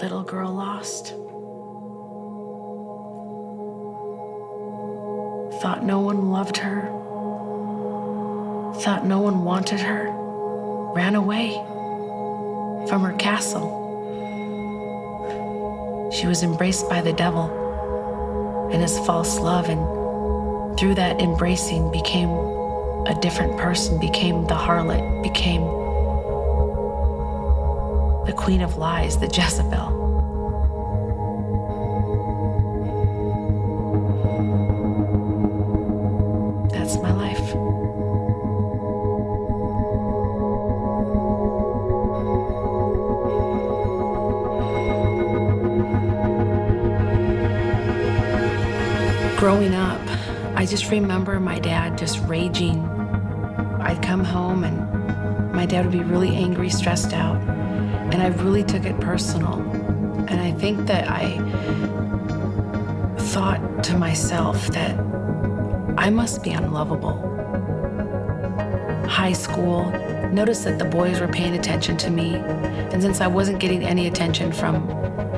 Little 0.00 0.22
girl 0.22 0.54
lost. 0.54 1.08
Thought 5.60 5.82
no 5.82 5.98
one 5.98 6.30
loved 6.30 6.58
her. 6.58 7.07
Thought 8.80 9.04
no 9.04 9.20
one 9.20 9.44
wanted 9.44 9.80
her. 9.80 10.08
Ran 10.94 11.16
away 11.16 11.50
from 12.88 13.02
her 13.02 13.12
castle. 13.18 13.76
She 16.12 16.26
was 16.26 16.44
embraced 16.44 16.88
by 16.88 17.02
the 17.02 17.12
devil 17.12 18.70
and 18.72 18.80
his 18.80 18.96
false 19.00 19.38
love, 19.40 19.68
and 19.68 20.78
through 20.78 20.94
that 20.94 21.20
embracing, 21.20 21.90
became 21.90 22.30
a 22.30 23.18
different 23.20 23.56
person, 23.58 23.98
became 23.98 24.46
the 24.46 24.54
harlot, 24.54 25.22
became 25.24 25.62
the 28.26 28.32
queen 28.32 28.60
of 28.60 28.76
lies, 28.76 29.18
the 29.18 29.26
Jezebel. 29.26 29.97
Just 50.70 50.90
remember 50.90 51.40
my 51.40 51.58
dad 51.58 51.96
just 51.96 52.20
raging. 52.24 52.84
I'd 53.80 54.02
come 54.02 54.24
home 54.24 54.64
and 54.64 55.52
my 55.52 55.66
dad 55.66 55.84
would 55.86 55.92
be 55.92 56.02
really 56.04 56.34
angry, 56.34 56.68
stressed 56.68 57.12
out, 57.12 57.40
and 58.12 58.22
I 58.22 58.28
really 58.42 58.64
took 58.64 58.84
it 58.84 58.98
personal. 59.00 59.60
And 60.28 60.40
I 60.40 60.52
think 60.52 60.86
that 60.86 61.08
I 61.08 61.38
thought 63.18 63.82
to 63.84 63.96
myself 63.96 64.66
that 64.68 64.98
I 65.96 66.10
must 66.10 66.42
be 66.42 66.50
unlovable. 66.50 67.24
High 69.08 69.32
school, 69.32 69.90
noticed 70.32 70.64
that 70.64 70.78
the 70.78 70.84
boys 70.84 71.20
were 71.20 71.28
paying 71.28 71.54
attention 71.54 71.96
to 71.98 72.10
me, 72.10 72.34
and 72.34 73.02
since 73.02 73.20
I 73.20 73.26
wasn't 73.26 73.58
getting 73.58 73.82
any 73.82 74.06
attention 74.06 74.52
from 74.52 74.86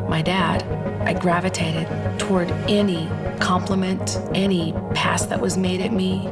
my 0.09 0.23
dad, 0.23 0.65
I 1.03 1.15
gravitated 1.15 1.87
toward 2.19 2.51
any 2.69 3.09
compliment, 3.41 4.19
any 4.35 4.73
pass 4.95 5.27
that 5.27 5.41
was 5.41 5.57
made 5.57 5.81
at 5.81 5.93
me. 5.93 6.29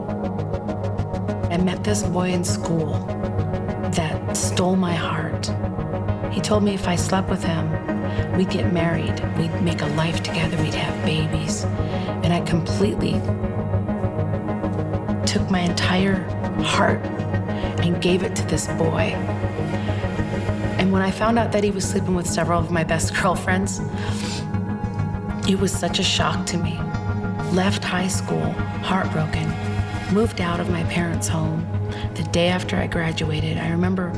I 1.50 1.56
met 1.56 1.82
this 1.82 2.02
boy 2.02 2.30
in 2.30 2.44
school 2.44 2.92
that 3.94 4.36
stole 4.36 4.76
my 4.76 4.94
heart. 4.94 5.46
He 6.32 6.40
told 6.40 6.62
me 6.62 6.74
if 6.74 6.86
I 6.86 6.94
slept 6.94 7.28
with 7.28 7.42
him, 7.42 7.70
we'd 8.36 8.50
get 8.50 8.72
married, 8.72 9.18
we'd 9.36 9.62
make 9.62 9.80
a 9.82 9.86
life 9.96 10.22
together, 10.22 10.56
we'd 10.62 10.74
have 10.74 11.04
babies. 11.04 11.64
And 12.22 12.32
I 12.32 12.40
completely 12.42 13.14
took 15.26 15.50
my 15.50 15.60
entire 15.60 16.22
heart 16.62 17.04
and 17.80 18.00
gave 18.00 18.22
it 18.22 18.36
to 18.36 18.46
this 18.46 18.66
boy. 18.68 19.14
And 20.78 20.92
when 20.92 21.02
I 21.02 21.10
found 21.10 21.38
out 21.38 21.50
that 21.52 21.64
he 21.64 21.70
was 21.70 21.88
sleeping 21.88 22.14
with 22.14 22.26
several 22.26 22.60
of 22.60 22.70
my 22.70 22.84
best 22.84 23.14
girlfriends, 23.20 23.80
it 25.48 25.58
was 25.58 25.72
such 25.72 25.98
a 25.98 26.04
shock 26.04 26.46
to 26.46 26.58
me. 26.58 26.78
Left 27.52 27.82
high 27.82 28.08
school, 28.08 28.52
heartbroken, 28.82 29.48
moved 30.12 30.40
out 30.40 30.60
of 30.60 30.70
my 30.70 30.84
parents' 30.84 31.28
home. 31.28 31.66
The 32.14 32.22
day 32.24 32.48
after 32.48 32.76
I 32.76 32.86
graduated, 32.86 33.56
I 33.56 33.70
remember 33.70 34.12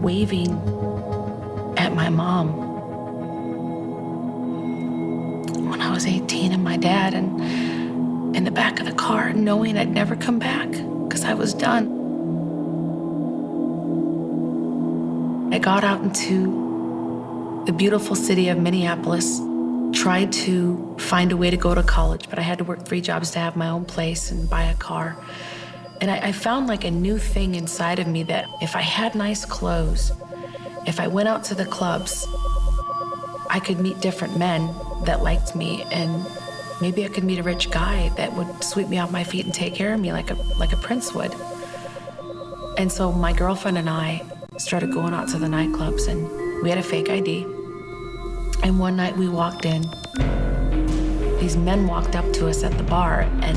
waving 0.00 0.52
at 1.78 1.94
my 1.94 2.08
mom 2.08 2.64
when 5.70 5.80
I 5.80 5.90
was 5.90 6.06
18 6.06 6.52
and 6.52 6.62
my 6.62 6.76
dad 6.76 7.14
and 7.14 8.36
in 8.36 8.44
the 8.44 8.50
back 8.50 8.80
of 8.80 8.86
the 8.86 8.92
car 8.92 9.32
knowing 9.32 9.78
I'd 9.78 9.90
never 9.90 10.14
come 10.14 10.38
back 10.38 10.70
because 10.70 11.24
I 11.24 11.34
was 11.34 11.54
done. 11.54 11.86
I 15.52 15.58
got 15.58 15.84
out 15.84 16.02
into 16.02 17.62
the 17.66 17.72
beautiful 17.72 18.14
city 18.14 18.48
of 18.48 18.58
Minneapolis, 18.58 19.40
tried 20.06 20.30
to 20.30 20.96
find 21.00 21.32
a 21.32 21.36
way 21.36 21.50
to 21.50 21.56
go 21.56 21.74
to 21.74 21.82
college, 21.82 22.30
but 22.30 22.38
I 22.38 22.42
had 22.42 22.58
to 22.58 22.64
work 22.64 22.84
three 22.84 23.00
jobs 23.00 23.32
to 23.32 23.40
have 23.40 23.56
my 23.56 23.68
own 23.70 23.84
place 23.84 24.30
and 24.30 24.48
buy 24.48 24.62
a 24.62 24.74
car. 24.76 25.16
And 26.00 26.12
I, 26.12 26.28
I 26.28 26.30
found 26.30 26.68
like 26.68 26.84
a 26.84 26.92
new 26.92 27.18
thing 27.18 27.56
inside 27.56 27.98
of 27.98 28.06
me 28.06 28.22
that 28.22 28.46
if 28.62 28.76
I 28.76 28.82
had 28.82 29.16
nice 29.16 29.44
clothes, 29.44 30.12
if 30.86 31.00
I 31.00 31.08
went 31.08 31.28
out 31.28 31.42
to 31.46 31.56
the 31.56 31.64
clubs, 31.64 32.24
I 33.50 33.58
could 33.58 33.80
meet 33.80 34.00
different 34.00 34.38
men 34.38 34.72
that 35.06 35.24
liked 35.24 35.56
me 35.56 35.82
and 35.90 36.24
maybe 36.80 37.04
I 37.04 37.08
could 37.08 37.24
meet 37.24 37.40
a 37.40 37.42
rich 37.42 37.72
guy 37.72 38.10
that 38.10 38.32
would 38.32 38.62
sweep 38.62 38.86
me 38.86 38.98
off 38.98 39.10
my 39.10 39.24
feet 39.24 39.44
and 39.44 39.52
take 39.52 39.74
care 39.74 39.92
of 39.92 39.98
me 39.98 40.12
like 40.12 40.30
a 40.30 40.34
like 40.56 40.72
a 40.72 40.76
prince 40.76 41.14
would. 41.14 41.34
And 42.78 42.92
so 42.92 43.10
my 43.10 43.32
girlfriend 43.32 43.76
and 43.76 43.90
I 43.90 44.22
started 44.56 44.92
going 44.92 45.14
out 45.14 45.26
to 45.30 45.38
the 45.40 45.48
nightclubs 45.48 46.06
and 46.06 46.62
we 46.62 46.68
had 46.68 46.78
a 46.78 46.84
fake 46.84 47.10
ID. 47.10 47.55
And 48.66 48.80
one 48.80 48.96
night 48.96 49.16
we 49.16 49.28
walked 49.28 49.64
in. 49.64 49.82
These 51.38 51.56
men 51.56 51.86
walked 51.86 52.16
up 52.16 52.32
to 52.32 52.48
us 52.48 52.64
at 52.64 52.76
the 52.76 52.82
bar 52.82 53.20
and 53.40 53.56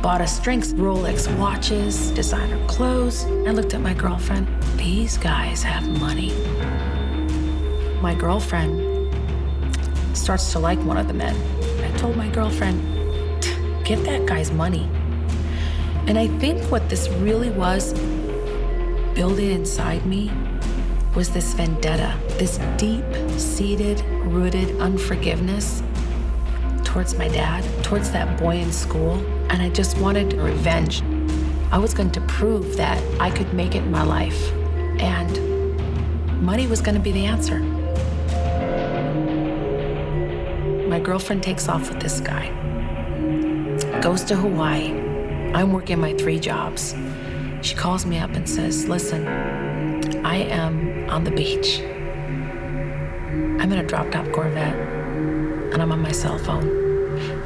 bought 0.00 0.22
us 0.22 0.40
drinks, 0.40 0.72
Rolex 0.72 1.28
watches, 1.36 2.10
designer 2.12 2.58
clothes. 2.66 3.26
I 3.26 3.50
looked 3.50 3.74
at 3.74 3.82
my 3.82 3.92
girlfriend. 3.92 4.48
These 4.78 5.18
guys 5.18 5.62
have 5.62 5.86
money. 6.00 6.32
My 8.00 8.14
girlfriend 8.14 9.14
starts 10.16 10.50
to 10.52 10.58
like 10.58 10.78
one 10.84 10.96
of 10.96 11.06
the 11.06 11.12
men. 11.12 11.36
I 11.84 11.94
told 11.98 12.16
my 12.16 12.30
girlfriend, 12.30 12.80
get 13.84 14.02
that 14.04 14.24
guy's 14.24 14.50
money. 14.50 14.88
And 16.06 16.18
I 16.18 16.28
think 16.38 16.62
what 16.70 16.88
this 16.88 17.10
really 17.10 17.50
was 17.50 17.92
building 19.14 19.50
inside 19.50 20.06
me 20.06 20.30
was 21.14 21.30
this 21.30 21.54
vendetta, 21.54 22.16
this 22.38 22.58
deep 22.76 23.04
seated, 23.38 24.00
rooted 24.24 24.80
unforgiveness 24.80 25.82
towards 26.84 27.16
my 27.16 27.28
dad, 27.28 27.64
towards 27.84 28.10
that 28.12 28.38
boy 28.38 28.56
in 28.56 28.72
school. 28.72 29.14
And 29.50 29.60
I 29.60 29.68
just 29.70 29.98
wanted 29.98 30.32
revenge. 30.34 31.02
I 31.72 31.78
was 31.78 31.94
going 31.94 32.10
to 32.12 32.20
prove 32.22 32.76
that 32.76 33.02
I 33.20 33.30
could 33.30 33.52
make 33.52 33.74
it 33.74 33.82
in 33.84 33.90
my 33.90 34.02
life. 34.02 34.52
And 35.00 36.42
money 36.42 36.66
was 36.66 36.80
going 36.80 36.96
to 36.96 37.00
be 37.00 37.12
the 37.12 37.26
answer. 37.26 37.60
My 40.88 40.98
girlfriend 40.98 41.42
takes 41.42 41.68
off 41.68 41.88
with 41.88 42.00
this 42.00 42.20
guy, 42.20 42.50
goes 44.00 44.24
to 44.24 44.36
Hawaii. 44.36 44.90
I'm 45.54 45.72
working 45.72 46.00
my 46.00 46.14
three 46.14 46.40
jobs. 46.40 46.94
She 47.62 47.74
calls 47.74 48.06
me 48.06 48.18
up 48.18 48.30
and 48.30 48.48
says, 48.48 48.88
Listen, 48.88 49.26
I 50.24 50.36
am 50.36 50.89
on 51.10 51.24
the 51.24 51.30
beach. 51.30 51.80
I'm 53.60 53.72
in 53.72 53.78
a 53.78 53.82
drop 53.82 54.10
top 54.10 54.30
Corvette 54.32 54.74
and 55.72 55.82
I'm 55.82 55.92
on 55.92 56.00
my 56.00 56.12
cell 56.12 56.38
phone, 56.38 56.68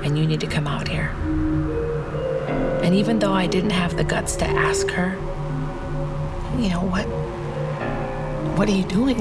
and 0.04 0.18
you 0.18 0.26
need 0.26 0.40
to 0.40 0.46
come 0.46 0.66
out 0.66 0.88
here. 0.88 1.08
And 2.82 2.94
even 2.94 3.18
though 3.18 3.32
I 3.32 3.46
didn't 3.46 3.70
have 3.70 3.96
the 3.96 4.04
guts 4.04 4.36
to 4.36 4.46
ask 4.46 4.90
her, 4.90 5.14
you 6.58 6.68
know, 6.70 6.80
what 6.80 7.04
what 8.56 8.68
are 8.68 8.72
you 8.72 8.84
doing? 8.84 9.20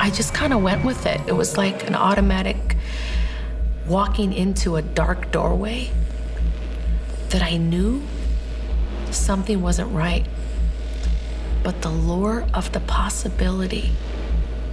I 0.00 0.10
just 0.12 0.34
kind 0.34 0.52
of 0.52 0.62
went 0.62 0.84
with 0.84 1.06
it. 1.06 1.20
It 1.26 1.32
was 1.32 1.56
like 1.56 1.86
an 1.86 1.94
automatic 1.94 2.76
walking 3.86 4.32
into 4.32 4.76
a 4.76 4.82
dark 4.82 5.30
doorway 5.32 5.90
that 7.30 7.42
I 7.42 7.56
knew 7.56 8.02
something 9.10 9.62
wasn't 9.62 9.90
right. 9.92 10.26
But 11.62 11.82
the 11.82 11.90
lure 11.90 12.46
of 12.54 12.72
the 12.72 12.80
possibility 12.80 13.90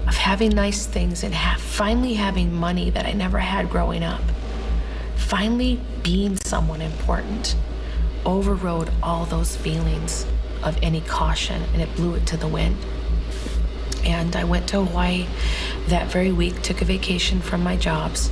of 0.07 0.15
having 0.15 0.51
nice 0.51 0.85
things 0.85 1.23
and 1.23 1.33
ha- 1.33 1.57
finally 1.59 2.13
having 2.13 2.53
money 2.53 2.89
that 2.91 3.05
I 3.05 3.13
never 3.13 3.39
had 3.39 3.69
growing 3.69 4.03
up, 4.03 4.21
finally 5.15 5.79
being 6.03 6.37
someone 6.45 6.81
important, 6.81 7.55
overrode 8.25 8.91
all 9.01 9.25
those 9.25 9.55
feelings 9.55 10.25
of 10.63 10.77
any 10.81 11.01
caution 11.01 11.61
and 11.73 11.81
it 11.81 11.93
blew 11.95 12.15
it 12.15 12.25
to 12.27 12.37
the 12.37 12.47
wind. 12.47 12.77
And 14.03 14.35
I 14.35 14.43
went 14.43 14.67
to 14.69 14.83
Hawaii 14.83 15.25
that 15.87 16.11
very 16.11 16.31
week, 16.31 16.61
took 16.61 16.81
a 16.81 16.85
vacation 16.85 17.41
from 17.41 17.63
my 17.63 17.75
jobs. 17.75 18.29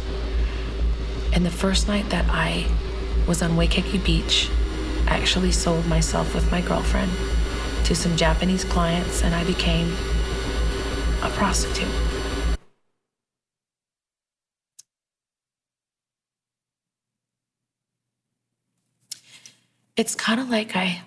And 1.34 1.44
the 1.44 1.52
first 1.52 1.88
night 1.88 2.10
that 2.12 2.26
I 2.30 2.68
was 3.28 3.42
on 3.42 3.56
Waikiki 3.56 3.98
Beach, 3.98 4.50
I 5.08 5.18
actually 5.18 5.52
sold 5.52 5.88
myself 5.88 6.36
with 6.36 6.50
my 6.52 6.62
girlfriend 6.62 7.12
to 7.84 7.96
some 7.96 8.16
Japanese 8.16 8.64
clients 8.64 9.24
and 9.24 9.36
I 9.36 9.44
became 9.44 9.92
a 11.22 11.30
prostitute. 11.30 11.90
It's 19.96 20.16
kind 20.16 20.40
of 20.40 20.50
like 20.50 20.76
I 20.76 21.02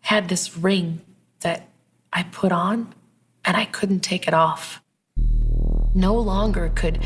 had 0.00 0.28
this 0.28 0.56
ring 0.56 1.02
that 1.40 1.68
I 2.12 2.22
put 2.22 2.50
on 2.50 2.94
and 3.44 3.54
I 3.56 3.66
couldn't 3.66 4.00
take 4.00 4.26
it 4.26 4.32
off. 4.32 4.80
No 5.94 6.14
longer 6.14 6.72
could 6.74 7.00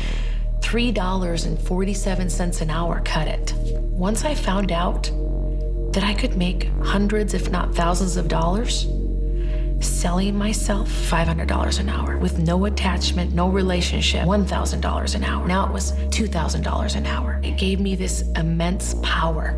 $3.47 0.59 2.61
an 2.61 2.69
hour 2.69 3.01
cut 3.03 3.27
it. 3.27 3.53
Once 3.91 4.23
I 4.23 4.35
found 4.35 4.71
out 4.71 5.11
that 5.93 6.03
I 6.03 6.13
could 6.13 6.35
make 6.35 6.69
hundreds, 6.81 7.33
if 7.33 7.49
not 7.49 7.75
thousands 7.75 8.17
of 8.17 8.27
dollars, 8.27 8.87
selling 9.79 10.35
myself 10.37 10.89
$500 10.89 11.79
an 11.79 11.89
hour 11.89 12.17
with 12.17 12.39
no 12.39 12.65
attachment, 12.65 13.33
no 13.33 13.49
relationship, 13.49 14.25
$1,000 14.25 15.15
an 15.15 15.23
hour. 15.23 15.47
Now 15.47 15.65
it 15.65 15.71
was 15.71 15.91
$2,000 15.91 16.95
an 16.95 17.05
hour. 17.05 17.39
It 17.43 17.57
gave 17.57 17.79
me 17.79 17.95
this 17.95 18.23
immense 18.35 18.95
power. 19.03 19.49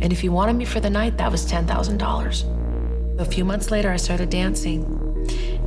And 0.00 0.12
if 0.12 0.22
you 0.22 0.32
wanted 0.32 0.54
me 0.54 0.64
for 0.64 0.80
the 0.80 0.90
night, 0.90 1.16
that 1.18 1.30
was 1.30 1.50
$10,000. 1.50 3.20
A 3.20 3.24
few 3.24 3.44
months 3.44 3.70
later, 3.70 3.90
I 3.90 3.96
started 3.96 4.30
dancing. 4.30 4.84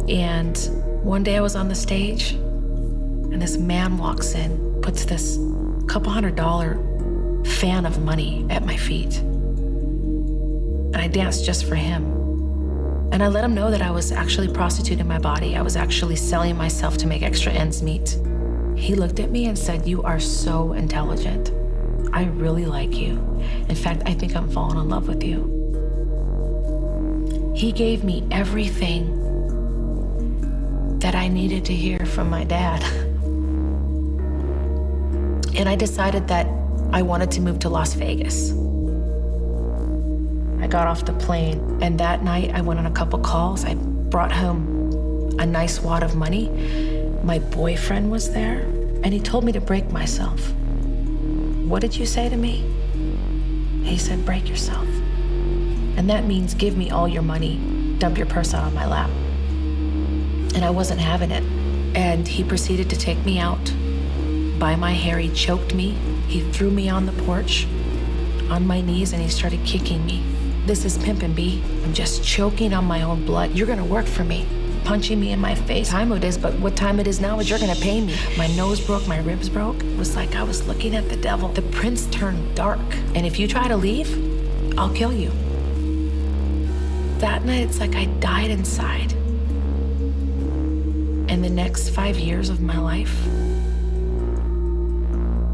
And 0.07 0.57
one 1.03 1.23
day 1.23 1.37
I 1.37 1.41
was 1.41 1.55
on 1.55 1.67
the 1.69 1.75
stage, 1.75 2.31
and 2.33 3.41
this 3.41 3.57
man 3.57 3.97
walks 3.97 4.35
in, 4.35 4.81
puts 4.81 5.05
this 5.05 5.37
couple 5.87 6.11
hundred 6.11 6.35
dollar 6.35 6.75
fan 7.45 7.85
of 7.85 8.01
money 8.03 8.45
at 8.49 8.65
my 8.65 8.75
feet. 8.75 9.23
And 10.97 11.05
I 11.05 11.09
danced 11.09 11.45
just 11.45 11.65
for 11.65 11.75
him. 11.75 12.05
And 13.11 13.21
I 13.21 13.27
let 13.27 13.43
him 13.43 13.53
know 13.53 13.69
that 13.69 13.83
I 13.83 13.91
was 13.91 14.11
actually 14.11 14.47
prostituting 14.47 15.07
my 15.07 15.19
body. 15.19 15.55
I 15.55 15.61
was 15.61 15.75
actually 15.75 16.15
selling 16.15 16.57
myself 16.57 16.97
to 16.97 17.05
make 17.05 17.21
extra 17.21 17.51
ends 17.51 17.83
meet. 17.83 18.17
He 18.75 18.95
looked 18.95 19.19
at 19.19 19.29
me 19.29 19.45
and 19.45 19.55
said, 19.55 19.85
You 19.85 20.01
are 20.01 20.19
so 20.19 20.73
intelligent. 20.73 21.51
I 22.13 22.23
really 22.23 22.65
like 22.65 22.97
you. 22.97 23.11
In 23.69 23.75
fact, 23.75 24.01
I 24.07 24.15
think 24.15 24.35
I'm 24.35 24.49
falling 24.49 24.79
in 24.79 24.89
love 24.89 25.07
with 25.07 25.23
you. 25.23 25.53
He 27.55 27.71
gave 27.71 28.03
me 28.03 28.27
everything 28.31 29.13
that 30.97 31.13
I 31.13 31.27
needed 31.27 31.63
to 31.65 31.75
hear 31.75 32.07
from 32.07 32.27
my 32.27 32.43
dad. 32.43 32.81
And 35.55 35.69
I 35.69 35.75
decided 35.75 36.27
that 36.29 36.47
I 36.91 37.03
wanted 37.03 37.31
to 37.31 37.41
move 37.41 37.59
to 37.59 37.69
Las 37.69 37.93
Vegas. 37.93 38.51
I 40.67 40.69
got 40.69 40.85
off 40.85 41.05
the 41.05 41.13
plane, 41.13 41.79
and 41.81 41.97
that 42.01 42.25
night 42.25 42.51
I 42.53 42.59
went 42.59 42.77
on 42.77 42.87
a 42.87 42.91
couple 42.91 43.19
calls. 43.19 43.63
I 43.63 43.75
brought 43.75 44.33
home 44.33 45.33
a 45.39 45.45
nice 45.45 45.79
wad 45.79 46.03
of 46.03 46.13
money. 46.13 46.49
My 47.23 47.39
boyfriend 47.39 48.11
was 48.11 48.33
there, 48.33 48.63
and 49.01 49.13
he 49.13 49.21
told 49.21 49.45
me 49.45 49.53
to 49.53 49.61
break 49.61 49.89
myself. 49.91 50.51
What 51.69 51.79
did 51.79 51.95
you 51.95 52.05
say 52.05 52.27
to 52.27 52.35
me? 52.35 52.69
He 53.83 53.97
said, 53.97 54.25
break 54.25 54.49
yourself. 54.49 54.85
And 55.95 56.09
that 56.09 56.25
means 56.25 56.53
give 56.53 56.75
me 56.75 56.89
all 56.89 57.07
your 57.07 57.23
money, 57.23 57.61
dump 57.97 58.17
your 58.17 58.27
purse 58.27 58.53
out 58.53 58.65
on 58.65 58.73
my 58.73 58.85
lap. 58.85 59.09
And 60.53 60.65
I 60.65 60.69
wasn't 60.69 60.99
having 60.99 61.31
it. 61.31 61.43
And 61.95 62.27
he 62.27 62.43
proceeded 62.43 62.89
to 62.89 62.97
take 62.97 63.23
me 63.23 63.39
out. 63.39 63.73
By 64.59 64.75
my 64.75 64.91
hair, 64.91 65.17
he 65.17 65.29
choked 65.33 65.73
me. 65.73 65.91
He 66.27 66.41
threw 66.51 66.71
me 66.71 66.89
on 66.89 67.05
the 67.05 67.13
porch, 67.23 67.65
on 68.49 68.67
my 68.67 68.81
knees, 68.81 69.13
and 69.13 69.21
he 69.21 69.29
started 69.29 69.63
kicking 69.63 70.05
me. 70.05 70.21
This 70.67 70.83
is 70.83 70.97
pimpin' 70.97 71.33
B. 71.33 71.63
I'm 71.85 71.93
just 71.93 72.25
choking 72.25 72.73
on 72.73 72.83
my 72.83 73.03
own 73.03 73.25
blood. 73.25 73.51
You're 73.51 73.67
gonna 73.67 73.85
work 73.85 74.05
for 74.05 74.25
me. 74.25 74.45
Punching 74.83 75.17
me 75.17 75.31
in 75.31 75.39
my 75.39 75.55
face. 75.55 75.87
Time 75.87 76.11
it 76.11 76.25
is, 76.25 76.37
but 76.37 76.59
what 76.59 76.75
time 76.75 76.99
it 76.99 77.07
is 77.07 77.21
now 77.21 77.39
is 77.39 77.49
you're 77.49 77.57
gonna 77.57 77.73
pay 77.75 78.01
me. 78.01 78.13
My 78.37 78.47
nose 78.47 78.85
broke, 78.85 79.07
my 79.07 79.19
ribs 79.19 79.47
broke. 79.47 79.81
It 79.81 79.97
was 79.97 80.17
like 80.17 80.35
I 80.35 80.43
was 80.43 80.67
looking 80.67 80.93
at 80.93 81.07
the 81.07 81.15
devil. 81.15 81.47
The 81.47 81.61
prince 81.61 82.07
turned 82.07 82.53
dark. 82.53 82.81
And 83.15 83.25
if 83.25 83.39
you 83.39 83.47
try 83.47 83.69
to 83.69 83.77
leave, 83.77 84.11
I'll 84.77 84.93
kill 84.93 85.13
you. 85.13 85.31
That 87.19 87.45
night, 87.45 87.61
it's 87.61 87.79
like 87.79 87.95
I 87.95 88.03
died 88.19 88.49
inside. 88.49 89.13
And 91.29 91.41
the 91.45 91.49
next 91.49 91.91
five 91.91 92.19
years 92.19 92.49
of 92.49 92.59
my 92.59 92.77
life, 92.77 93.25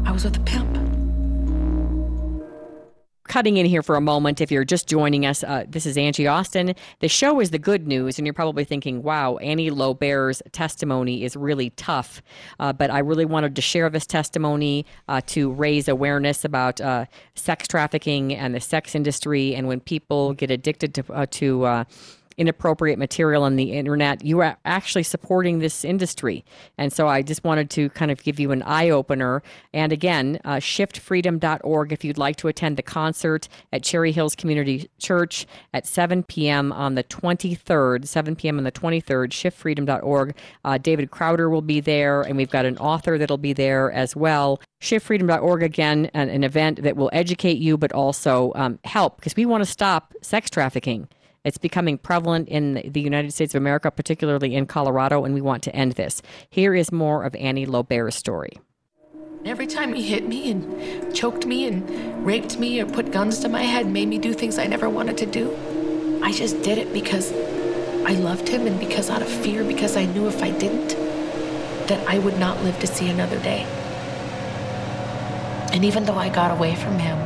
I 0.04 0.10
was 0.10 0.24
with 0.24 0.38
a 0.38 0.40
pimp. 0.40 0.93
Cutting 3.34 3.56
in 3.56 3.66
here 3.66 3.82
for 3.82 3.96
a 3.96 4.00
moment, 4.00 4.40
if 4.40 4.52
you're 4.52 4.64
just 4.64 4.86
joining 4.86 5.26
us, 5.26 5.42
uh, 5.42 5.64
this 5.68 5.86
is 5.86 5.98
Angie 5.98 6.28
Austin. 6.28 6.72
The 7.00 7.08
show 7.08 7.40
is 7.40 7.50
the 7.50 7.58
good 7.58 7.84
news, 7.84 8.16
and 8.16 8.24
you're 8.24 8.32
probably 8.32 8.62
thinking, 8.62 9.02
wow, 9.02 9.38
Annie 9.38 9.70
Lobert's 9.70 10.40
testimony 10.52 11.24
is 11.24 11.34
really 11.34 11.70
tough. 11.70 12.22
Uh, 12.60 12.72
but 12.72 12.92
I 12.92 13.00
really 13.00 13.24
wanted 13.24 13.56
to 13.56 13.60
share 13.60 13.90
this 13.90 14.06
testimony 14.06 14.86
uh, 15.08 15.20
to 15.26 15.50
raise 15.50 15.88
awareness 15.88 16.44
about 16.44 16.80
uh, 16.80 17.06
sex 17.34 17.66
trafficking 17.66 18.32
and 18.32 18.54
the 18.54 18.60
sex 18.60 18.94
industry, 18.94 19.52
and 19.56 19.66
when 19.66 19.80
people 19.80 20.32
get 20.32 20.52
addicted 20.52 20.94
to, 20.94 21.12
uh, 21.12 21.26
to 21.32 21.64
uh, 21.64 21.84
inappropriate 22.36 22.98
material 22.98 23.42
on 23.42 23.56
the 23.56 23.72
internet, 23.72 24.24
you 24.24 24.40
are 24.40 24.56
actually 24.64 25.02
supporting 25.02 25.58
this 25.58 25.84
industry. 25.84 26.44
And 26.78 26.92
so 26.92 27.08
I 27.08 27.22
just 27.22 27.44
wanted 27.44 27.70
to 27.70 27.88
kind 27.90 28.10
of 28.10 28.22
give 28.22 28.40
you 28.40 28.50
an 28.52 28.62
eye 28.62 28.90
opener. 28.90 29.42
And 29.72 29.92
again, 29.92 30.40
uh, 30.44 30.56
shiftfreedom.org 30.56 31.92
if 31.92 32.04
you'd 32.04 32.18
like 32.18 32.36
to 32.36 32.48
attend 32.48 32.76
the 32.76 32.82
concert 32.82 33.48
at 33.72 33.82
Cherry 33.82 34.12
Hills 34.12 34.34
Community 34.34 34.88
Church 34.98 35.46
at 35.72 35.86
7 35.86 36.22
p.m. 36.24 36.72
on 36.72 36.94
the 36.94 37.04
23rd, 37.04 38.06
7 38.06 38.36
p.m. 38.36 38.58
on 38.58 38.64
the 38.64 38.72
23rd, 38.72 39.30
shiftfreedom.org. 39.30 40.34
Uh, 40.64 40.78
David 40.78 41.10
Crowder 41.10 41.48
will 41.48 41.62
be 41.62 41.80
there, 41.80 42.22
and 42.22 42.36
we've 42.36 42.50
got 42.50 42.64
an 42.64 42.78
author 42.78 43.18
that'll 43.18 43.38
be 43.38 43.52
there 43.52 43.92
as 43.92 44.16
well. 44.16 44.60
Shiftfreedom.org, 44.80 45.62
again, 45.62 46.10
an, 46.14 46.28
an 46.28 46.44
event 46.44 46.82
that 46.82 46.96
will 46.96 47.10
educate 47.12 47.58
you, 47.58 47.76
but 47.76 47.92
also 47.92 48.52
um, 48.54 48.78
help 48.84 49.16
because 49.16 49.36
we 49.36 49.46
want 49.46 49.62
to 49.62 49.70
stop 49.70 50.12
sex 50.22 50.50
trafficking. 50.50 51.08
It's 51.44 51.58
becoming 51.58 51.98
prevalent 51.98 52.48
in 52.48 52.90
the 52.90 53.02
United 53.02 53.32
States 53.34 53.54
of 53.54 53.60
America, 53.60 53.90
particularly 53.90 54.54
in 54.54 54.64
Colorado, 54.64 55.24
and 55.24 55.34
we 55.34 55.42
want 55.42 55.62
to 55.64 55.76
end 55.76 55.92
this. 55.92 56.22
Here 56.48 56.74
is 56.74 56.90
more 56.90 57.22
of 57.22 57.34
Annie 57.34 57.66
Lobert's 57.66 58.16
story. 58.16 58.58
Every 59.44 59.66
time 59.66 59.92
he 59.92 60.02
hit 60.02 60.26
me 60.26 60.50
and 60.50 61.14
choked 61.14 61.44
me 61.44 61.66
and 61.66 62.24
raped 62.24 62.58
me 62.58 62.80
or 62.80 62.86
put 62.86 63.12
guns 63.12 63.40
to 63.40 63.50
my 63.50 63.62
head, 63.62 63.86
made 63.86 64.08
me 64.08 64.16
do 64.16 64.32
things 64.32 64.56
I 64.56 64.66
never 64.66 64.88
wanted 64.88 65.18
to 65.18 65.26
do, 65.26 65.54
I 66.22 66.32
just 66.32 66.62
did 66.62 66.78
it 66.78 66.94
because 66.94 67.30
I 68.06 68.14
loved 68.14 68.48
him 68.48 68.66
and 68.66 68.80
because 68.80 69.10
out 69.10 69.20
of 69.20 69.28
fear, 69.28 69.64
because 69.64 69.98
I 69.98 70.06
knew 70.06 70.26
if 70.26 70.42
I 70.42 70.50
didn't, 70.50 70.96
that 71.88 72.08
I 72.08 72.20
would 72.20 72.38
not 72.38 72.62
live 72.62 72.78
to 72.78 72.86
see 72.86 73.10
another 73.10 73.38
day. 73.40 73.66
And 75.74 75.84
even 75.84 76.06
though 76.06 76.16
I 76.16 76.30
got 76.30 76.50
away 76.50 76.74
from 76.74 76.98
him, 76.98 77.18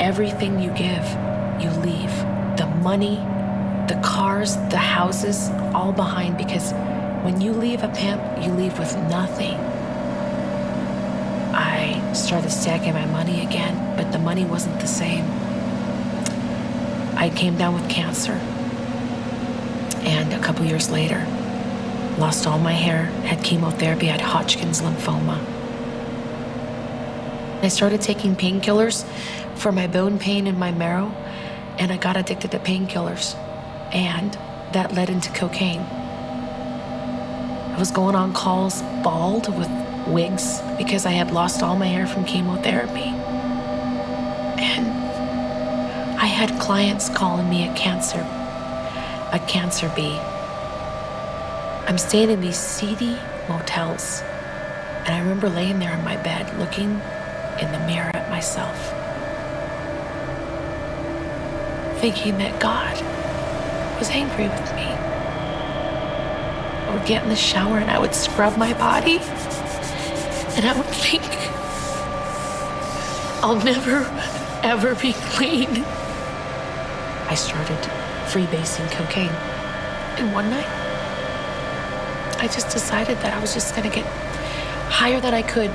everything 0.00 0.60
you 0.60 0.70
give, 0.70 1.04
you 1.60 1.68
leave. 1.82 2.10
The 2.56 2.66
money, 2.82 3.16
the 3.88 4.00
cars, 4.02 4.56
the 4.70 4.78
houses, 4.78 5.50
all 5.74 5.92
behind 5.92 6.36
because 6.36 6.72
when 7.24 7.40
you 7.40 7.52
leave 7.52 7.82
a 7.82 7.88
pimp, 7.88 8.22
you 8.42 8.52
leave 8.52 8.78
with 8.78 8.94
nothing. 9.08 9.54
I 11.54 12.12
started 12.12 12.50
stacking 12.50 12.92
my 12.92 13.06
money 13.06 13.44
again, 13.44 13.96
but 13.96 14.12
the 14.12 14.18
money 14.18 14.44
wasn't 14.44 14.80
the 14.80 14.86
same. 14.86 15.24
I 17.16 17.30
came 17.34 17.56
down 17.56 17.74
with 17.74 17.88
cancer. 17.88 18.32
And 20.04 20.32
a 20.32 20.38
couple 20.40 20.66
years 20.66 20.90
later, 20.90 21.26
lost 22.18 22.46
all 22.46 22.58
my 22.58 22.72
hair, 22.72 23.04
had 23.26 23.42
chemotherapy, 23.42 24.06
had 24.06 24.20
Hodgkin's 24.20 24.82
lymphoma. 24.82 25.38
I 27.62 27.68
started 27.68 28.02
taking 28.02 28.36
painkillers 28.36 29.04
for 29.54 29.72
my 29.72 29.86
bone 29.86 30.18
pain 30.18 30.46
and 30.46 30.58
my 30.58 30.72
marrow, 30.72 31.06
and 31.78 31.90
I 31.90 31.96
got 31.96 32.16
addicted 32.16 32.50
to 32.50 32.58
painkillers. 32.58 33.34
And 33.94 34.36
that 34.72 34.92
led 34.92 35.08
into 35.08 35.30
cocaine. 35.30 35.80
I 37.74 37.76
was 37.78 37.90
going 37.92 38.16
on 38.16 38.34
calls 38.34 38.82
bald 39.02 39.56
with 39.56 39.70
wigs 40.08 40.60
because 40.76 41.06
I 41.06 41.12
had 41.12 41.30
lost 41.30 41.62
all 41.62 41.76
my 41.76 41.86
hair 41.86 42.06
from 42.06 42.24
chemotherapy. 42.24 43.10
And 44.60 44.86
I 46.18 46.26
had 46.26 46.60
clients 46.60 47.08
calling 47.08 47.48
me 47.48 47.68
a 47.68 47.74
cancer, 47.74 48.20
a 49.32 49.40
cancer 49.46 49.92
bee. 49.94 50.18
I'm 51.86 51.98
staying 51.98 52.30
in 52.30 52.40
these 52.40 52.58
seedy 52.58 53.16
motels. 53.48 54.22
And 55.04 55.14
I 55.14 55.18
remember 55.20 55.48
laying 55.48 55.78
there 55.78 55.92
in 55.96 56.02
my 56.02 56.16
bed 56.16 56.58
looking 56.58 57.00
in 57.60 57.72
the 57.72 57.78
mirror 57.86 58.10
at 58.14 58.30
myself, 58.30 58.76
thinking 62.00 62.38
that 62.38 62.58
God 62.58 63.13
was 64.04 64.14
angry 64.14 64.48
with 64.48 64.74
me. 64.76 64.82
I 66.84 66.94
would 66.94 67.06
get 67.06 67.22
in 67.22 67.30
the 67.30 67.36
shower 67.36 67.78
and 67.78 67.90
I 67.90 67.98
would 67.98 68.14
scrub 68.14 68.58
my 68.58 68.74
body, 68.74 69.16
and 70.56 70.66
I 70.66 70.74
would 70.76 70.84
think, 70.84 71.22
I'll 73.42 73.56
never, 73.64 74.04
ever 74.62 74.94
be 74.94 75.14
clean. 75.32 75.86
I 77.30 77.34
started 77.34 77.78
freebasing 78.28 78.90
cocaine. 78.90 79.32
And 80.18 80.34
one 80.34 80.50
night, 80.50 80.68
I 82.40 82.46
just 82.52 82.68
decided 82.68 83.16
that 83.20 83.32
I 83.32 83.40
was 83.40 83.54
just 83.54 83.74
gonna 83.74 83.88
get 83.88 84.04
higher 84.90 85.18
than 85.18 85.32
I 85.32 85.40
could 85.40 85.70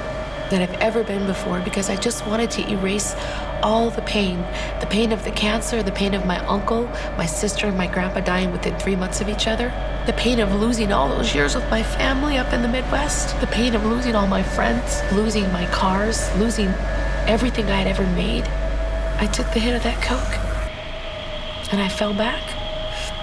than 0.52 0.62
I've 0.62 0.80
ever 0.82 1.04
been 1.04 1.26
before 1.26 1.62
because 1.62 1.90
I 1.90 1.96
just 1.96 2.28
wanted 2.28 2.52
to 2.52 2.72
erase 2.72 3.16
all 3.62 3.90
the 3.90 4.02
pain 4.04 4.46
the 4.80 4.88
pain 4.88 5.12
of 5.12 5.24
the 5.24 5.32
cancer, 5.32 5.84
the 5.84 5.92
pain 5.92 6.14
of 6.14 6.26
my 6.26 6.40
uncle, 6.46 6.86
my 7.18 7.26
sister, 7.26 7.68
and 7.68 7.78
my 7.78 7.88
grandpa 7.88 8.22
dying 8.22 8.52
within 8.52 8.78
three 8.80 8.96
months 8.96 9.22
of 9.22 9.30
each 9.30 9.48
other, 9.48 9.74
the 10.06 10.14
pain 10.14 10.40
of 10.40 10.54
losing 10.54 10.92
all 10.92 11.10
those 11.10 11.36
years 11.36 11.56
with 11.56 11.70
my 11.70 11.84
family 11.84 12.38
up 12.38 12.54
in 12.54 12.62
the 12.62 12.68
Midwest, 12.68 13.40
the 13.42 13.48
pain 13.48 13.76
of 13.76 13.86
losing 13.86 14.16
all 14.16 14.28
my 14.28 14.42
friends, 14.42 15.02
losing 15.12 15.52
my 15.52 15.66
cars, 15.68 16.34
losing 16.38 16.70
everything 17.28 17.66
I 17.66 17.82
had 17.82 17.88
ever 17.88 18.06
made. 18.16 18.46
I 19.18 19.28
took 19.28 19.52
the 19.54 19.60
hit 19.60 19.76
of 19.76 19.84
that 19.84 20.02
Coke 20.02 20.40
and 21.72 21.82
I 21.82 21.90
fell 21.90 22.14
back. 22.14 22.42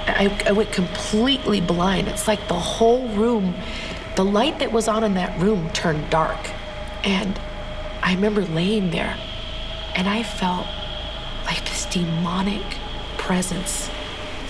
I, 0.07 0.43
I 0.47 0.53
went 0.53 0.72
completely 0.72 1.61
blind. 1.61 2.07
It's 2.07 2.28
like 2.28 2.47
the 2.49 2.55
whole 2.55 3.09
room, 3.09 3.55
the 4.14 4.24
light 4.24 4.61
that 4.61 4.70
was 4.70 4.89
on 4.89 5.03
in 5.03 5.14
that 5.14 5.39
room 5.41 5.70
turned 5.70 6.11
dark. 6.11 6.39
And 7.03 7.41
I 8.03 8.14
remember 8.14 8.43
laying 8.43 8.91
there 8.91 9.16
and 9.97 10.09
I 10.09 10.22
felt 10.22 10.66
like 11.47 11.64
this 11.64 11.86
demonic 11.86 12.62
presence 13.16 13.90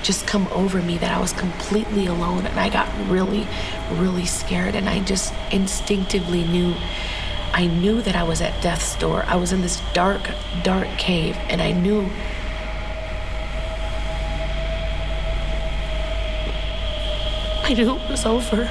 just 0.03 0.27
come 0.27 0.47
over 0.49 0.83
me 0.83 0.99
that 0.99 1.11
I 1.11 1.21
was 1.21 1.33
completely 1.33 2.07
alone 2.07 2.47
and 2.47 2.59
I 2.59 2.69
got 2.69 2.89
really, 3.09 3.47
really 3.93 4.27
scared. 4.27 4.75
And 4.75 4.89
I 4.89 5.01
just 5.01 5.33
instinctively 5.53 6.45
knew 6.45 6.75
I 7.53 7.67
knew 7.67 8.03
that 8.03 8.15
I 8.15 8.23
was 8.25 8.41
at 8.41 8.61
death's 8.61 8.97
door. 8.97 9.25
I 9.27 9.37
was 9.37 9.53
in 9.53 9.63
this 9.63 9.81
dark, 9.95 10.31
dark 10.63 10.89
cave, 10.99 11.37
and 11.49 11.63
I 11.63 11.73
knew 11.73 12.09
I 17.65 17.73
knew 17.73 17.97
it 17.97 18.11
was 18.11 18.27
over. 18.27 18.63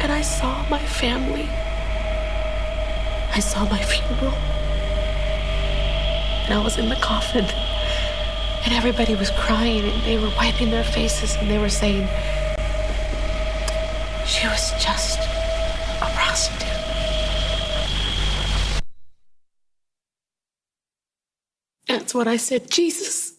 And 0.00 0.10
I 0.10 0.22
saw 0.22 0.66
my 0.68 0.78
family. 0.78 1.48
I 3.38 3.40
saw 3.40 3.64
my 3.68 3.80
funeral. 3.80 4.34
And 6.42 6.54
I 6.54 6.60
was 6.60 6.76
in 6.76 6.88
the 6.88 6.96
coffin. 6.96 7.44
And 8.64 8.74
everybody 8.74 9.14
was 9.14 9.30
crying 9.30 9.84
and 9.84 10.02
they 10.02 10.18
were 10.18 10.30
wiping 10.30 10.72
their 10.72 10.82
faces 10.82 11.36
and 11.36 11.48
they 11.48 11.58
were 11.58 11.68
saying, 11.68 12.08
she 14.26 14.44
was 14.48 14.72
just 14.82 15.20
a 15.20 16.10
prostitute. 16.16 16.66
That's 21.86 22.12
what 22.12 22.26
I 22.26 22.38
said, 22.38 22.68
Jesus. 22.68 23.34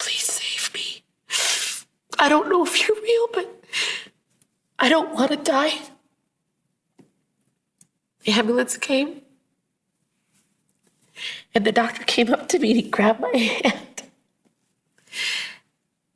Please 0.00 0.24
save 0.24 0.74
me. 0.74 1.04
I 2.18 2.28
don't 2.28 2.48
know 2.48 2.64
if 2.66 2.88
you're 2.88 3.00
real, 3.00 3.28
but 3.32 3.59
I 4.80 4.88
don't 4.88 5.12
want 5.12 5.30
to 5.30 5.36
die. 5.36 5.78
The 8.24 8.32
ambulance 8.32 8.78
came, 8.78 9.20
and 11.54 11.64
the 11.66 11.72
doctor 11.72 12.02
came 12.04 12.32
up 12.32 12.48
to 12.48 12.58
me 12.58 12.70
and 12.70 12.80
he 12.80 12.88
grabbed 12.88 13.20
my 13.20 13.36
hand. 13.36 14.02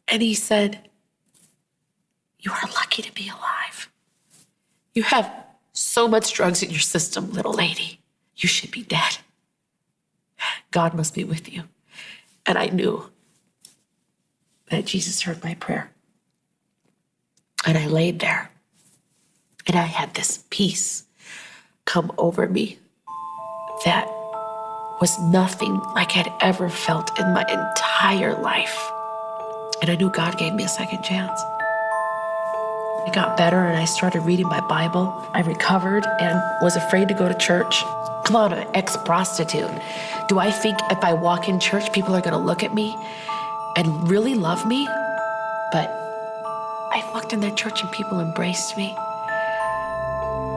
And 0.08 0.22
he 0.22 0.34
said, 0.34 0.88
You 2.40 2.52
are 2.52 2.68
lucky 2.74 3.02
to 3.02 3.12
be 3.12 3.28
alive. 3.28 3.90
You 4.94 5.02
have 5.02 5.30
so 5.72 6.08
much 6.08 6.32
drugs 6.32 6.62
in 6.62 6.70
your 6.70 6.80
system, 6.80 7.32
little 7.32 7.52
lady. 7.52 8.00
You 8.36 8.48
should 8.48 8.70
be 8.70 8.82
dead. 8.82 9.18
God 10.70 10.94
must 10.94 11.14
be 11.14 11.24
with 11.24 11.52
you. 11.52 11.64
And 12.46 12.56
I 12.56 12.66
knew 12.66 13.10
that 14.70 14.86
Jesus 14.86 15.22
heard 15.22 15.42
my 15.42 15.54
prayer. 15.54 15.90
And 17.66 17.78
I 17.78 17.86
laid 17.86 18.20
there 18.20 18.50
and 19.66 19.76
I 19.76 19.82
had 19.82 20.14
this 20.14 20.44
peace 20.50 21.04
come 21.84 22.12
over 22.18 22.48
me 22.48 22.78
that 23.84 24.06
was 25.00 25.18
nothing 25.20 25.80
like 25.94 26.16
I'd 26.16 26.32
ever 26.40 26.68
felt 26.68 27.18
in 27.18 27.32
my 27.34 27.42
entire 27.42 28.34
life. 28.40 28.90
And 29.82 29.90
I 29.90 29.96
knew 29.96 30.10
God 30.10 30.38
gave 30.38 30.54
me 30.54 30.64
a 30.64 30.68
second 30.68 31.02
chance. 31.02 31.40
I 33.06 33.10
got 33.12 33.36
better 33.36 33.58
and 33.58 33.76
I 33.76 33.84
started 33.84 34.20
reading 34.20 34.48
my 34.48 34.60
Bible. 34.62 35.12
I 35.34 35.42
recovered 35.42 36.06
and 36.20 36.40
was 36.62 36.76
afraid 36.76 37.08
to 37.08 37.14
go 37.14 37.28
to 37.28 37.34
church. 37.34 37.82
I'm 37.84 38.32
not 38.32 38.52
an 38.52 38.66
ex 38.74 38.96
prostitute. 39.04 39.70
Do 40.28 40.38
I 40.38 40.50
think 40.50 40.78
if 40.90 41.04
I 41.04 41.12
walk 41.12 41.48
in 41.48 41.60
church, 41.60 41.92
people 41.92 42.14
are 42.14 42.22
going 42.22 42.32
to 42.32 42.38
look 42.38 42.62
at 42.62 42.72
me 42.72 42.96
and 43.76 44.08
really 44.08 44.34
love 44.34 44.66
me? 44.66 44.86
But 45.70 45.90
I 46.92 47.10
walked 47.12 47.34
in 47.34 47.40
that 47.40 47.56
church 47.56 47.82
and 47.82 47.92
people 47.92 48.20
embraced 48.20 48.76
me. 48.78 48.96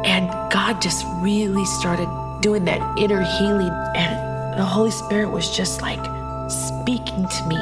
And 0.08 0.30
God 0.50 0.82
just 0.82 1.06
really 1.20 1.66
started 1.66 2.08
doing 2.40 2.64
that 2.64 2.80
inner 2.98 3.22
healing. 3.38 3.74
And 3.94 4.58
the 4.58 4.64
Holy 4.64 4.90
Spirit 4.90 5.30
was 5.32 5.56
just 5.56 5.82
like 5.82 6.00
speaking 6.50 7.28
to 7.28 7.46
me, 7.46 7.60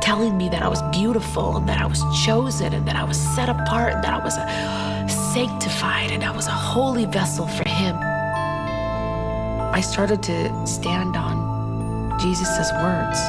telling 0.00 0.38
me 0.38 0.48
that 0.48 0.62
I 0.62 0.68
was 0.68 0.80
beautiful 0.90 1.58
and 1.58 1.68
that 1.68 1.78
I 1.78 1.84
was 1.84 2.02
chosen 2.24 2.72
and 2.72 2.88
that 2.88 2.96
I 2.96 3.04
was 3.04 3.20
set 3.36 3.50
apart 3.50 3.92
and 3.92 4.02
that 4.02 4.14
I 4.14 4.24
was 4.24 4.38
uh, 4.38 5.08
sanctified 5.34 6.10
and 6.10 6.24
I 6.24 6.30
was 6.30 6.46
a 6.46 6.58
holy 6.72 7.04
vessel 7.04 7.46
for 7.46 7.68
Him. 7.68 7.94
I 9.74 9.82
started 9.82 10.22
to 10.22 10.66
stand 10.66 11.16
on 11.16 12.18
Jesus' 12.18 12.72
words 12.80 13.20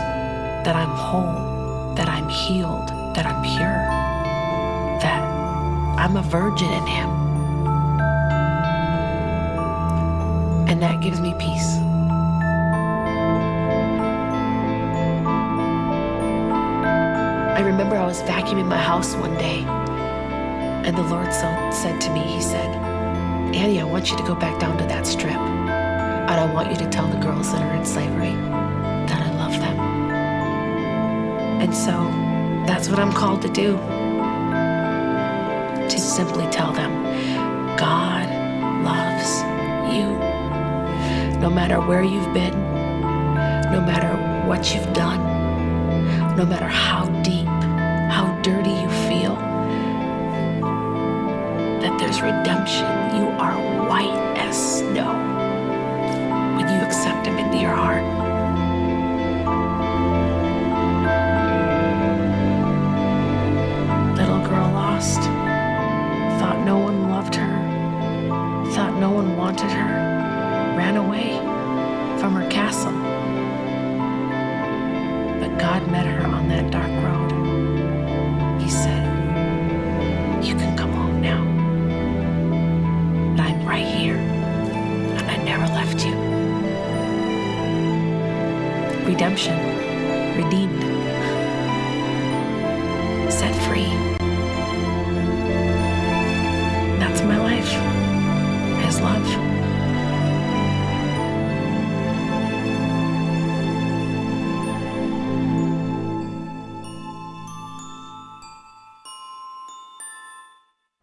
that 0.64 0.78
I'm 0.78 0.96
whole, 0.96 1.94
that 1.96 2.08
I'm 2.08 2.30
healed, 2.30 2.88
that 3.16 3.26
I'm 3.26 3.44
pure, 3.44 3.80
that 5.02 5.22
I'm 6.00 6.16
a 6.16 6.24
virgin 6.24 6.72
in 6.72 6.88
Him. 6.88 7.19
And 10.70 10.82
that 10.84 11.02
gives 11.02 11.20
me 11.20 11.34
peace. 11.40 11.78
I 17.58 17.62
remember 17.62 17.96
I 17.98 18.06
was 18.06 18.22
vacuuming 18.22 18.68
my 18.68 18.78
house 18.78 19.16
one 19.16 19.36
day, 19.36 19.66
and 20.86 20.96
the 20.96 21.02
Lord 21.02 21.34
said 21.34 22.00
to 22.00 22.14
me, 22.14 22.22
He 22.22 22.40
said, 22.42 22.70
Annie, 23.54 23.82
I 23.82 23.84
want 23.84 24.12
you 24.12 24.18
to 24.18 24.24
go 24.24 24.36
back 24.36 24.60
down 24.60 24.78
to 24.78 24.86
that 24.86 25.08
strip, 25.08 25.34
and 25.34 26.40
I 26.40 26.54
want 26.54 26.70
you 26.72 26.78
to 26.78 26.90
tell 26.90 27.08
the 27.08 27.18
girls 27.18 27.52
that 27.52 27.62
are 27.64 27.76
in 27.76 27.84
slavery 27.84 28.36
that 29.10 29.22
I 29.22 29.32
love 29.38 29.54
them. 29.54 29.80
And 31.62 31.76
so 31.76 31.92
that's 32.66 32.88
what 32.90 33.00
I'm 33.00 33.12
called 33.12 33.42
to 33.42 33.50
do. 33.50 33.76
To 35.90 36.00
simply 36.00 36.46
tell 36.52 36.72
them, 36.72 36.94
God 37.76 38.19
No 41.40 41.50
matter 41.50 41.80
where 41.80 42.04
you've 42.04 42.34
been, 42.34 42.54
no 43.72 43.82
matter 43.82 44.14
what 44.48 44.74
you've 44.74 44.92
done, 44.94 45.20
no 46.36 46.46
matter 46.46 46.68
how 46.68 47.06
deep, 47.24 47.48
how 47.48 48.38
dirty 48.42 48.72
you 48.72 48.90
feel, 49.08 49.36
that 51.82 51.98
there's 51.98 52.22
redemption. 52.22 52.86
You 53.16 53.30
are 53.40 53.56
never 85.60 85.74
left 85.74 86.06
you. 86.06 86.14
Redemption, 89.06 89.58
redeemed, 90.38 90.82
set 93.32 93.54
free. 93.68 93.90
That's 97.00 97.22
my 97.24 97.38
life. 97.38 97.72
His 98.86 99.02
love. 99.02 99.50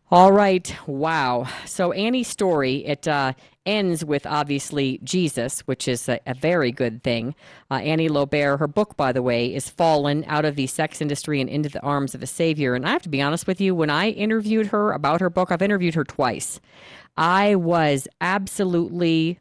All 0.08 0.32
right. 0.32 0.74
Wow. 0.86 1.48
So 1.66 1.92
Annie's 1.92 2.28
story 2.28 2.86
it 2.86 3.08
uh, 3.08 3.32
ends 3.66 4.04
with 4.04 4.24
obviously 4.24 5.00
Jesus, 5.02 5.60
which 5.60 5.88
is 5.88 6.08
a, 6.08 6.20
a 6.26 6.34
very 6.34 6.72
good 6.72 7.02
thing. 7.02 7.34
Uh, 7.70 7.74
Annie 7.74 8.08
Lobert, 8.08 8.58
her 8.60 8.66
book, 8.68 8.96
by 8.96 9.12
the 9.12 9.22
way, 9.22 9.52
is 9.54 9.68
"Fallen 9.68 10.24
Out 10.28 10.44
of 10.44 10.56
the 10.56 10.66
Sex 10.66 11.00
Industry 11.00 11.40
and 11.40 11.50
Into 11.50 11.68
the 11.68 11.82
Arms 11.82 12.14
of 12.14 12.22
a 12.22 12.26
Savior." 12.26 12.74
And 12.74 12.86
I 12.86 12.90
have 12.90 13.02
to 13.02 13.08
be 13.08 13.20
honest 13.20 13.46
with 13.46 13.60
you, 13.60 13.74
when 13.74 13.90
I 13.90 14.10
interviewed 14.10 14.68
her 14.68 14.92
about 14.92 15.20
her 15.20 15.30
book, 15.30 15.50
I've 15.50 15.62
interviewed 15.62 15.94
her 15.94 16.04
twice. 16.04 16.60
I 17.16 17.56
was 17.56 18.08
absolutely 18.20 19.38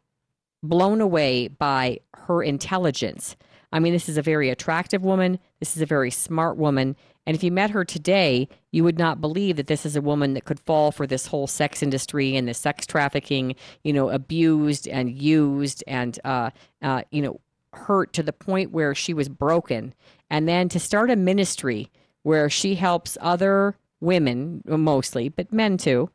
blown 0.62 1.00
away 1.00 1.48
by 1.48 2.00
her 2.14 2.42
intelligence. 2.42 3.36
I 3.72 3.78
mean, 3.78 3.92
this 3.92 4.08
is 4.08 4.16
a 4.16 4.22
very 4.22 4.48
attractive 4.48 5.02
woman. 5.02 5.38
This 5.60 5.76
is 5.76 5.82
a 5.82 5.86
very 5.86 6.10
smart 6.10 6.56
woman. 6.56 6.96
And 7.26 7.34
if 7.34 7.42
you 7.42 7.50
met 7.50 7.70
her 7.70 7.84
today, 7.84 8.48
you 8.70 8.84
would 8.84 8.98
not 8.98 9.20
believe 9.20 9.56
that 9.56 9.66
this 9.66 9.84
is 9.84 9.96
a 9.96 10.00
woman 10.00 10.34
that 10.34 10.44
could 10.44 10.60
fall 10.60 10.92
for 10.92 11.06
this 11.06 11.26
whole 11.26 11.46
sex 11.46 11.82
industry 11.82 12.36
and 12.36 12.46
the 12.46 12.54
sex 12.54 12.86
trafficking, 12.86 13.56
you 13.82 13.92
know, 13.92 14.10
abused 14.10 14.86
and 14.86 15.10
used 15.10 15.82
and, 15.86 16.18
uh, 16.24 16.50
uh, 16.82 17.02
you 17.10 17.20
know, 17.20 17.40
hurt 17.72 18.12
to 18.12 18.22
the 18.22 18.32
point 18.32 18.70
where 18.70 18.94
she 18.94 19.12
was 19.12 19.28
broken. 19.28 19.92
And 20.30 20.48
then 20.48 20.68
to 20.70 20.80
start 20.80 21.10
a 21.10 21.16
ministry 21.16 21.90
where 22.22 22.48
she 22.48 22.76
helps 22.76 23.18
other 23.20 23.76
women, 24.00 24.62
mostly, 24.66 25.28
but 25.28 25.52
men 25.52 25.76
too, 25.76 26.10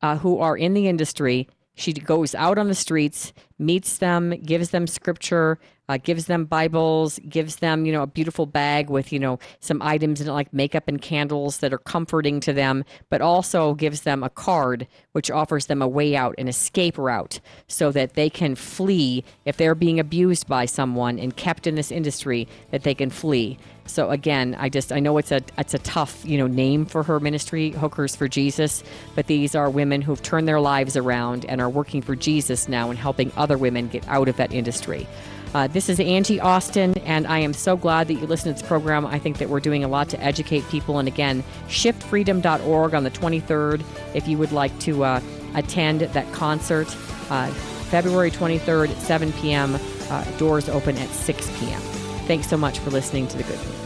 uh, 0.00 0.18
who 0.18 0.38
are 0.38 0.56
in 0.56 0.74
the 0.74 0.88
industry. 0.88 1.48
She 1.74 1.92
goes 1.92 2.34
out 2.34 2.58
on 2.58 2.68
the 2.68 2.74
streets, 2.74 3.32
meets 3.58 3.98
them, 3.98 4.30
gives 4.30 4.70
them 4.70 4.86
scripture, 4.86 5.58
uh, 5.92 5.98
gives 6.02 6.24
them 6.26 6.46
Bibles, 6.46 7.18
gives 7.28 7.56
them, 7.56 7.84
you 7.84 7.92
know, 7.92 8.02
a 8.02 8.06
beautiful 8.06 8.46
bag 8.46 8.88
with, 8.88 9.12
you 9.12 9.18
know, 9.18 9.38
some 9.60 9.82
items 9.82 10.20
in 10.20 10.28
it 10.28 10.32
like 10.32 10.52
makeup 10.52 10.84
and 10.88 11.00
candles 11.00 11.58
that 11.58 11.72
are 11.72 11.78
comforting 11.78 12.40
to 12.40 12.52
them, 12.52 12.84
but 13.10 13.20
also 13.20 13.74
gives 13.74 14.02
them 14.02 14.22
a 14.22 14.30
card 14.30 14.86
which 15.12 15.30
offers 15.30 15.66
them 15.66 15.82
a 15.82 15.88
way 15.88 16.16
out, 16.16 16.34
an 16.38 16.48
escape 16.48 16.96
route, 16.96 17.40
so 17.68 17.92
that 17.92 18.14
they 18.14 18.30
can 18.30 18.54
flee 18.54 19.22
if 19.44 19.58
they're 19.58 19.74
being 19.74 20.00
abused 20.00 20.46
by 20.46 20.64
someone 20.64 21.18
and 21.18 21.36
kept 21.36 21.66
in 21.66 21.74
this 21.74 21.92
industry, 21.92 22.48
that 22.70 22.84
they 22.84 22.94
can 22.94 23.10
flee. 23.10 23.58
So 23.86 24.10
again, 24.10 24.56
I 24.58 24.68
just 24.68 24.92
I 24.92 25.00
know 25.00 25.18
it's 25.18 25.32
a 25.32 25.40
it's 25.58 25.74
a 25.74 25.78
tough 25.80 26.24
you 26.24 26.38
know 26.38 26.46
name 26.46 26.86
for 26.86 27.02
her 27.02 27.20
ministry, 27.20 27.70
Hookers 27.70 28.14
for 28.14 28.28
Jesus, 28.28 28.82
but 29.14 29.26
these 29.26 29.54
are 29.54 29.68
women 29.68 30.00
who've 30.00 30.22
turned 30.22 30.46
their 30.46 30.60
lives 30.60 30.96
around 30.96 31.44
and 31.46 31.60
are 31.60 31.68
working 31.68 32.00
for 32.00 32.14
Jesus 32.14 32.68
now 32.68 32.90
and 32.90 32.98
helping 32.98 33.32
other 33.36 33.58
women 33.58 33.88
get 33.88 34.06
out 34.08 34.28
of 34.28 34.36
that 34.36 34.52
industry. 34.52 35.06
Uh, 35.54 35.66
this 35.66 35.88
is 35.90 36.00
Angie 36.00 36.40
Austin, 36.40 36.96
and 36.98 37.26
I 37.26 37.38
am 37.40 37.52
so 37.52 37.76
glad 37.76 38.08
that 38.08 38.14
you 38.14 38.26
listen 38.26 38.52
to 38.52 38.58
this 38.58 38.66
program. 38.66 39.04
I 39.04 39.18
think 39.18 39.38
that 39.38 39.50
we're 39.50 39.60
doing 39.60 39.84
a 39.84 39.88
lot 39.88 40.08
to 40.10 40.20
educate 40.22 40.66
people. 40.68 40.98
And 40.98 41.06
again, 41.06 41.44
shiftfreedom.org 41.68 42.94
on 42.94 43.04
the 43.04 43.10
23rd 43.10 43.84
if 44.14 44.26
you 44.26 44.38
would 44.38 44.52
like 44.52 44.76
to 44.80 45.04
uh, 45.04 45.20
attend 45.54 46.00
that 46.00 46.32
concert. 46.32 46.88
Uh, 47.28 47.48
February 47.90 48.30
23rd 48.30 48.90
at 48.90 48.96
7 48.96 49.32
p.m. 49.34 49.78
Uh, 50.08 50.24
doors 50.38 50.70
open 50.70 50.96
at 50.96 51.10
6 51.10 51.60
p.m. 51.60 51.80
Thanks 52.26 52.46
so 52.46 52.56
much 52.56 52.78
for 52.78 52.90
listening 52.90 53.26
to 53.28 53.36
the 53.36 53.44
good 53.44 53.58
news. 53.58 53.81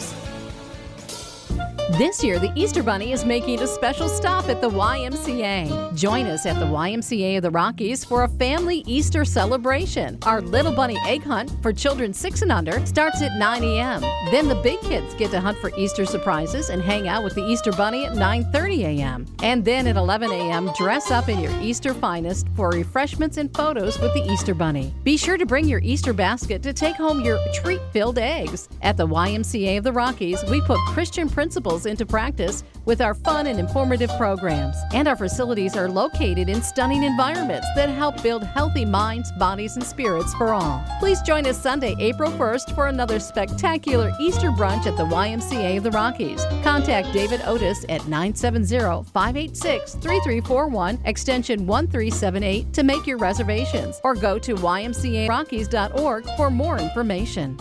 This 1.90 2.24
year, 2.24 2.40
the 2.40 2.50
Easter 2.56 2.82
Bunny 2.82 3.12
is 3.12 3.24
making 3.24 3.62
a 3.62 3.66
special 3.66 4.08
stop 4.08 4.48
at 4.48 4.60
the 4.60 4.68
YMCA. 4.68 5.94
Join 5.94 6.26
us 6.26 6.44
at 6.44 6.58
the 6.58 6.66
YMCA 6.66 7.36
of 7.36 7.44
the 7.44 7.50
Rockies 7.50 8.04
for 8.04 8.24
a 8.24 8.28
family 8.28 8.82
Easter 8.88 9.24
celebration. 9.24 10.18
Our 10.24 10.40
Little 10.40 10.72
Bunny 10.72 10.98
Egg 11.06 11.22
Hunt 11.22 11.52
for 11.62 11.72
children 11.72 12.12
6 12.12 12.42
and 12.42 12.50
under 12.50 12.84
starts 12.86 13.22
at 13.22 13.38
9 13.38 13.62
a.m. 13.62 14.00
Then 14.32 14.48
the 14.48 14.56
big 14.56 14.80
kids 14.80 15.14
get 15.14 15.30
to 15.30 15.40
hunt 15.40 15.58
for 15.58 15.70
Easter 15.78 16.04
surprises 16.04 16.70
and 16.70 16.82
hang 16.82 17.06
out 17.06 17.22
with 17.22 17.36
the 17.36 17.46
Easter 17.46 17.70
Bunny 17.70 18.04
at 18.04 18.14
9:30 18.14 18.78
a.m. 18.80 19.24
And 19.44 19.64
then 19.64 19.86
at 19.86 19.96
11 19.96 20.32
a.m., 20.32 20.72
dress 20.76 21.12
up 21.12 21.28
in 21.28 21.38
your 21.38 21.52
Easter 21.62 21.94
finest 21.94 22.48
for 22.56 22.70
refreshments 22.70 23.36
and 23.36 23.54
photos 23.54 24.00
with 24.00 24.12
the 24.12 24.28
Easter 24.28 24.54
Bunny. 24.54 24.92
Be 25.04 25.16
sure 25.16 25.36
to 25.36 25.46
bring 25.46 25.68
your 25.68 25.80
Easter 25.84 26.12
basket 26.12 26.64
to 26.64 26.72
take 26.72 26.96
home 26.96 27.20
your 27.20 27.38
treat-filled 27.54 28.18
eggs. 28.18 28.68
At 28.82 28.96
the 28.96 29.06
YMCA 29.06 29.78
of 29.78 29.84
the 29.84 29.92
Rockies, 29.92 30.42
we 30.50 30.60
put 30.62 30.80
Christian 30.88 31.28
principles 31.28 31.75
into 31.84 32.06
practice 32.06 32.64
with 32.86 33.02
our 33.02 33.12
fun 33.12 33.48
and 33.48 33.60
informative 33.60 34.10
programs. 34.16 34.76
And 34.94 35.06
our 35.06 35.16
facilities 35.16 35.76
are 35.76 35.90
located 35.90 36.48
in 36.48 36.62
stunning 36.62 37.02
environments 37.02 37.66
that 37.74 37.90
help 37.90 38.22
build 38.22 38.44
healthy 38.44 38.86
minds, 38.86 39.30
bodies, 39.32 39.76
and 39.76 39.84
spirits 39.84 40.32
for 40.34 40.54
all. 40.54 40.82
Please 40.98 41.20
join 41.20 41.44
us 41.46 41.60
Sunday, 41.60 41.94
April 41.98 42.30
1st 42.30 42.74
for 42.74 42.86
another 42.86 43.20
spectacular 43.20 44.12
Easter 44.18 44.50
brunch 44.50 44.86
at 44.86 44.96
the 44.96 45.04
YMCA 45.04 45.76
of 45.76 45.82
the 45.82 45.90
Rockies. 45.90 46.42
Contact 46.62 47.12
David 47.12 47.42
Otis 47.44 47.84
at 47.90 48.06
970 48.06 49.10
586 49.10 49.94
3341, 49.96 50.98
extension 51.04 51.66
1378 51.66 52.72
to 52.72 52.82
make 52.82 53.06
your 53.06 53.18
reservations, 53.18 54.00
or 54.04 54.14
go 54.14 54.38
to 54.38 54.54
ymcarockies.org 54.54 56.24
for 56.36 56.50
more 56.50 56.78
information. 56.78 57.58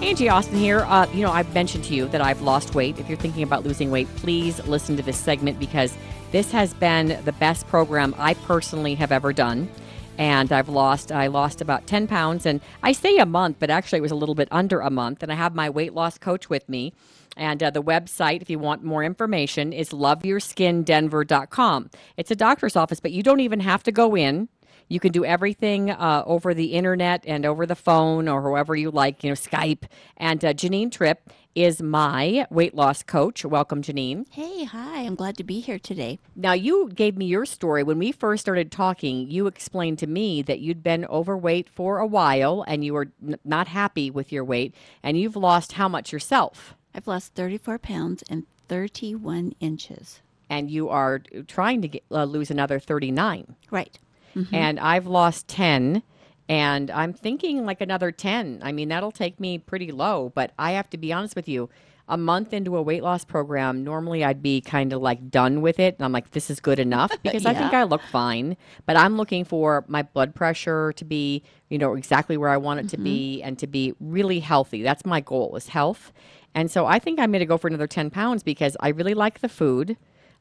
Angie 0.00 0.28
Austin 0.28 0.56
here. 0.56 0.82
Uh, 0.82 1.08
you 1.12 1.22
know, 1.22 1.32
I've 1.32 1.52
mentioned 1.52 1.82
to 1.84 1.94
you 1.94 2.06
that 2.08 2.20
I've 2.20 2.40
lost 2.40 2.74
weight. 2.74 3.00
If 3.00 3.08
you're 3.08 3.18
thinking 3.18 3.42
about 3.42 3.64
losing 3.64 3.90
weight, 3.90 4.06
please 4.16 4.64
listen 4.66 4.96
to 4.96 5.02
this 5.02 5.18
segment 5.18 5.58
because 5.58 5.96
this 6.30 6.52
has 6.52 6.72
been 6.72 7.20
the 7.24 7.32
best 7.32 7.66
program 7.66 8.14
I 8.16 8.34
personally 8.34 8.94
have 8.94 9.10
ever 9.10 9.32
done. 9.32 9.68
And 10.16 10.52
I've 10.52 10.68
lost, 10.68 11.10
I 11.10 11.26
lost 11.26 11.60
about 11.60 11.88
10 11.88 12.06
pounds. 12.06 12.46
And 12.46 12.60
I 12.82 12.92
say 12.92 13.18
a 13.18 13.26
month, 13.26 13.56
but 13.58 13.70
actually 13.70 13.98
it 13.98 14.02
was 14.02 14.12
a 14.12 14.16
little 14.16 14.36
bit 14.36 14.46
under 14.52 14.80
a 14.80 14.90
month. 14.90 15.24
And 15.24 15.32
I 15.32 15.34
have 15.34 15.56
my 15.56 15.68
weight 15.68 15.94
loss 15.94 16.16
coach 16.16 16.48
with 16.48 16.68
me. 16.68 16.92
And 17.36 17.60
uh, 17.60 17.70
the 17.70 17.82
website, 17.82 18.40
if 18.40 18.48
you 18.48 18.60
want 18.60 18.84
more 18.84 19.02
information, 19.02 19.72
is 19.72 19.90
loveyourskindenver.com. 19.90 21.90
It's 22.16 22.30
a 22.30 22.36
doctor's 22.36 22.76
office, 22.76 23.00
but 23.00 23.10
you 23.10 23.24
don't 23.24 23.40
even 23.40 23.60
have 23.60 23.82
to 23.82 23.92
go 23.92 24.16
in. 24.16 24.48
You 24.88 25.00
can 25.00 25.12
do 25.12 25.24
everything 25.24 25.90
uh, 25.90 26.22
over 26.26 26.54
the 26.54 26.72
internet 26.72 27.24
and 27.26 27.44
over 27.44 27.66
the 27.66 27.76
phone 27.76 28.28
or 28.28 28.42
however 28.42 28.74
you 28.74 28.90
like, 28.90 29.22
you 29.22 29.30
know, 29.30 29.34
Skype. 29.34 29.84
And 30.16 30.44
uh, 30.44 30.54
Janine 30.54 30.90
Tripp 30.90 31.30
is 31.54 31.82
my 31.82 32.46
weight 32.50 32.74
loss 32.74 33.02
coach. 33.02 33.44
Welcome, 33.44 33.82
Janine. 33.82 34.26
Hey, 34.30 34.64
hi. 34.64 35.00
I'm 35.00 35.14
glad 35.14 35.36
to 35.38 35.44
be 35.44 35.60
here 35.60 35.78
today. 35.78 36.18
Now, 36.36 36.52
you 36.52 36.88
gave 36.94 37.16
me 37.16 37.26
your 37.26 37.44
story. 37.44 37.82
When 37.82 37.98
we 37.98 38.12
first 38.12 38.42
started 38.42 38.70
talking, 38.70 39.28
you 39.30 39.46
explained 39.46 39.98
to 39.98 40.06
me 40.06 40.40
that 40.42 40.60
you'd 40.60 40.82
been 40.82 41.04
overweight 41.06 41.68
for 41.68 41.98
a 41.98 42.06
while 42.06 42.64
and 42.66 42.84
you 42.84 42.94
were 42.94 43.10
n- 43.26 43.38
not 43.44 43.68
happy 43.68 44.10
with 44.10 44.30
your 44.32 44.44
weight, 44.44 44.74
and 45.02 45.18
you've 45.18 45.36
lost 45.36 45.72
how 45.72 45.88
much 45.88 46.12
yourself? 46.12 46.74
I've 46.94 47.06
lost 47.08 47.34
34 47.34 47.78
pounds 47.78 48.22
and 48.30 48.46
31 48.68 49.54
inches. 49.60 50.20
And 50.48 50.70
you 50.70 50.88
are 50.88 51.20
trying 51.46 51.82
to 51.82 51.88
get, 51.88 52.04
uh, 52.10 52.24
lose 52.24 52.50
another 52.50 52.78
39. 52.78 53.56
Right. 53.70 53.98
Mm-hmm. 54.34 54.54
And 54.54 54.80
I've 54.80 55.06
lost 55.06 55.48
10 55.48 56.02
and 56.48 56.90
I'm 56.90 57.12
thinking 57.12 57.66
like 57.66 57.80
another 57.80 58.10
10. 58.10 58.60
I 58.62 58.72
mean, 58.72 58.88
that'll 58.88 59.12
take 59.12 59.38
me 59.38 59.58
pretty 59.58 59.92
low, 59.92 60.32
but 60.34 60.52
I 60.58 60.72
have 60.72 60.88
to 60.90 60.98
be 60.98 61.12
honest 61.12 61.36
with 61.36 61.48
you. 61.48 61.68
A 62.10 62.16
month 62.16 62.54
into 62.54 62.74
a 62.74 62.80
weight 62.80 63.02
loss 63.02 63.26
program, 63.26 63.84
normally 63.84 64.24
I'd 64.24 64.42
be 64.42 64.62
kind 64.62 64.94
of 64.94 65.02
like 65.02 65.30
done 65.30 65.60
with 65.60 65.78
it. 65.78 65.96
And 65.98 66.06
I'm 66.06 66.12
like, 66.12 66.30
this 66.30 66.48
is 66.48 66.58
good 66.58 66.78
enough 66.78 67.12
because 67.22 67.44
I 67.44 67.52
think 67.52 67.74
I 67.74 67.82
look 67.82 68.00
fine. 68.00 68.56
But 68.86 68.96
I'm 68.96 69.18
looking 69.18 69.44
for 69.44 69.84
my 69.88 70.02
blood 70.02 70.34
pressure 70.34 70.94
to 70.94 71.04
be, 71.04 71.42
you 71.68 71.76
know, 71.76 71.94
exactly 71.94 72.38
where 72.38 72.48
I 72.48 72.56
want 72.56 72.80
it 72.80 72.88
to 72.90 72.96
be 72.96 73.42
and 73.42 73.58
to 73.58 73.66
be 73.66 73.92
really 74.00 74.40
healthy. 74.40 74.82
That's 74.82 75.04
my 75.04 75.20
goal 75.20 75.54
is 75.54 75.68
health. 75.68 76.10
And 76.54 76.70
so 76.70 76.86
I 76.86 76.98
think 76.98 77.20
I'm 77.20 77.30
going 77.30 77.40
to 77.40 77.46
go 77.46 77.58
for 77.58 77.68
another 77.68 77.86
10 77.86 78.08
pounds 78.08 78.42
because 78.42 78.74
I 78.80 78.88
really 78.88 79.14
like 79.14 79.40
the 79.40 79.48
food. 79.50 79.98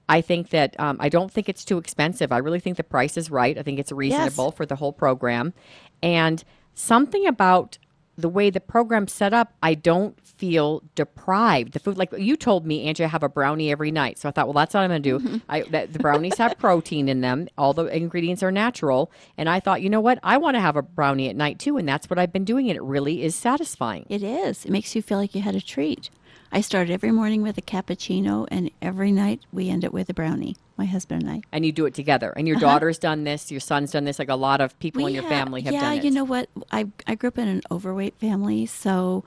I 0.10 0.22
think 0.22 0.50
that 0.50 0.80
um, 0.80 0.98
I 1.00 1.10
don't 1.10 1.32
think 1.32 1.50
it's 1.50 1.66
too 1.66 1.78
expensive. 1.78 2.32
I 2.32 2.38
really 2.38 2.60
think 2.60 2.78
the 2.78 2.84
price 2.84 3.18
is 3.18 3.30
right. 3.30 3.58
I 3.58 3.64
think 3.64 3.80
it's 3.80 3.92
reasonable 3.92 4.52
for 4.52 4.66
the 4.66 4.76
whole 4.76 4.94
program. 4.94 5.54
And 6.02 6.44
something 6.74 7.28
about 7.28 7.78
the 8.18 8.30
way 8.30 8.50
the 8.50 8.60
program's 8.60 9.14
set 9.14 9.34
up, 9.34 9.54
I 9.62 9.76
don't 9.76 10.20
feel 10.26 10.82
deprived. 10.96 11.74
The 11.74 11.80
food, 11.80 11.98
like 11.98 12.12
you 12.18 12.36
told 12.36 12.66
me, 12.66 12.86
Angie, 12.86 13.04
I 13.04 13.08
have 13.08 13.22
a 13.22 13.30
brownie 13.30 13.72
every 13.72 13.92
night. 13.92 14.18
So 14.18 14.28
I 14.28 14.32
thought, 14.32 14.48
well, 14.48 14.54
that's 14.54 14.74
what 14.74 14.82
I'm 14.82 14.90
going 14.90 15.04
to 15.04 15.20
do. 15.20 15.42
I, 15.50 15.62
that, 15.64 15.94
the 15.94 16.00
brownies 16.00 16.38
have 16.38 16.58
protein 16.58 17.10
in 17.10 17.22
them. 17.22 17.48
All 17.58 17.74
the 17.74 17.86
ingredients 17.86 18.42
are 18.42 18.52
natural. 18.52 19.12
And 19.38 19.48
I 19.48 19.60
thought, 19.60 19.82
you 19.84 19.90
know 19.90 20.02
what? 20.02 20.20
I 20.24 20.38
want 20.38 20.56
to 20.56 20.62
have 20.62 20.76
a 20.76 20.82
brownie 20.82 21.30
at 21.30 21.36
night 21.36 21.60
too. 21.60 21.78
And 21.78 21.88
that's 21.88 22.10
what 22.10 22.18
I've 22.18 22.34
been 22.34 22.46
doing. 22.46 22.70
And 22.70 22.78
it 22.78 22.84
really 22.84 23.24
is 23.24 23.36
satisfying. 23.36 24.06
It 24.10 24.24
is. 24.24 24.66
It 24.66 24.72
makes 24.72 24.96
you 24.96 25.02
feel 25.02 25.20
like 25.20 25.36
you 25.36 25.42
had 25.42 25.56
a 25.56 25.62
treat. 25.62 26.10
I 26.52 26.62
start 26.62 26.90
every 26.90 27.12
morning 27.12 27.42
with 27.42 27.58
a 27.58 27.62
cappuccino, 27.62 28.48
and 28.50 28.72
every 28.82 29.12
night 29.12 29.42
we 29.52 29.70
end 29.70 29.84
it 29.84 29.92
with 29.94 30.10
a 30.10 30.14
brownie, 30.14 30.56
my 30.78 30.86
husband 30.86 31.24
and 31.24 31.32
I. 31.32 31.42
And 31.52 31.66
you 31.66 31.72
do 31.72 31.86
it 31.86 31.94
together. 31.94 32.34
And 32.36 32.48
your 32.48 32.58
Uh-huh. 32.58 32.66
daughter's 32.66 32.98
done 32.98 33.24
this. 33.26 33.52
Your 33.52 33.60
son's 33.60 33.92
done 33.92 34.06
this. 34.06 34.18
Like 34.20 34.30
a 34.30 34.36
lot 34.36 34.62
of 34.62 34.78
people 34.80 35.06
in 35.06 35.14
your 35.14 35.24
ha- 35.24 35.30
family 35.30 35.62
have 35.62 35.74
yeah, 35.74 35.82
done 35.82 35.94
it. 35.94 35.96
Yeah, 35.98 36.02
you 36.04 36.12
know 36.12 36.24
what? 36.24 36.50
I 36.72 36.88
I 37.06 37.16
grew 37.16 37.28
up 37.30 37.38
in 37.38 37.48
an 37.48 37.62
overweight 37.70 38.16
family, 38.20 38.66
so 38.66 39.24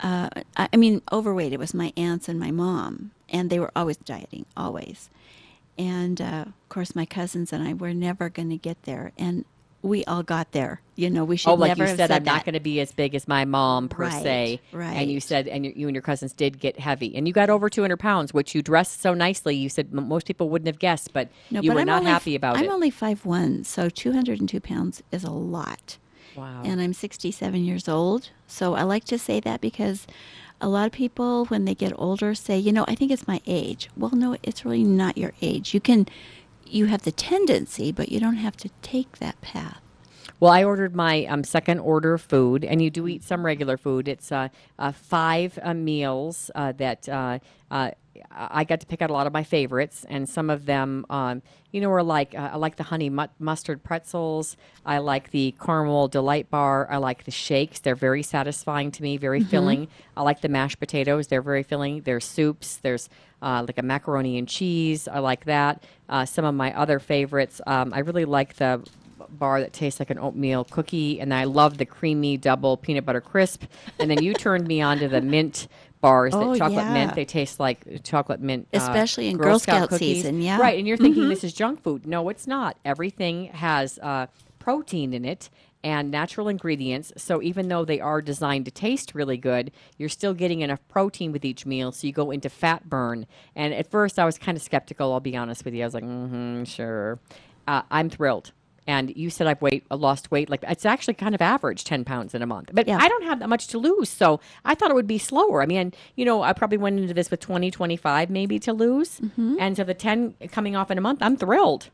uh, 0.00 0.28
I, 0.56 0.68
I 0.72 0.76
mean, 0.76 1.02
overweight. 1.12 1.52
It 1.52 1.58
was 1.58 1.74
my 1.74 1.92
aunts 1.96 2.28
and 2.28 2.38
my 2.38 2.50
mom, 2.50 3.10
and 3.28 3.50
they 3.50 3.58
were 3.58 3.72
always 3.74 3.96
dieting, 3.98 4.46
always. 4.56 5.10
And 5.76 6.20
uh, 6.20 6.44
of 6.48 6.68
course, 6.68 6.94
my 6.94 7.04
cousins 7.06 7.52
and 7.52 7.66
I 7.66 7.72
were 7.74 7.92
never 7.94 8.28
going 8.30 8.50
to 8.50 8.56
get 8.56 8.82
there, 8.84 9.12
and 9.18 9.44
we 9.82 10.04
all 10.04 10.22
got 10.22 10.52
there. 10.52 10.80
You 10.96 11.08
know, 11.08 11.24
we 11.24 11.36
should 11.38 11.50
oh, 11.50 11.54
like 11.54 11.68
never 11.78 11.84
you 11.90 11.96
said, 11.96 12.08
said 12.08 12.10
I'm 12.10 12.24
not 12.24 12.44
going 12.44 12.52
to 12.54 12.60
be 12.60 12.80
as 12.80 12.92
big 12.92 13.14
as 13.14 13.26
my 13.26 13.46
mom 13.46 13.88
per 13.88 14.04
Right, 14.04 14.22
se. 14.22 14.60
right. 14.72 14.92
And 14.92 15.10
you 15.10 15.18
said, 15.20 15.48
and 15.48 15.64
you, 15.64 15.86
and 15.88 15.94
your 15.94 16.02
cousins 16.02 16.34
did 16.34 16.58
get 16.60 16.78
heavy, 16.78 17.16
and 17.16 17.26
you 17.26 17.32
got 17.32 17.48
over 17.48 17.70
200 17.70 17.96
pounds, 17.98 18.34
which 18.34 18.54
you 18.54 18.60
dressed 18.62 19.00
so 19.00 19.14
nicely. 19.14 19.56
You 19.56 19.70
said 19.70 19.92
most 19.92 20.26
people 20.26 20.50
wouldn't 20.50 20.66
have 20.66 20.78
guessed, 20.78 21.12
but 21.14 21.28
No, 21.50 21.62
you 21.62 21.70
but 21.70 21.76
were 21.76 21.80
I'm 21.80 21.86
not 21.86 22.00
only, 22.00 22.10
happy 22.10 22.34
about 22.34 22.56
it. 22.56 22.64
I'm 22.64 22.70
only 22.70 22.90
five 22.90 23.24
one, 23.24 23.64
so 23.64 23.88
202 23.88 24.60
pounds 24.60 25.02
is 25.10 25.24
a 25.24 25.30
lot. 25.30 25.96
Wow. 26.36 26.62
And 26.64 26.80
I'm 26.80 26.92
67 26.92 27.64
years 27.64 27.88
old, 27.88 28.30
so 28.46 28.74
I 28.74 28.82
like 28.82 29.04
to 29.06 29.18
say 29.18 29.40
that 29.40 29.60
because 29.62 30.06
a 30.60 30.68
lot 30.68 30.84
of 30.86 30.92
people, 30.92 31.46
when 31.46 31.64
they 31.64 31.74
get 31.74 31.92
older, 31.96 32.34
say, 32.34 32.58
you 32.58 32.70
know, 32.72 32.84
I 32.86 32.94
think 32.94 33.10
it's 33.10 33.26
my 33.26 33.40
age. 33.46 33.88
Well, 33.96 34.10
no, 34.14 34.36
it's 34.42 34.64
really 34.66 34.84
not 34.84 35.16
your 35.16 35.32
age. 35.40 35.72
You 35.72 35.80
can, 35.80 36.06
you 36.72 36.86
have 36.86 37.02
the 37.02 37.12
tendency, 37.12 37.92
but 37.92 38.10
you 38.10 38.20
don't 38.20 38.36
have 38.36 38.56
to 38.58 38.70
take 38.82 39.18
that 39.18 39.40
path. 39.40 39.80
Well, 40.40 40.52
I 40.52 40.64
ordered 40.64 40.96
my 40.96 41.26
um, 41.26 41.44
second 41.44 41.80
order 41.80 42.14
of 42.14 42.22
food, 42.22 42.64
and 42.64 42.80
you 42.80 42.90
do 42.90 43.06
eat 43.06 43.22
some 43.22 43.44
regular 43.44 43.76
food. 43.76 44.08
It's 44.08 44.32
uh, 44.32 44.48
uh, 44.78 44.92
five 44.92 45.58
uh, 45.62 45.74
meals 45.74 46.50
uh, 46.54 46.72
that 46.72 47.08
uh, 47.08 47.40
uh, 47.70 47.90
I 48.30 48.64
got 48.64 48.80
to 48.80 48.86
pick 48.86 49.02
out 49.02 49.10
a 49.10 49.12
lot 49.12 49.26
of 49.26 49.32
my 49.32 49.42
favorites, 49.44 50.04
and 50.08 50.28
some 50.28 50.50
of 50.50 50.66
them, 50.66 51.06
um, 51.10 51.42
you 51.72 51.80
know, 51.80 51.90
are 51.90 52.02
like 52.02 52.34
uh, 52.34 52.50
I 52.52 52.56
like 52.56 52.76
the 52.76 52.82
honey 52.84 53.10
mu- 53.10 53.26
mustard 53.38 53.82
pretzels. 53.82 54.56
I 54.84 54.98
like 54.98 55.30
the 55.30 55.54
caramel 55.60 56.08
delight 56.08 56.50
bar. 56.50 56.88
I 56.90 56.96
like 56.98 57.24
the 57.24 57.30
shakes; 57.30 57.80
they're 57.80 57.94
very 57.94 58.22
satisfying 58.22 58.90
to 58.92 59.02
me, 59.02 59.16
very 59.16 59.40
Mhm. 59.40 59.46
filling. 59.48 59.88
I 60.16 60.22
like 60.22 60.40
the 60.40 60.48
mashed 60.48 60.78
potatoes; 60.80 61.28
they're 61.28 61.42
very 61.42 61.62
filling. 61.62 62.02
There's 62.02 62.24
soups. 62.24 62.76
There's 62.78 63.08
uh, 63.42 63.64
like 63.66 63.78
a 63.78 63.82
macaroni 63.82 64.36
and 64.38 64.46
cheese. 64.48 65.08
I 65.08 65.18
like 65.20 65.44
that. 65.46 65.82
Uh, 66.08 66.24
some 66.26 66.44
of 66.44 66.54
my 66.54 66.76
other 66.76 66.98
favorites, 66.98 67.60
um, 67.66 67.92
I 67.94 68.00
really 68.00 68.24
like 68.26 68.54
the 68.56 68.82
bar 69.30 69.60
that 69.60 69.72
tastes 69.72 70.00
like 70.00 70.10
an 70.10 70.18
oatmeal 70.18 70.64
cookie, 70.64 71.20
and 71.20 71.32
I 71.32 71.44
love 71.44 71.78
the 71.78 71.84
creamy 71.86 72.36
double 72.36 72.76
peanut 72.76 73.04
butter 73.06 73.20
crisp. 73.20 73.62
And 73.98 74.10
then 74.10 74.22
you 74.22 74.34
turned 74.34 74.66
me 74.66 74.80
on 74.80 74.98
to 74.98 75.08
the 75.08 75.20
mint 75.20 75.68
bars, 76.00 76.34
Oh, 76.34 76.52
that 76.52 76.58
chocolate 76.58 76.84
yeah. 76.86 76.92
mint. 76.92 77.14
They 77.14 77.24
taste 77.24 77.60
like 77.60 78.02
chocolate 78.02 78.40
mint, 78.40 78.68
uh, 78.72 78.78
Especially 78.78 79.28
in 79.28 79.36
Girl 79.36 79.58
Scout 79.58 79.88
cookies. 79.90 80.16
season, 80.18 80.40
yeah. 80.42 80.58
right. 80.58 80.78
And 80.78 80.86
you're 80.88 80.96
thinking 80.96 81.24
Mhm. 81.24 81.28
this 81.28 81.44
is 81.44 81.52
junk 81.52 81.82
food. 81.82 82.06
No, 82.06 82.28
it's 82.28 82.46
not. 82.46 82.76
Everything 82.84 83.46
has 83.46 83.98
uh, 84.00 84.26
protein 84.58 85.12
in 85.14 85.24
it. 85.24 85.50
And 85.82 86.10
natural 86.10 86.46
ingredients. 86.48 87.10
So, 87.16 87.40
even 87.40 87.68
though 87.68 87.86
they 87.86 88.00
are 88.00 88.20
designed 88.20 88.66
to 88.66 88.70
taste 88.70 89.14
really 89.14 89.38
good, 89.38 89.72
you're 89.96 90.10
still 90.10 90.34
getting 90.34 90.60
enough 90.60 90.86
protein 90.88 91.32
with 91.32 91.42
each 91.42 91.64
meal. 91.64 91.90
So, 91.90 92.06
you 92.06 92.12
go 92.12 92.30
into 92.30 92.50
fat 92.50 92.90
burn. 92.90 93.24
And 93.56 93.72
at 93.72 93.90
first, 93.90 94.18
I 94.18 94.26
was 94.26 94.36
kind 94.36 94.58
of 94.58 94.62
skeptical. 94.62 95.10
I'll 95.10 95.20
be 95.20 95.34
honest 95.34 95.64
with 95.64 95.72
you. 95.72 95.80
I 95.82 95.86
was 95.86 95.94
like, 95.94 96.04
mm-hmm, 96.04 96.64
sure. 96.64 97.18
Uh, 97.66 97.80
I'm 97.90 98.10
thrilled. 98.10 98.52
And 98.86 99.14
you 99.16 99.30
said 99.30 99.46
I've 99.46 99.62
weight, 99.62 99.84
uh, 99.90 99.96
lost 99.96 100.30
weight. 100.30 100.50
Like 100.50 100.64
it's 100.66 100.86
actually 100.86 101.14
kind 101.14 101.34
of 101.34 101.40
average, 101.42 101.84
ten 101.84 102.04
pounds 102.04 102.34
in 102.34 102.42
a 102.42 102.46
month. 102.46 102.70
But 102.72 102.88
I 102.88 103.08
don't 103.08 103.24
have 103.24 103.38
that 103.40 103.48
much 103.48 103.68
to 103.68 103.78
lose, 103.78 104.08
so 104.08 104.40
I 104.64 104.74
thought 104.74 104.90
it 104.90 104.94
would 104.94 105.06
be 105.06 105.18
slower. 105.18 105.62
I 105.62 105.66
mean, 105.66 105.92
you 106.16 106.24
know, 106.24 106.42
I 106.42 106.52
probably 106.52 106.78
went 106.78 106.98
into 106.98 107.14
this 107.14 107.30
with 107.30 107.40
20, 107.40 107.70
25 107.70 108.30
maybe 108.30 108.58
to 108.60 108.72
lose, 108.72 109.20
and 109.60 109.76
so 109.76 109.84
the 109.84 109.94
ten 109.94 110.34
coming 110.50 110.74
off 110.76 110.90
in 110.90 110.98
a 110.98 111.00
month, 111.00 111.20
I'm 111.22 111.36
thrilled. 111.36 111.90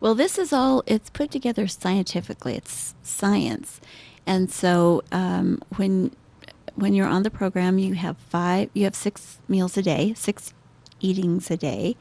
Well, 0.00 0.14
this 0.14 0.38
is 0.38 0.52
all, 0.52 0.82
it's 0.86 1.10
put 1.10 1.30
together 1.30 1.66
scientifically, 1.68 2.56
it's 2.56 2.94
science. 3.02 3.80
And 4.26 4.50
so 4.50 5.02
um, 5.12 5.62
when, 5.76 6.12
when 6.74 6.94
you're 6.94 7.06
on 7.06 7.22
the 7.22 7.30
program, 7.30 7.78
you 7.78 7.94
have 7.94 8.16
five, 8.18 8.70
you 8.74 8.84
have 8.84 8.94
six 8.94 9.38
meals 9.48 9.76
a 9.76 9.82
day, 9.82 10.14
six 10.16 10.54
eatings 11.00 11.50
a 11.50 11.56
day. 11.56 11.96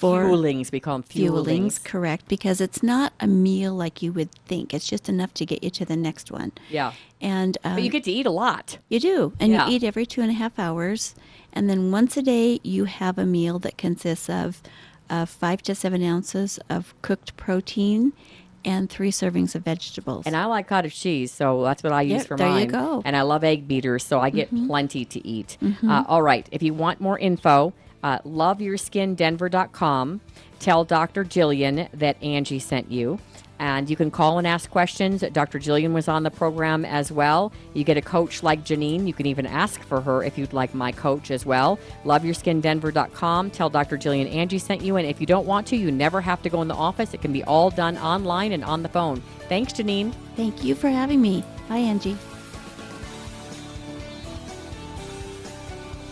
For 0.00 0.24
Fuelings, 0.24 0.72
we 0.72 0.80
call 0.80 0.98
them 0.98 1.02
fuelings. 1.04 1.82
correct, 1.84 2.26
because 2.28 2.60
it's 2.60 2.82
not 2.82 3.12
a 3.20 3.26
meal 3.26 3.74
like 3.74 4.02
you 4.02 4.12
would 4.12 4.32
think. 4.46 4.72
It's 4.74 4.86
just 4.86 5.08
enough 5.08 5.32
to 5.34 5.46
get 5.46 5.62
you 5.62 5.70
to 5.70 5.84
the 5.84 5.96
next 5.96 6.30
one. 6.32 6.52
Yeah. 6.70 6.92
And 7.20 7.56
um, 7.64 7.74
But 7.74 7.82
you 7.82 7.90
get 7.90 8.04
to 8.04 8.12
eat 8.12 8.26
a 8.26 8.30
lot. 8.30 8.78
You 8.88 8.98
do, 9.00 9.32
and 9.38 9.52
Yeah. 9.52 9.68
you 9.68 9.76
eat 9.76 9.84
every 9.84 10.06
two 10.06 10.22
and 10.22 10.30
a 10.30 10.34
half 10.34 10.58
hours, 10.58 11.14
and 11.52 11.68
then 11.68 11.90
once 11.92 12.16
a 12.16 12.22
day 12.22 12.60
you 12.62 12.84
have 12.86 13.18
a 13.18 13.26
meal 13.26 13.58
that 13.60 13.76
consists 13.76 14.30
of 14.30 14.62
uh, 15.10 15.26
five 15.26 15.60
to 15.62 15.74
seven 15.74 16.02
ounces 16.02 16.58
of 16.70 16.94
cooked 17.02 17.36
protein 17.36 18.12
and 18.64 18.88
three 18.90 19.10
servings 19.10 19.54
of 19.54 19.62
vegetables. 19.64 20.24
And 20.26 20.36
I 20.36 20.44
like 20.44 20.68
cottage 20.68 20.98
cheese, 20.98 21.32
so 21.32 21.62
that's 21.64 21.82
what 21.82 21.92
I 21.92 22.02
use 22.02 22.22
Yeah, 22.22 22.26
for 22.28 22.36
there 22.36 22.58
you 22.60 22.66
go. 22.66 23.02
And 23.04 23.16
I 23.16 23.22
love 23.22 23.42
egg 23.42 23.66
beaters, 23.66 24.04
so 24.04 24.20
I 24.20 24.30
get 24.30 24.48
plenty 24.66 25.04
to 25.06 25.26
eat. 25.26 25.56
Mhm. 25.62 25.88
Uh, 25.90 26.04
all 26.08 26.22
right, 26.22 26.46
if 26.52 26.62
you 26.62 26.72
want 26.74 27.00
more 27.00 27.18
info, 27.18 27.72
uh, 28.02 28.18
loveyourskindenver.com. 28.20 30.20
Tell 30.58 30.84
Dr. 30.84 31.24
Jillian 31.24 31.88
that 31.92 32.22
Angie 32.22 32.58
sent 32.58 32.90
you. 32.90 33.18
And 33.58 33.90
you 33.90 33.96
can 33.96 34.10
call 34.10 34.38
and 34.38 34.46
ask 34.46 34.70
questions. 34.70 35.22
Dr. 35.32 35.58
Jillian 35.58 35.92
was 35.92 36.08
on 36.08 36.22
the 36.22 36.30
program 36.30 36.86
as 36.86 37.12
well. 37.12 37.52
You 37.74 37.84
get 37.84 37.98
a 37.98 38.02
coach 38.02 38.42
like 38.42 38.64
Janine. 38.64 39.06
You 39.06 39.12
can 39.12 39.26
even 39.26 39.44
ask 39.44 39.82
for 39.82 40.00
her 40.00 40.24
if 40.24 40.38
you'd 40.38 40.54
like 40.54 40.74
my 40.74 40.92
coach 40.92 41.30
as 41.30 41.44
well. 41.44 41.78
LoveYourSkinDenver.com. 42.04 43.50
Tell 43.50 43.68
Dr. 43.68 43.98
Jillian 43.98 44.34
Angie 44.34 44.58
sent 44.58 44.80
you. 44.80 44.96
And 44.96 45.06
if 45.06 45.20
you 45.20 45.26
don't 45.26 45.46
want 45.46 45.66
to, 45.68 45.76
you 45.76 45.92
never 45.92 46.22
have 46.22 46.40
to 46.42 46.48
go 46.48 46.62
in 46.62 46.68
the 46.68 46.74
office. 46.74 47.12
It 47.12 47.20
can 47.20 47.34
be 47.34 47.44
all 47.44 47.68
done 47.68 47.98
online 47.98 48.52
and 48.52 48.64
on 48.64 48.82
the 48.82 48.88
phone. 48.88 49.20
Thanks, 49.50 49.74
Janine. 49.74 50.14
Thank 50.36 50.64
you 50.64 50.74
for 50.74 50.88
having 50.88 51.20
me. 51.20 51.44
Bye, 51.68 51.78
Angie. 51.78 52.16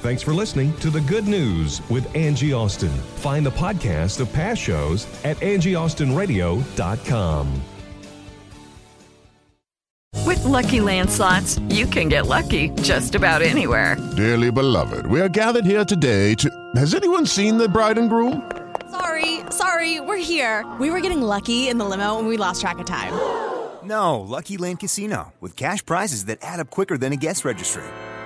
Thanks 0.00 0.22
for 0.22 0.32
listening 0.32 0.72
to 0.76 0.90
The 0.90 1.00
Good 1.00 1.26
News 1.26 1.82
with 1.90 2.14
Angie 2.14 2.52
Austin. 2.52 2.92
Find 3.16 3.44
the 3.44 3.50
podcast 3.50 4.20
of 4.20 4.32
past 4.32 4.62
shows 4.62 5.08
at 5.24 5.36
angieaustinradio.com. 5.38 7.62
With 10.24 10.44
Lucky 10.44 10.80
Land 10.80 11.10
slots, 11.10 11.58
you 11.68 11.86
can 11.86 12.08
get 12.08 12.28
lucky 12.28 12.68
just 12.82 13.16
about 13.16 13.42
anywhere. 13.42 13.96
Dearly 14.16 14.52
beloved, 14.52 15.06
we 15.06 15.20
are 15.20 15.28
gathered 15.28 15.64
here 15.64 15.84
today 15.84 16.36
to. 16.36 16.48
Has 16.76 16.94
anyone 16.94 17.26
seen 17.26 17.58
the 17.58 17.68
bride 17.68 17.98
and 17.98 18.08
groom? 18.08 18.48
Sorry, 18.92 19.40
sorry, 19.50 19.98
we're 19.98 20.16
here. 20.16 20.64
We 20.78 20.92
were 20.92 21.00
getting 21.00 21.22
lucky 21.22 21.66
in 21.68 21.76
the 21.76 21.84
limo 21.84 22.20
and 22.20 22.28
we 22.28 22.36
lost 22.36 22.60
track 22.60 22.78
of 22.78 22.86
time. 22.86 23.12
No, 23.82 24.20
Lucky 24.20 24.58
Land 24.58 24.78
Casino, 24.78 25.32
with 25.40 25.56
cash 25.56 25.84
prizes 25.84 26.26
that 26.26 26.38
add 26.42 26.60
up 26.60 26.70
quicker 26.70 26.96
than 26.96 27.12
a 27.12 27.16
guest 27.16 27.44
registry. 27.44 27.82